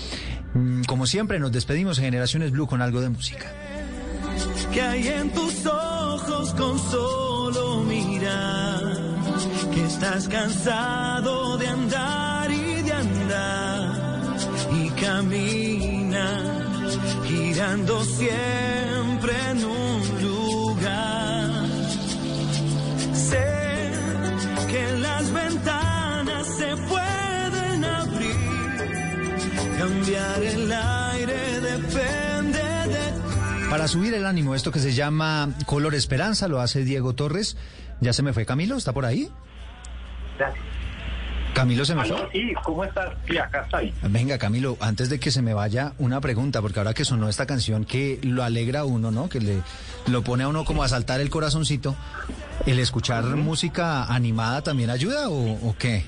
Mm, 0.53 0.83
Como 0.83 1.05
siempre, 1.07 1.39
nos 1.39 1.51
despedimos 1.51 1.97
en 1.97 2.05
Generaciones 2.05 2.51
Blue 2.51 2.67
con 2.67 2.81
algo 2.81 3.01
de 3.01 3.09
música. 3.09 3.51
que 4.73 4.81
hay 4.81 5.07
en 5.07 5.29
tus 5.31 5.65
ojos 5.65 6.53
con 6.55 6.79
solo 6.79 7.83
mirar, 7.83 8.97
que 9.73 9.85
estás 9.85 10.27
cansado 10.27 11.57
de 11.57 11.67
andar 11.67 12.51
y 12.51 12.81
de 12.81 12.91
andar 12.93 14.35
y 14.73 14.89
camina 14.99 16.59
girando 17.27 18.03
siempre 18.03 19.33
en 19.51 19.65
un 19.65 19.92
las 25.23 25.31
ventanas 25.31 26.47
se 26.47 26.75
pueden 26.75 27.83
abrir, 27.83 28.35
cambiar 29.77 30.43
el 30.43 30.71
aire 30.71 31.59
depende 31.61 32.59
de 32.59 33.69
Para 33.69 33.87
subir 33.87 34.13
el 34.13 34.25
ánimo, 34.25 34.55
esto 34.55 34.71
que 34.71 34.79
se 34.79 34.93
llama 34.93 35.49
Color 35.65 35.95
Esperanza 35.95 36.47
lo 36.47 36.59
hace 36.59 36.83
Diego 36.83 37.13
Torres. 37.13 37.57
Ya 38.01 38.11
se 38.11 38.21
me 38.23 38.33
fue 38.33 38.45
Camilo, 38.45 38.75
¿está 38.75 38.91
por 38.91 39.05
ahí? 39.05 39.29
Camilo 41.53 41.85
se 41.85 41.95
me 41.95 42.03
fue. 42.03 42.17
Sí, 42.31 42.53
¿cómo 42.63 42.83
estás? 42.83 43.13
Sí, 43.27 43.37
acá 43.37 43.61
estoy. 43.61 43.93
Venga, 44.09 44.37
Camilo, 44.37 44.75
antes 44.81 45.09
de 45.09 45.19
que 45.19 45.31
se 45.31 45.41
me 45.41 45.53
vaya, 45.53 45.93
una 45.99 46.19
pregunta, 46.19 46.61
porque 46.61 46.79
ahora 46.79 46.93
que 46.93 47.05
sonó 47.05 47.29
esta 47.29 47.45
canción 47.45 47.85
que 47.85 48.19
lo 48.23 48.43
alegra 48.43 48.81
a 48.81 48.85
uno, 48.85 49.11
¿no? 49.11 49.29
Que 49.29 49.39
le 49.39 49.61
lo 50.07 50.23
pone 50.23 50.43
a 50.43 50.47
uno 50.47 50.65
como 50.65 50.83
a 50.83 50.89
saltar 50.89 51.21
el 51.21 51.29
corazoncito, 51.29 51.95
¿el 52.65 52.79
escuchar 52.79 53.23
música 53.25 54.03
animada 54.05 54.61
también 54.61 54.89
ayuda 54.89 55.29
o, 55.29 55.69
o 55.69 55.75
qué? 55.77 56.05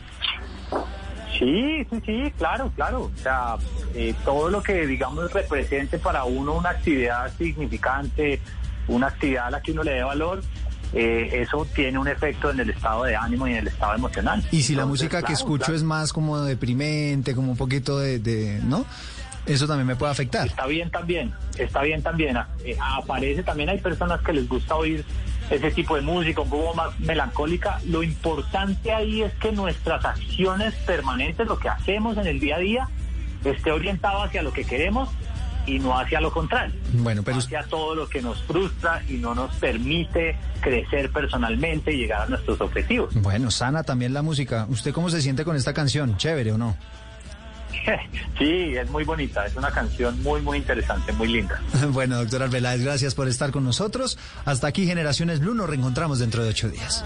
Sí, 1.37 1.85
sí, 1.89 2.01
sí, 2.05 2.33
claro, 2.37 2.71
claro. 2.75 3.11
O 3.13 3.21
sea, 3.21 3.55
eh, 3.93 4.13
todo 4.23 4.49
lo 4.49 4.63
que, 4.63 4.87
digamos, 4.87 5.31
represente 5.33 5.99
para 5.99 6.23
uno 6.23 6.53
una 6.53 6.69
actividad 6.69 7.31
significante, 7.37 8.39
una 8.87 9.07
actividad 9.07 9.47
a 9.47 9.51
la 9.51 9.61
que 9.61 9.73
uno 9.73 9.83
le 9.83 9.91
dé 9.91 10.03
valor, 10.03 10.41
eh, 10.93 11.41
eso 11.41 11.67
tiene 11.75 11.97
un 11.99 12.07
efecto 12.07 12.51
en 12.51 12.59
el 12.61 12.69
estado 12.69 13.03
de 13.03 13.17
ánimo 13.17 13.47
y 13.47 13.51
en 13.51 13.57
el 13.57 13.67
estado 13.67 13.95
emocional. 13.95 14.41
Y 14.51 14.63
si 14.63 14.75
la 14.75 14.85
música 14.85 15.23
que 15.23 15.33
escucho 15.33 15.65
claro. 15.65 15.75
es 15.75 15.83
más 15.83 16.13
como 16.13 16.39
deprimente, 16.39 17.35
como 17.35 17.51
un 17.51 17.57
poquito 17.57 17.99
de, 17.99 18.19
de- 18.19 18.61
¿no? 18.63 18.85
Eso 19.45 19.67
también 19.67 19.85
me 19.87 19.95
puede 19.95 20.11
afectar. 20.13 20.47
Está 20.47 20.65
bien 20.67 20.89
también, 20.89 21.33
está 21.57 21.81
bien 21.83 22.01
también. 22.01 22.37
Eh, 22.63 22.77
aparece 22.79 23.43
también, 23.43 23.69
hay 23.69 23.77
personas 23.79 24.21
que 24.21 24.31
les 24.33 24.47
gusta 24.47 24.75
oír 24.75 25.03
ese 25.49 25.71
tipo 25.71 25.95
de 25.95 26.01
música, 26.01 26.41
un 26.41 26.49
poco 26.49 26.73
más 26.73 26.99
melancólica. 26.99 27.79
Lo 27.85 28.03
importante 28.03 28.91
ahí 28.91 29.21
es 29.21 29.33
que 29.35 29.51
nuestras 29.51 30.03
acciones 30.03 30.73
permanentes, 30.85 31.47
lo 31.47 31.57
que 31.57 31.69
hacemos 31.69 32.17
en 32.17 32.27
el 32.27 32.39
día 32.39 32.55
a 32.55 32.59
día, 32.59 32.89
esté 33.43 33.71
orientado 33.71 34.23
hacia 34.23 34.41
lo 34.41 34.51
que 34.51 34.65
queremos 34.65 35.09
y 35.65 35.79
no 35.79 35.97
hacia 35.97 36.21
lo 36.21 36.31
contrario. 36.31 36.75
Bueno, 36.93 37.23
pero 37.23 37.37
hacia 37.37 37.63
todo 37.63 37.95
lo 37.95 38.07
que 38.07 38.21
nos 38.21 38.41
frustra 38.43 39.01
y 39.09 39.13
no 39.13 39.33
nos 39.33 39.55
permite 39.55 40.37
crecer 40.61 41.11
personalmente 41.11 41.93
y 41.93 41.97
llegar 41.97 42.23
a 42.23 42.25
nuestros 42.27 42.59
objetivos. 42.61 43.13
bueno, 43.21 43.51
sana 43.51 43.83
también 43.83 44.13
la 44.13 44.21
música. 44.21 44.67
¿Usted 44.69 44.93
cómo 44.93 45.09
se 45.09 45.21
siente 45.21 45.43
con 45.43 45.55
esta 45.55 45.73
canción? 45.73 46.17
¿Chévere 46.17 46.51
o 46.51 46.57
no? 46.57 46.75
Sí, 48.37 48.75
es 48.75 48.89
muy 48.89 49.03
bonita, 49.03 49.45
es 49.45 49.55
una 49.55 49.71
canción 49.71 50.21
muy, 50.21 50.41
muy 50.41 50.57
interesante, 50.57 51.13
muy 51.13 51.27
linda. 51.27 51.61
Bueno, 51.89 52.17
doctor 52.17 52.43
Arbeláez, 52.43 52.81
gracias 52.81 53.15
por 53.15 53.27
estar 53.27 53.51
con 53.51 53.63
nosotros. 53.63 54.17
Hasta 54.43 54.67
aquí 54.67 54.85
Generaciones 54.85 55.39
Blue, 55.39 55.53
nos 55.53 55.69
reencontramos 55.69 56.19
dentro 56.19 56.43
de 56.43 56.49
ocho 56.49 56.69
días. 56.69 57.05